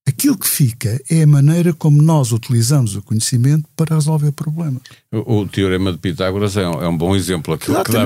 Aquilo 0.09 0.39
que 0.39 0.47
fica 0.47 1.01
é 1.11 1.25
a 1.25 1.27
maneira 1.27 1.73
como 1.73 2.01
nós 2.01 2.31
utilizamos 2.31 2.95
o 2.95 3.03
conhecimento 3.03 3.69
para 3.75 3.97
resolver 3.97 4.31
problemas. 4.31 4.83
O, 5.11 5.41
o 5.41 5.49
teorema 5.49 5.91
de 5.91 5.99
Pitágoras 5.99 6.57
é 6.57 6.69
um, 6.69 6.81
é 6.81 6.89
um 6.89 6.97
bom 6.97 7.17
exemplo. 7.17 7.55
Aquilo 7.55 7.83
que 7.83 7.91
dá, 7.91 8.05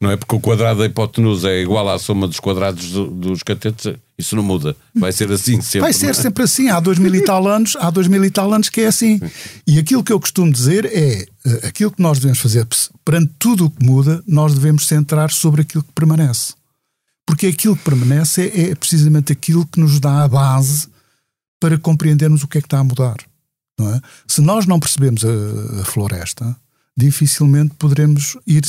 não 0.00 0.10
é 0.10 0.16
porque 0.16 0.34
o 0.34 0.40
quadrado 0.40 0.80
da 0.80 0.86
hipotenusa 0.86 1.50
é 1.50 1.62
igual 1.62 1.88
à 1.88 1.98
soma 2.00 2.26
dos 2.26 2.40
quadrados 2.40 2.90
do, 2.90 3.06
dos 3.06 3.42
catetos, 3.44 3.94
isso 4.18 4.34
não 4.34 4.42
muda. 4.42 4.74
Vai 4.92 5.12
ser 5.12 5.30
assim 5.30 5.60
sempre. 5.60 5.80
Vai 5.82 5.92
ser 5.92 6.06
é? 6.06 6.12
sempre 6.14 6.42
assim. 6.42 6.68
Há 6.68 6.80
dois 6.80 6.98
mil 6.98 7.14
e 7.14 7.22
tal 7.22 7.46
anos, 7.46 7.76
há 7.78 7.90
dois 7.90 8.08
mil 8.08 8.24
e 8.24 8.30
tal 8.30 8.52
anos 8.52 8.68
que 8.68 8.80
é 8.80 8.86
assim. 8.86 9.20
E 9.64 9.78
aquilo 9.78 10.02
que 10.02 10.12
eu 10.12 10.18
costumo 10.18 10.50
dizer 10.50 10.84
é 10.86 11.26
eh, 11.46 11.68
aquilo 11.68 11.92
que 11.92 12.02
nós 12.02 12.18
devemos 12.18 12.40
fazer 12.40 12.66
perante 13.04 13.32
tudo 13.38 13.66
o 13.66 13.70
que 13.70 13.84
muda, 13.84 14.20
nós 14.26 14.52
devemos 14.54 14.86
centrar 14.86 15.30
sobre 15.30 15.60
aquilo 15.60 15.84
que 15.84 15.92
permanece. 15.92 16.54
Porque 17.30 17.46
aquilo 17.46 17.76
que 17.76 17.84
permanece 17.84 18.42
é, 18.42 18.70
é 18.70 18.74
precisamente 18.74 19.32
aquilo 19.32 19.64
que 19.64 19.78
nos 19.78 20.00
dá 20.00 20.24
a 20.24 20.28
base 20.28 20.88
para 21.60 21.78
compreendermos 21.78 22.42
o 22.42 22.48
que 22.48 22.58
é 22.58 22.60
que 22.60 22.66
está 22.66 22.80
a 22.80 22.84
mudar. 22.84 23.18
É? 23.80 24.00
Se 24.26 24.40
nós 24.40 24.66
não 24.66 24.80
percebemos 24.80 25.24
a, 25.24 25.80
a 25.80 25.84
floresta, 25.84 26.56
dificilmente 26.96 27.76
poderemos 27.76 28.36
ir 28.44 28.64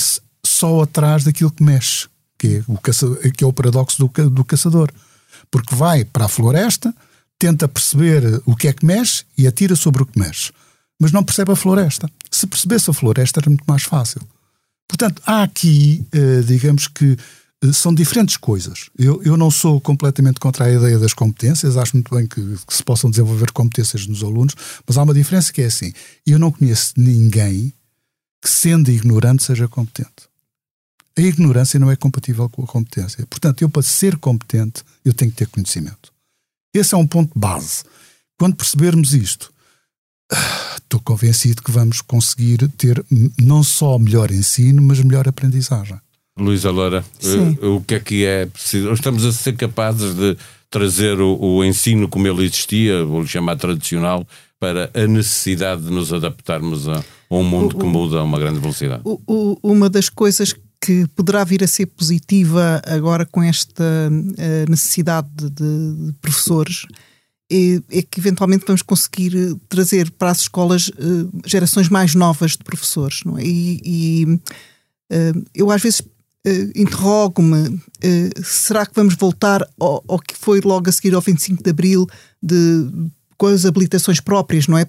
só 0.45 0.84
atrás 0.84 1.24
daquilo 1.24 1.50
que 1.50 1.63
mexe, 1.63 2.08
que 2.38 2.58
é 2.58 2.63
o, 2.67 2.78
caçador, 2.78 3.17
que 3.32 3.43
é 3.43 3.47
o 3.47 3.52
paradoxo 3.52 3.97
do, 3.97 4.30
do 4.30 4.45
caçador. 4.45 4.91
Porque 5.50 5.74
vai 5.74 6.06
para 6.06 6.26
a 6.26 6.30
floresta, 6.30 6.93
tenta 7.39 7.67
perceber 7.67 8.43
o 8.45 8.56
que 8.56 8.67
é 8.67 8.74
que 8.74 8.86
mexe 8.86 9.24
e 9.36 9.47
atira 9.47 9.76
sobre 9.76 10.04
o 10.04 10.06
que 10.06 10.19
mexe. 10.19 10.52
Mas 11.00 11.12
não 11.12 11.24
percebe 11.24 11.52
a 11.52 11.56
floresta. 11.56 12.08
Se 12.30 12.45
percebesse 12.45 12.91
a 12.91 12.93
floresta 12.93 13.39
era 13.39 13.50
muito 13.50 13.63
mais 13.67 13.82
fácil. 13.82 14.21
Portanto, 14.88 15.19
há 15.26 15.41
aqui, 15.41 16.06
eh, 16.12 16.41
digamos 16.45 16.88
que, 16.88 17.17
são 17.71 17.93
diferentes 17.93 18.38
coisas. 18.38 18.89
Eu, 18.97 19.21
eu 19.24 19.38
não 19.38 19.52
sou 19.52 19.80
completamente 19.80 20.39
contra 20.39 20.65
a 20.65 20.71
ideia 20.71 20.97
das 20.97 21.13
competências, 21.13 21.78
acho 21.78 21.95
muito 21.95 22.13
bem 22.13 22.26
que, 22.26 22.41
que, 22.65 22.74
se 22.74 22.84
possam 22.84 23.10
desenvolver 23.10 23.52
competências 23.52 24.08
nos 24.08 24.24
alunos, 24.24 24.56
mas 24.88 24.97
há 24.97 25.04
uma 25.04 25.13
diferença 25.13 25.54
que 25.54 25.62
é 25.62 25.65
assim: 25.65 25.93
eu 26.26 26.39
não 26.39 26.52
conheço 26.52 26.93
ninguém 26.97 27.71
que, 28.41 28.50
sendo 28.50 28.89
ignorante, 28.89 29.43
seja 29.43 29.67
competente. 29.67 30.30
A 31.17 31.21
ignorância 31.21 31.80
não 31.80 31.91
é 31.91 31.95
compatível 31.95 32.50
com 32.50 32.63
a 32.63 32.67
competência. 32.67 33.26
Portanto, 33.28 33.62
eu, 33.62 33.69
para 33.69 33.84
ser 33.84 34.17
competente, 34.17 34.84
eu 35.06 35.13
tenho 35.13 35.30
que 35.30 35.38
ter 35.38 35.47
conhecimento. 35.47 36.12
Esse 36.74 36.95
é 36.95 36.97
um 36.97 37.06
ponto 37.06 37.38
base. 37.38 37.84
Quando 38.39 38.56
percebermos 38.56 39.13
isto, 39.13 39.54
ah, 40.32 40.78
estou 40.78 41.00
convencido 41.02 41.62
que 41.62 41.69
vamos 41.69 42.02
conseguir 42.02 42.67
ter 42.69 43.06
não 43.38 43.62
só 43.62 44.00
melhor 44.00 44.32
ensino, 44.32 44.82
mas 44.82 45.00
melhor 45.02 45.28
aprendizagem. 45.28 46.00
Luísa 46.38 46.72
Loura, 46.72 47.04
eh, 47.24 47.65
o 47.65 47.82
que 47.82 47.96
é 47.96 48.00
que 48.00 48.26
é 48.26 48.46
preciso? 48.46 48.91
Estamos 48.91 49.26
a 49.26 49.32
ser 49.32 49.54
capazes 49.54 50.15
de 50.15 50.38
trazer 50.70 51.20
o, 51.20 51.38
o 51.38 51.63
ensino 51.63 52.08
como 52.08 52.28
ele 52.28 52.46
existia, 52.46 53.04
vou-lhe 53.04 53.28
chamar 53.28 53.58
tradicional, 53.58 54.26
para 54.60 54.89
a 54.94 55.08
necessidade 55.08 55.82
de 55.82 55.89
nos 55.91 56.13
adaptarmos 56.13 56.88
a, 56.88 57.00
a 57.00 57.04
um 57.36 57.44
mundo 57.44 57.76
o, 57.76 57.80
que 57.80 57.86
muda 57.86 58.20
a 58.20 58.24
uma 58.24 58.39
grande 58.39 58.60
velocidade? 58.60 59.04
Uma 59.62 59.89
das 59.89 60.08
coisas 60.08 60.56
que 60.80 61.06
poderá 61.15 61.44
vir 61.44 61.63
a 61.63 61.67
ser 61.67 61.88
positiva 61.88 62.82
agora 62.86 63.26
com 63.26 63.44
esta 63.44 63.84
uh, 63.84 64.70
necessidade 64.70 65.30
de, 65.36 65.50
de 65.50 66.13
professores 66.22 66.86
é, 67.52 67.82
é, 67.89 68.02
que 68.02 68.20
eventualmente 68.20 68.63
vamos 68.65 68.82
conseguir 68.82 69.34
trazer 69.67 70.10
para 70.12 70.32
as 70.32 70.41
escolas 70.41 70.88
uh, 70.88 71.30
gerações 71.46 71.89
mais 71.89 72.15
novas 72.15 72.52
de 72.52 72.63
professores. 72.63 73.22
Não 73.26 73.38
é? 73.38 73.44
E, 73.44 73.82
e 73.84 74.39
eu 75.54 75.70
às 75.70 75.82
vezes 75.82 76.02
Uh, 76.45 76.71
interrogo-me: 76.75 77.67
uh, 77.67 78.43
será 78.43 78.86
que 78.86 78.95
vamos 78.95 79.16
voltar 79.16 79.61
ao, 79.80 80.03
ao, 80.07 80.20
que 80.20 80.36
foi 80.36 80.59
logo 80.61 80.89
a 80.89 80.91
seguir 80.91 81.13
ao 81.13 81.22
25 81.22 81.61
de 81.63 81.70
Abril 81.70 82.07
de 82.41 83.09
com 83.41 83.47
as 83.47 83.66
habilitações 83.66 84.20
próprias, 84.20 84.68
não 84.68 84.78
é? 84.78 84.86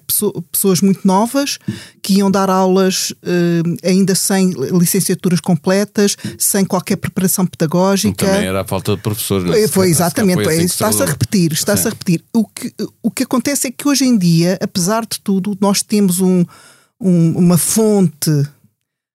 Pessoas 0.51 0.79
muito 0.79 1.07
novas 1.07 1.57
que 2.03 2.17
iam 2.19 2.29
dar 2.29 2.51
aulas 2.51 3.09
uh, 3.09 3.77
ainda 3.83 4.13
sem 4.13 4.51
licenciaturas 4.51 5.39
completas, 5.39 6.15
sem 6.37 6.63
qualquer 6.63 6.97
preparação 6.97 7.47
pedagógica. 7.47 8.27
Também 8.27 8.45
era 8.45 8.61
a 8.61 8.63
falta 8.63 8.95
de 8.95 9.01
professores. 9.01 9.49
Né? 9.49 9.67
Foi 9.67 9.89
exatamente, 9.89 10.43
foi 10.43 10.53
assim 10.53 10.65
está-se 10.65 11.01
a 11.01 11.05
repetir, 11.07 11.51
está-se 11.51 11.87
a 11.87 11.89
repetir. 11.89 12.23
O 12.31 12.45
que, 12.45 12.71
o 13.01 13.09
que 13.09 13.23
acontece 13.23 13.69
é 13.69 13.71
que 13.71 13.87
hoje 13.87 14.05
em 14.05 14.15
dia, 14.15 14.59
apesar 14.61 15.01
de 15.01 15.19
tudo, 15.19 15.57
nós 15.59 15.81
temos 15.81 16.19
um, 16.19 16.45
um, 17.01 17.35
uma 17.35 17.57
fonte 17.57 18.29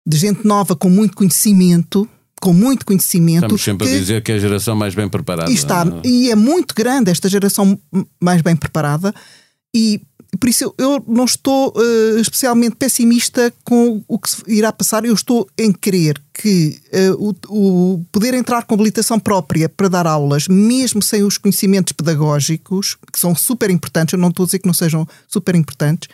de 0.04 0.16
gente 0.16 0.44
nova 0.44 0.74
com 0.74 0.90
muito 0.90 1.16
conhecimento 1.16 2.08
com 2.40 2.52
muito 2.52 2.84
conhecimento. 2.84 3.44
Estamos 3.44 3.64
sempre 3.64 3.86
que, 3.86 3.94
a 3.94 3.98
dizer 3.98 4.22
que 4.22 4.32
é 4.32 4.34
a 4.36 4.38
geração 4.38 4.76
mais 4.76 4.94
bem 4.94 5.08
preparada. 5.08 5.50
E, 5.50 5.54
está, 5.54 5.84
não 5.84 5.98
é? 5.98 6.02
e 6.04 6.30
é 6.30 6.34
muito 6.34 6.74
grande 6.74 7.10
esta 7.10 7.28
geração 7.28 7.78
mais 8.20 8.42
bem 8.42 8.56
preparada, 8.56 9.14
e 9.74 10.00
por 10.38 10.48
isso 10.48 10.74
eu, 10.76 11.02
não 11.06 11.24
estou 11.24 11.72
uh, 11.74 12.18
especialmente 12.18 12.76
pessimista 12.76 13.52
com 13.64 14.02
o 14.06 14.18
que 14.18 14.30
irá 14.46 14.70
passar. 14.72 15.04
Eu 15.04 15.14
estou 15.14 15.48
em 15.56 15.72
crer 15.72 16.20
que 16.34 16.78
uh, 17.18 17.34
o, 17.48 17.94
o, 17.94 18.04
poder 18.12 18.34
entrar 18.34 18.64
com 18.64 18.74
habilitação 18.74 19.18
própria 19.18 19.68
para 19.68 19.88
dar 19.88 20.06
aulas, 20.06 20.46
mesmo 20.46 21.02
sem 21.02 21.22
os 21.22 21.38
conhecimentos 21.38 21.92
pedagógicos, 21.92 22.96
que 23.10 23.18
são 23.18 23.34
super 23.34 23.70
importantes, 23.70 24.12
eu 24.12 24.18
não 24.18 24.28
estou 24.28 24.44
a 24.44 24.46
dizer 24.46 24.58
que 24.58 24.66
não 24.66 24.74
sejam 24.74 25.08
super 25.26 25.54
importantes, 25.54 26.08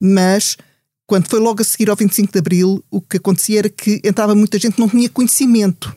mas 0.00 0.56
quando 1.06 1.28
foi 1.28 1.38
logo 1.38 1.62
a 1.62 1.64
seguir 1.64 1.88
ao 1.88 1.96
25 1.96 2.32
de 2.32 2.38
Abril, 2.38 2.84
o 2.90 3.00
que 3.00 3.18
acontecia 3.18 3.60
era 3.60 3.68
que 3.68 4.00
entrava 4.04 4.34
muita 4.34 4.58
gente 4.58 4.74
que 4.74 4.80
não 4.80 4.88
tinha 4.88 5.08
conhecimento. 5.08 5.94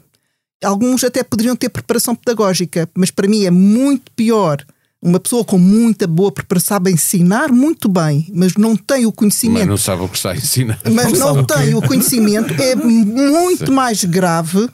Alguns 0.64 1.04
até 1.04 1.24
poderiam 1.24 1.56
ter 1.56 1.70
preparação 1.70 2.16
pedagógica, 2.16 2.90
mas 2.94 3.10
para 3.10 3.28
mim 3.28 3.46
é 3.46 3.52
muito 3.52 4.12
pior 4.12 4.66
uma 5.02 5.20
pessoa 5.20 5.46
com 5.46 5.58
muita 5.58 6.06
boa 6.06 6.32
preparação 6.32 6.60
sabe 6.70 6.92
ensinar 6.92 7.52
muito 7.52 7.88
bem, 7.88 8.28
mas 8.34 8.56
não 8.56 8.76
tem 8.76 9.06
o 9.06 9.12
conhecimento. 9.12 9.60
Mas 9.60 9.68
não 9.68 9.78
sabe 9.78 10.04
o 10.04 10.10
que 10.10 10.18
está 10.18 10.32
a 10.32 10.36
ensinar. 10.36 10.78
Mas 10.94 11.18
não, 11.18 11.36
não 11.36 11.44
tem 11.46 11.74
o 11.74 11.82
conhecimento, 11.82 12.54
é 12.62 12.76
muito 12.76 13.68
Sim. 13.68 13.72
mais 13.72 14.04
grave 14.04 14.70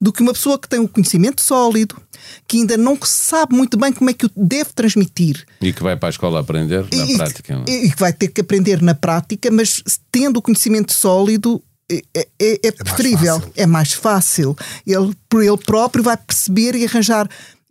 do 0.00 0.12
que 0.12 0.22
uma 0.22 0.32
pessoa 0.32 0.58
que 0.58 0.68
tem 0.68 0.80
um 0.80 0.86
conhecimento 0.86 1.42
sólido, 1.42 2.00
que 2.48 2.58
ainda 2.58 2.76
não 2.76 2.98
sabe 3.02 3.54
muito 3.54 3.76
bem 3.76 3.92
como 3.92 4.08
é 4.08 4.14
que 4.14 4.26
o 4.26 4.30
deve 4.34 4.70
transmitir. 4.72 5.44
E 5.60 5.72
que 5.72 5.82
vai 5.82 5.96
para 5.96 6.08
a 6.08 6.10
escola 6.10 6.40
aprender 6.40 6.86
na 6.92 7.04
e, 7.04 7.16
prática. 7.16 7.62
E, 7.68 7.86
e 7.86 7.90
que 7.90 8.00
vai 8.00 8.12
ter 8.12 8.28
que 8.28 8.40
aprender 8.40 8.80
na 8.80 8.94
prática, 8.94 9.50
mas 9.50 9.82
tendo 10.10 10.38
o 10.38 10.42
conhecimento 10.42 10.92
sólido, 10.92 11.62
é, 11.90 12.02
é, 12.14 12.28
é, 12.40 12.68
é 12.68 12.72
preferível, 12.72 13.38
mais 13.38 13.52
é 13.56 13.66
mais 13.66 13.92
fácil. 13.92 14.56
Ele, 14.86 15.12
por 15.28 15.42
ele 15.42 15.58
próprio, 15.58 16.04
vai 16.04 16.16
perceber 16.16 16.74
e 16.76 16.84
arranjar 16.84 17.28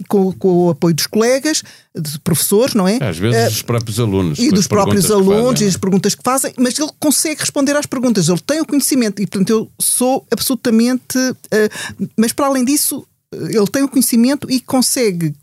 com, 0.08 0.32
com, 0.34 0.66
o 0.66 0.70
apoio 0.70 0.96
dos 0.96 1.08
colegas, 1.08 1.62
de 1.96 2.20
professores, 2.20 2.74
não 2.74 2.88
é? 2.88 2.98
Às 3.02 3.18
vezes 3.18 3.48
uh, 3.48 3.50
dos 3.50 3.62
próprios 3.62 4.00
alunos. 4.00 4.40
E 4.40 4.50
dos 4.52 4.68
próprios 4.68 5.12
alunos 5.12 5.62
e 5.62 5.66
as 5.66 5.78
perguntas 5.78 6.16
que 6.16 6.24
fazem, 6.24 6.54
mas 6.58 6.78
ele 6.78 6.92
consegue 7.00 7.42
responder 7.42 7.76
às 7.76 7.86
perguntas, 7.86 8.30
ele 8.30 8.40
tem 8.40 8.62
o 8.62 8.66
conhecimento 8.66 9.22
e, 9.22 9.28
portanto, 9.28 9.50
eu 9.50 9.72
sou 9.80 10.26
absolutamente. 10.32 11.18
Uh, 11.18 12.10
mas, 12.18 12.32
para 12.32 12.48
além 12.48 12.64
disso, 12.64 13.06
ele 13.32 13.68
tem 13.68 13.84
o 13.84 13.90
conhecimento 13.90 14.50
e 14.50 14.60
consegue, 14.60 15.34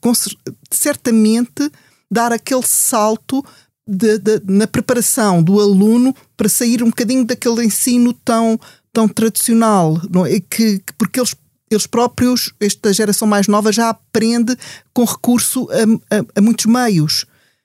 certamente, 0.71 1.71
dar 2.11 2.33
aquele 2.33 2.63
salto 2.65 3.45
de, 3.89 4.19
de, 4.19 4.43
na 4.45 4.67
preparação 4.67 5.43
do 5.43 5.61
aluno 5.61 6.15
para 6.37 6.49
sair 6.49 6.83
um 6.83 6.87
bocadinho 6.87 7.25
daquele 7.25 7.65
ensino 7.65 8.13
tão, 8.13 8.59
tão 8.93 9.07
tradicional, 9.07 10.01
não 10.11 10.27
é? 10.27 10.41
que, 10.41 10.79
que 10.79 10.93
porque 10.99 11.21
eles 11.21 11.35
eles 11.71 11.87
próprios, 11.87 12.53
esta 12.61 12.93
geração 12.93 13.27
mais 13.27 13.49
nova, 13.49 13.73
já 13.73 13.91
aprende 13.91 14.57
com 14.93 15.05
recurso 15.05 15.69
a, 15.71 16.17
a, 16.17 16.25
a 16.37 16.41
muitos 16.41 16.67
meios. 16.67 17.25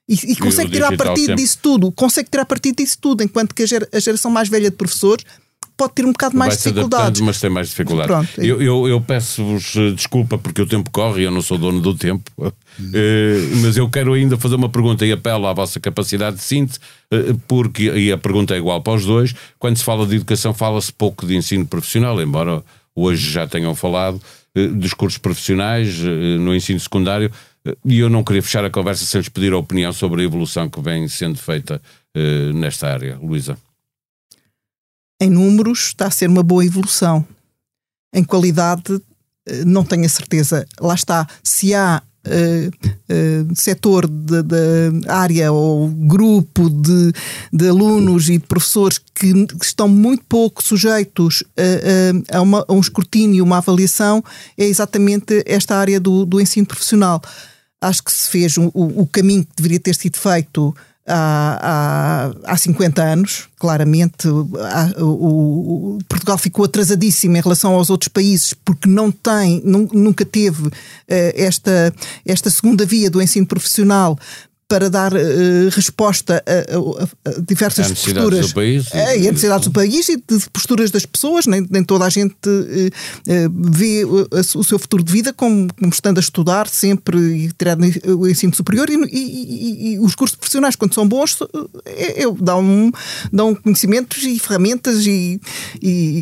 E, 0.09 0.15
e 0.33 0.35
consegue 0.35 0.71
tirar 0.71 0.95
partido 0.97 1.27
sempre. 1.27 1.35
disso 1.35 1.59
tudo. 1.61 1.91
Consegue 1.91 2.29
tirar 2.29 2.45
partido 2.45 2.77
disso 2.77 2.97
tudo, 2.99 3.23
enquanto 3.23 3.55
que 3.55 3.63
a, 3.63 3.65
gera, 3.65 3.87
a 3.93 3.99
geração 3.99 4.29
mais 4.29 4.49
velha 4.49 4.69
de 4.69 4.75
professores 4.75 5.23
pode 5.77 5.93
ter 5.93 6.05
um 6.05 6.11
bocado 6.11 6.37
mais 6.37 6.57
dificuldades. 6.57 7.21
mas 7.21 7.39
tem 7.39 7.49
mais 7.49 7.69
dificuldades. 7.69 8.07
Pronto, 8.07 8.41
é. 8.41 8.45
eu, 8.45 8.61
eu, 8.61 8.87
eu 8.87 9.01
peço-vos 9.01 9.75
eh, 9.75 9.91
desculpa 9.91 10.37
porque 10.37 10.61
o 10.61 10.67
tempo 10.67 10.91
corre 10.91 11.21
e 11.21 11.23
eu 11.23 11.31
não 11.31 11.41
sou 11.41 11.57
dono 11.57 11.79
do 11.79 11.95
tempo, 11.95 12.29
hum. 12.37 12.51
mas 13.63 13.77
eu 13.77 13.89
quero 13.89 14.13
ainda 14.13 14.37
fazer 14.37 14.55
uma 14.55 14.69
pergunta 14.69 15.05
e 15.05 15.11
apelo 15.11 15.47
à 15.47 15.53
vossa 15.53 15.79
capacidade 15.79 16.35
de 16.35 16.43
síntese, 16.43 16.79
eh, 17.09 17.35
porque, 17.47 17.89
e 17.91 18.11
a 18.11 18.17
pergunta 18.17 18.53
é 18.53 18.57
igual 18.57 18.81
para 18.81 18.93
os 18.93 19.05
dois, 19.05 19.33
quando 19.57 19.77
se 19.77 19.83
fala 19.83 20.05
de 20.05 20.17
educação 20.17 20.53
fala-se 20.53 20.93
pouco 20.93 21.25
de 21.25 21.35
ensino 21.35 21.65
profissional, 21.65 22.21
embora 22.21 22.63
hoje 22.95 23.29
já 23.29 23.47
tenham 23.47 23.75
falado, 23.75 24.21
eh, 24.55 24.67
dos 24.67 24.93
cursos 24.93 25.17
profissionais 25.17 25.99
eh, 25.99 26.37
no 26.37 26.55
ensino 26.55 26.79
secundário, 26.79 27.31
eh, 27.65 27.75
e 27.85 27.99
eu 27.99 28.09
não 28.09 28.23
queria 28.23 28.43
fechar 28.43 28.65
a 28.65 28.69
conversa 28.69 29.05
sem 29.05 29.19
lhes 29.19 29.29
pedir 29.29 29.53
a 29.53 29.57
opinião 29.57 29.93
sobre 29.93 30.21
a 30.21 30.25
evolução 30.25 30.69
que 30.69 30.81
vem 30.81 31.07
sendo 31.07 31.37
feita 31.37 31.81
nesta 32.53 32.89
área. 32.89 33.17
Luísa. 33.21 33.57
Em 35.21 35.29
números, 35.29 35.87
está 35.87 36.07
a 36.07 36.11
ser 36.11 36.27
uma 36.27 36.43
boa 36.43 36.65
evolução. 36.65 37.25
Em 38.13 38.21
qualidade, 38.21 39.01
não 39.65 39.85
tenho 39.85 40.05
a 40.05 40.09
certeza. 40.09 40.67
Lá 40.77 40.93
está. 40.93 41.25
Se 41.41 41.73
há 41.73 42.03
Uh, 42.23 42.69
uh, 43.11 43.55
setor 43.55 44.07
da 44.07 45.11
área 45.11 45.51
ou 45.51 45.87
grupo 45.87 46.69
de, 46.69 47.11
de, 47.51 47.67
alunos 47.67 48.29
e 48.29 48.37
de 48.37 48.45
professores 48.45 48.99
que, 48.99 49.47
que 49.47 49.65
estão 49.65 49.87
muito 49.87 50.23
pouco 50.29 50.63
sujeitos 50.63 51.43
a, 51.57 52.35
a, 52.35 52.37
a, 52.37 52.41
uma, 52.43 52.63
a, 52.67 52.73
um 52.73 52.79
escrutínio, 52.79 53.43
uma 53.43 53.57
avaliação, 53.57 54.23
é 54.55 54.65
exatamente 54.65 55.41
esta 55.47 55.75
área 55.75 55.99
do, 55.99 56.23
do 56.23 56.39
ensino 56.39 56.67
profissional. 56.67 57.19
Acho 57.81 58.03
que 58.03 58.13
se 58.13 58.29
fez 58.29 58.55
o, 58.55 58.71
o 58.75 59.07
caminho 59.07 59.43
que 59.43 59.55
deveria 59.57 59.79
ter 59.79 59.95
sido 59.95 60.15
feito 60.15 60.75
há, 61.07 62.31
há, 62.45 62.53
há 62.53 62.57
50 62.57 63.01
anos, 63.01 63.49
claramente. 63.57 64.27
Há, 64.27 65.01
o, 65.01 65.95
o, 65.95 65.99
Portugal 66.07 66.37
ficou 66.37 66.65
atrasadíssimo 66.65 67.37
em 67.37 67.41
relação 67.41 67.73
aos 67.73 67.89
outros 67.89 68.07
países 68.07 68.53
porque 68.53 68.87
não 68.87 69.11
tem, 69.11 69.61
nunca 69.65 70.25
teve 70.25 70.67
uh, 70.67 70.71
esta, 71.07 71.93
esta 72.25 72.49
segunda 72.49 72.85
via 72.85 73.09
do 73.09 73.21
ensino 73.21 73.45
profissional 73.45 74.17
para 74.71 74.89
dar 74.89 75.13
uh, 75.13 75.17
resposta 75.73 76.41
a, 76.47 77.29
a, 77.29 77.31
a 77.31 77.41
diversas 77.41 77.87
a 77.87 77.89
posturas. 77.89 78.47
Do 78.47 78.53
país, 78.53 78.85
e, 78.93 79.27
a 79.27 79.31
necessidades 79.31 79.67
do 79.67 79.73
país 79.73 80.07
e 80.07 80.15
de 80.15 80.49
posturas 80.49 80.89
das 80.89 81.05
pessoas. 81.05 81.45
Nem, 81.45 81.67
nem 81.69 81.83
toda 81.83 82.05
a 82.05 82.09
gente 82.09 82.47
uh, 82.47 83.51
vê 83.53 84.05
o, 84.05 84.63
seu 84.63 84.79
futuro 84.79 85.03
de 85.03 85.11
vida 85.11 85.33
como, 85.33 85.67
como, 85.77 85.91
estando 85.91 86.19
a 86.19 86.21
estudar 86.21 86.69
sempre 86.69 87.17
e 87.17 87.51
tirar 87.51 87.77
o 87.77 88.25
ensino 88.29 88.55
superior 88.55 88.89
e, 88.89 88.95
e, 89.11 89.93
e, 89.95 89.99
os 89.99 90.15
cursos 90.15 90.37
profissionais, 90.37 90.77
quando 90.77 90.93
são 90.93 91.05
bons, 91.05 91.37
é, 91.85 92.23
é, 92.23 92.31
dão, 92.39 92.93
dão 93.29 93.53
conhecimentos 93.53 94.23
e 94.23 94.39
ferramentas 94.39 95.05
e, 95.05 95.41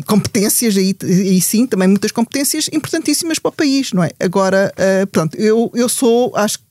competências, 0.06 0.76
e, 0.76 0.96
e 1.04 1.40
sim, 1.40 1.66
também 1.66 1.86
muitas 1.86 2.10
competências 2.10 2.68
importantíssimas 2.72 3.38
para 3.38 3.50
o 3.50 3.52
país, 3.52 3.92
não 3.92 4.02
é? 4.02 4.10
Agora, 4.18 4.72
uh, 4.76 5.06
pronto, 5.06 5.36
eu, 5.36 5.70
eu 5.72 5.88
sou, 5.88 6.32
acho 6.34 6.58
que 6.58 6.69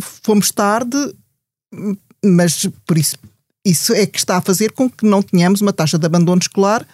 fomos 0.00 0.50
tarde, 0.50 0.96
mas 2.24 2.66
por 2.86 2.98
isso, 2.98 3.16
isso 3.64 3.92
é 3.92 4.06
que 4.06 4.18
está 4.18 4.36
a 4.36 4.42
fazer 4.42 4.72
com 4.72 4.88
que 4.88 5.06
não 5.06 5.22
tenhamos 5.22 5.60
uma 5.60 5.72
taxa 5.72 5.98
de 5.98 6.06
abandono 6.06 6.40
escolar 6.40 6.86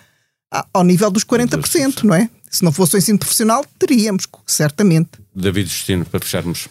ao 0.73 0.85
nível 0.85 1.11
dos 1.11 1.25
40%, 1.25 2.05
não 2.05 2.15
é? 2.15 2.31
Se 2.51 2.65
não 2.65 2.73
fosse 2.73 2.95
o 2.95 2.99
ensino 2.99 3.19
profissional, 3.19 3.65
teríamos, 3.79 4.27
certamente. 4.47 5.11
David 5.35 5.69
Justino, 5.69 6.05
para 6.05 6.21
fecharmos. 6.21 6.69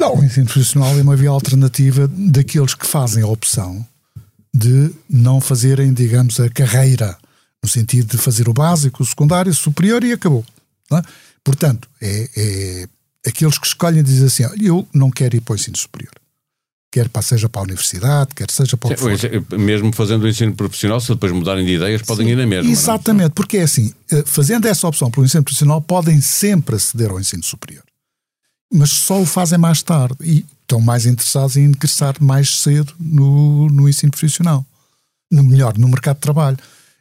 Não, 0.00 0.16
o 0.16 0.24
ensino 0.24 0.46
profissional 0.46 0.96
é 0.98 1.02
uma 1.02 1.16
via 1.16 1.30
alternativa 1.30 2.08
daqueles 2.08 2.74
que 2.74 2.86
fazem 2.86 3.22
a 3.22 3.26
opção 3.26 3.84
de 4.54 4.90
não 5.08 5.40
fazerem, 5.40 5.92
digamos, 5.92 6.40
a 6.40 6.48
carreira, 6.48 7.16
no 7.62 7.68
sentido 7.68 8.16
de 8.16 8.18
fazer 8.18 8.48
o 8.48 8.54
básico, 8.54 9.02
o 9.02 9.06
secundário, 9.06 9.52
o 9.52 9.54
superior 9.54 10.02
e 10.04 10.12
acabou. 10.12 10.44
É? 10.92 11.02
Portanto, 11.44 11.88
é, 12.00 12.30
é 12.36 12.88
aqueles 13.26 13.58
que 13.58 13.66
escolhem 13.66 14.02
dizem 14.02 14.26
assim: 14.26 14.64
eu 14.64 14.86
não 14.94 15.10
quero 15.10 15.36
ir 15.36 15.40
para 15.40 15.52
o 15.52 15.56
ensino 15.56 15.76
superior. 15.76 16.12
Quer 16.90 17.10
seja 17.22 17.48
para 17.48 17.60
a 17.60 17.64
universidade, 17.64 18.34
quer 18.34 18.50
seja 18.50 18.76
para 18.76 18.94
o 18.94 19.18
Sim, 19.18 19.58
Mesmo 19.58 19.92
fazendo 19.92 20.22
o 20.22 20.28
ensino 20.28 20.54
profissional, 20.54 20.98
se 20.98 21.08
depois 21.08 21.30
mudarem 21.30 21.66
de 21.66 21.72
ideias, 21.74 22.00
podem 22.00 22.26
Sim, 22.26 22.32
ir 22.32 22.36
na 22.36 22.46
mesma. 22.46 22.70
É? 22.70 22.72
Exatamente, 22.72 23.28
não? 23.28 23.30
porque 23.32 23.58
é 23.58 23.62
assim: 23.64 23.92
eh, 24.10 24.22
fazendo 24.24 24.66
essa 24.66 24.88
opção 24.88 25.10
pelo 25.10 25.26
ensino 25.26 25.42
profissional, 25.42 25.80
podem 25.82 26.20
sempre 26.20 26.76
aceder 26.76 27.10
ao 27.10 27.20
ensino 27.20 27.42
superior. 27.42 27.82
Mas 28.72 28.90
só 28.90 29.20
o 29.20 29.26
fazem 29.26 29.58
mais 29.58 29.82
tarde 29.82 30.16
e 30.22 30.44
estão 30.62 30.80
mais 30.80 31.06
interessados 31.06 31.56
em 31.56 31.64
ingressar 31.64 32.16
mais 32.20 32.60
cedo 32.60 32.94
no, 32.98 33.68
no 33.68 33.88
ensino 33.88 34.10
profissional. 34.10 34.64
No 35.30 35.42
melhor, 35.42 35.76
no 35.76 35.88
mercado 35.88 36.16
de 36.16 36.22
trabalho. 36.22 36.56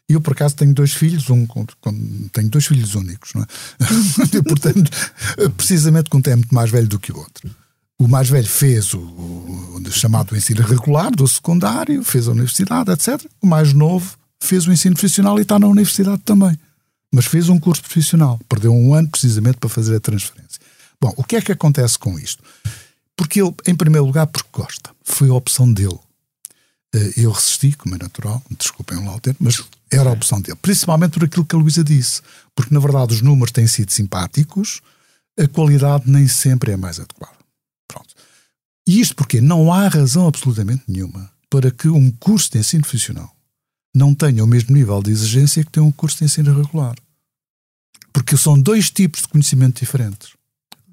Eu, 0.08 0.22
por 0.22 0.34
acaso, 0.34 0.56
tenho 0.56 0.74
dois 0.74 0.94
filhos, 0.94 1.30
um, 1.30 1.48
tenho 2.32 2.50
dois 2.50 2.66
filhos 2.66 2.94
únicos, 2.94 3.34
não 3.34 3.42
é? 3.42 3.46
e, 4.38 4.42
portanto, 4.44 4.92
precisamente 5.58 6.10
quando 6.10 6.28
é 6.28 6.36
muito 6.36 6.54
mais 6.54 6.70
velho 6.70 6.88
do 6.88 7.00
que 7.00 7.12
o 7.12 7.18
outro. 7.18 7.50
O 7.98 8.08
mais 8.08 8.30
velho 8.30 8.48
fez 8.48 8.94
o, 8.94 9.00
o, 9.00 9.82
o 9.84 9.92
chamado 9.92 10.36
ensino 10.36 10.62
regular 10.62 11.12
do 11.12 11.28
secundário, 11.28 12.04
fez 12.04 12.28
a 12.28 12.32
universidade, 12.32 12.92
etc. 12.92 13.26
O 13.42 13.48
mais 13.48 13.74
novo 13.74 14.18
fez 14.40 14.68
o 14.68 14.72
ensino 14.72 14.96
profissional 14.96 15.40
e 15.40 15.42
está 15.42 15.58
na 15.58 15.68
universidade 15.68 16.22
também. 16.24 16.58
Mas 17.12 17.26
fez 17.26 17.50
um 17.50 17.60
curso 17.60 17.82
profissional. 17.82 18.40
Perdeu 18.48 18.74
um 18.74 18.94
ano 18.94 19.10
precisamente 19.10 19.58
para 19.58 19.70
fazer 19.70 19.96
a 19.96 20.00
transferência. 20.00 20.60
Bom, 21.02 21.14
o 21.18 21.24
que 21.24 21.36
é 21.38 21.42
que 21.42 21.52
acontece 21.52 21.98
com 21.98 22.20
isto? 22.20 22.44
Porque 23.16 23.42
ele, 23.42 23.54
em 23.66 23.74
primeiro 23.74 24.06
lugar, 24.06 24.28
porque 24.28 24.50
gosta. 24.52 24.92
Foi 25.04 25.30
a 25.30 25.34
opção 25.34 25.72
dele. 25.72 25.98
Eh, 26.94 27.14
eu 27.18 27.32
resisti, 27.32 27.74
como 27.74 27.96
é 27.96 27.98
natural, 27.98 28.42
desculpem 28.58 29.04
lá 29.06 29.16
o 29.16 29.20
termo, 29.20 29.38
mas 29.40 29.62
era 29.98 30.10
a 30.10 30.14
opção 30.14 30.42
dele. 30.42 30.58
Principalmente 30.62 31.14
por 31.14 31.24
aquilo 31.24 31.46
que 31.46 31.56
a 31.56 31.60
Luísa 31.60 31.84
disse. 31.84 32.22
Porque, 32.56 32.74
na 32.74 32.80
verdade, 32.80 33.14
os 33.14 33.22
números 33.22 33.52
têm 33.52 33.68
sido 33.68 33.92
simpáticos, 33.92 34.82
a 35.38 35.48
qualidade 35.48 36.10
nem 36.10 36.28
sempre 36.28 36.72
é 36.72 36.78
mais 36.78 37.00
adequada. 37.00 37.38
Pronto. 37.88 38.14
E 38.88 39.00
isto 39.00 39.16
porque 39.16 39.42
não 39.42 39.74
há 39.74 39.88
razão 39.88 40.28
absolutamente 40.28 40.84
nenhuma 40.88 41.30
para 41.50 41.72
que 41.72 41.88
um 41.88 42.12
curso 42.12 42.52
de 42.52 42.60
ensino 42.60 42.82
profissional 42.82 43.34
não 43.94 44.14
tenha 44.14 44.44
o 44.44 44.48
mesmo 44.48 44.76
nível 44.76 45.02
de 45.02 45.12
exigência 45.12 45.64
que 45.64 45.72
tem 45.72 45.82
um 45.82 45.92
curso 45.92 46.18
de 46.18 46.26
ensino 46.26 46.54
regular. 46.54 46.96
Porque 48.12 48.38
são 48.38 48.60
dois 48.60 48.90
tipos 48.90 49.22
de 49.22 49.28
conhecimento 49.28 49.80
diferentes, 49.80 50.34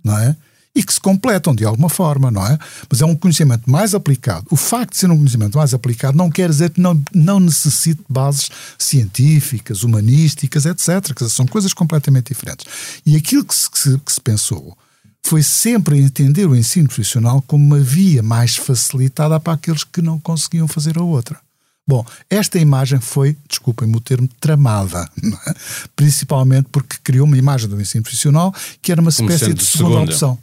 não 0.04 0.16
é? 0.18 0.36
E 0.74 0.82
que 0.82 0.92
se 0.92 1.00
completam 1.00 1.54
de 1.54 1.66
alguma 1.66 1.90
forma, 1.90 2.30
não 2.30 2.46
é? 2.46 2.58
Mas 2.88 3.02
é 3.02 3.04
um 3.04 3.14
conhecimento 3.14 3.70
mais 3.70 3.94
aplicado. 3.94 4.46
O 4.50 4.56
facto 4.56 4.92
de 4.92 4.98
ser 4.98 5.10
um 5.10 5.16
conhecimento 5.16 5.58
mais 5.58 5.74
aplicado 5.74 6.16
não 6.16 6.30
quer 6.30 6.48
dizer 6.48 6.70
que 6.70 6.80
não, 6.80 7.00
não 7.12 7.38
necessite 7.38 8.00
bases 8.08 8.48
científicas, 8.78 9.82
humanísticas, 9.82 10.64
etc. 10.64 11.12
Que 11.14 11.28
são 11.28 11.46
coisas 11.46 11.74
completamente 11.74 12.32
diferentes. 12.32 12.66
E 13.04 13.16
aquilo 13.16 13.44
que 13.44 13.54
se, 13.54 13.70
que 13.70 13.78
se, 13.78 13.98
que 13.98 14.12
se 14.12 14.20
pensou 14.20 14.76
foi 15.24 15.42
sempre 15.42 15.98
entender 16.00 16.46
o 16.46 16.56
ensino 16.56 16.88
profissional 16.88 17.42
como 17.42 17.64
uma 17.64 17.78
via 17.78 18.22
mais 18.22 18.56
facilitada 18.56 19.38
para 19.38 19.52
aqueles 19.52 19.84
que 19.84 20.02
não 20.02 20.18
conseguiam 20.18 20.66
fazer 20.66 20.98
a 20.98 21.02
outra. 21.02 21.38
Bom, 21.86 22.04
esta 22.30 22.58
imagem 22.58 23.00
foi, 23.00 23.36
desculpem-me 23.48 23.96
o 23.96 24.00
termo, 24.00 24.28
tramada, 24.40 25.08
é? 25.46 25.54
principalmente 25.96 26.68
porque 26.70 26.96
criou 27.02 27.26
uma 27.26 27.36
imagem 27.36 27.68
do 27.68 27.80
ensino 27.80 28.02
profissional 28.02 28.54
que 28.80 28.92
era 28.92 29.00
uma 29.00 29.10
espécie 29.10 29.52
de 29.52 29.64
segunda, 29.64 29.90
segunda 29.90 30.00
opção. 30.12 30.38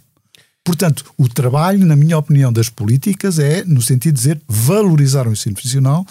Portanto, 0.70 1.04
o 1.18 1.28
trabalho, 1.28 1.84
na 1.84 1.96
minha 1.96 2.16
opinião, 2.16 2.54
das 2.54 2.70
políticas 2.70 3.40
é, 3.40 3.64
no 3.66 3.82
sentido 3.82 4.14
de 4.14 4.20
dizer, 4.20 4.42
valorizar 4.48 5.28
o 5.28 5.32
ensino 5.32 5.56
profissional, 5.56 6.06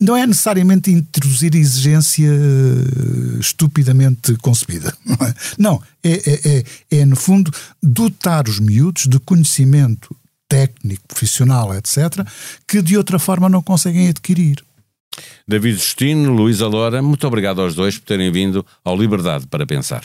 não 0.00 0.16
é 0.16 0.26
necessariamente 0.26 0.90
introduzir 0.90 1.54
exigência 1.54 2.26
eh, 2.26 3.38
estupidamente 3.38 4.34
concebida. 4.38 4.96
Não, 5.04 5.26
é, 5.26 5.34
não 5.58 5.82
é, 6.02 6.10
é, 6.10 6.56
é, 6.56 6.64
é, 7.00 7.04
no 7.04 7.16
fundo, 7.16 7.52
dotar 7.82 8.48
os 8.48 8.58
miúdos 8.58 9.06
de 9.06 9.18
conhecimento 9.20 10.16
técnico, 10.48 11.02
profissional, 11.06 11.74
etc., 11.74 12.26
que 12.66 12.80
de 12.80 12.96
outra 12.96 13.18
forma 13.18 13.46
não 13.46 13.62
conseguem 13.62 14.08
adquirir. 14.08 14.64
David 15.46 15.76
Justino, 15.76 16.32
Luísa 16.32 16.66
Loura, 16.66 17.02
muito 17.02 17.26
obrigado 17.26 17.60
aos 17.60 17.74
dois 17.74 17.98
por 17.98 18.06
terem 18.06 18.32
vindo 18.32 18.64
ao 18.82 18.96
Liberdade 18.96 19.46
para 19.46 19.66
Pensar. 19.66 20.02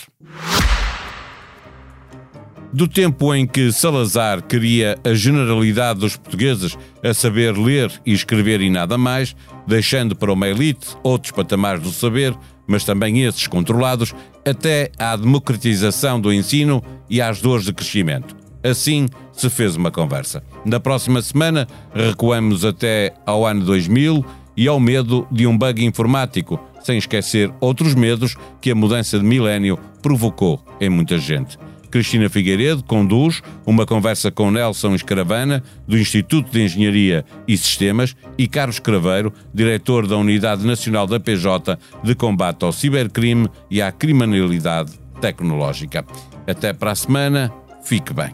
Do 2.74 2.88
tempo 2.88 3.34
em 3.34 3.48
que 3.48 3.72
Salazar 3.72 4.44
queria 4.44 5.00
a 5.04 5.14
generalidade 5.14 6.02
dos 6.02 6.18
portugueses 6.18 6.78
a 7.02 7.14
saber 7.14 7.58
ler 7.58 7.90
e 8.06 8.12
escrever 8.12 8.60
e 8.62 8.70
nada 8.70 8.98
mais, 8.98 9.36
deixando 9.66 10.16
para 10.16 10.34
uma 10.34 10.48
elite 10.48 10.88
outros 11.02 11.32
patamares 11.32 11.82
do 11.82 11.92
saber, 11.92 12.36
mas 12.68 12.84
também 12.84 13.24
esses 13.24 13.48
controlados, 13.48 14.14
até 14.46 14.92
à 15.00 15.16
democratização 15.16 16.20
do 16.20 16.32
ensino 16.32 16.84
e 17.10 17.22
às 17.22 17.40
dores 17.40 17.66
de 17.66 17.74
crescimento. 17.74 18.36
Assim 18.62 19.08
se 19.32 19.50
fez 19.50 19.78
uma 19.78 19.90
conversa. 19.90 20.44
Na 20.66 20.80
próxima 20.80 21.22
semana, 21.22 21.68
recuamos 21.94 22.66
até 22.66 23.14
ao 23.26 23.46
ano 23.46 23.64
2000 23.64 24.26
e 24.58 24.68
ao 24.68 24.80
medo 24.80 25.26
de 25.32 25.48
um 25.48 25.58
bug 25.58 25.86
informático, 25.86 26.60
sem 26.84 26.98
esquecer 26.98 27.50
outros 27.62 27.96
medos 27.96 28.36
que 28.60 28.72
a 28.72 28.76
mudança 28.76 29.18
de 29.18 29.24
milénio 29.24 29.80
provocou 30.02 30.62
em 30.82 30.90
muita 30.90 31.18
gente. 31.18 31.58
Cristina 31.88 32.30
Figueiredo 32.30 32.84
conduz 32.84 33.42
uma 33.66 33.86
conversa 33.86 34.32
com 34.32 34.52
Nelson 34.52 34.96
Escaravana, 34.96 35.64
do 35.88 35.98
Instituto 35.98 36.52
de 36.52 36.64
Engenharia 36.64 37.26
e 37.48 37.58
Sistemas, 37.58 38.16
e 38.38 38.48
Carlos 38.48 38.80
Craveiro, 38.80 39.34
diretor 39.54 40.08
da 40.08 40.18
Unidade 40.18 40.66
Nacional 40.66 41.08
da 41.08 41.20
PJ 41.20 41.78
de 42.04 42.16
Combate 42.16 42.64
ao 42.64 42.72
Cibercrime 42.72 43.50
e 43.70 43.82
à 43.82 43.92
Criminalidade 43.92 44.94
Tecnológica. 45.22 46.06
Até 46.48 46.74
para 46.74 46.92
a 46.92 46.96
semana, 46.96 47.52
fique 47.84 48.14
bem. 48.14 48.34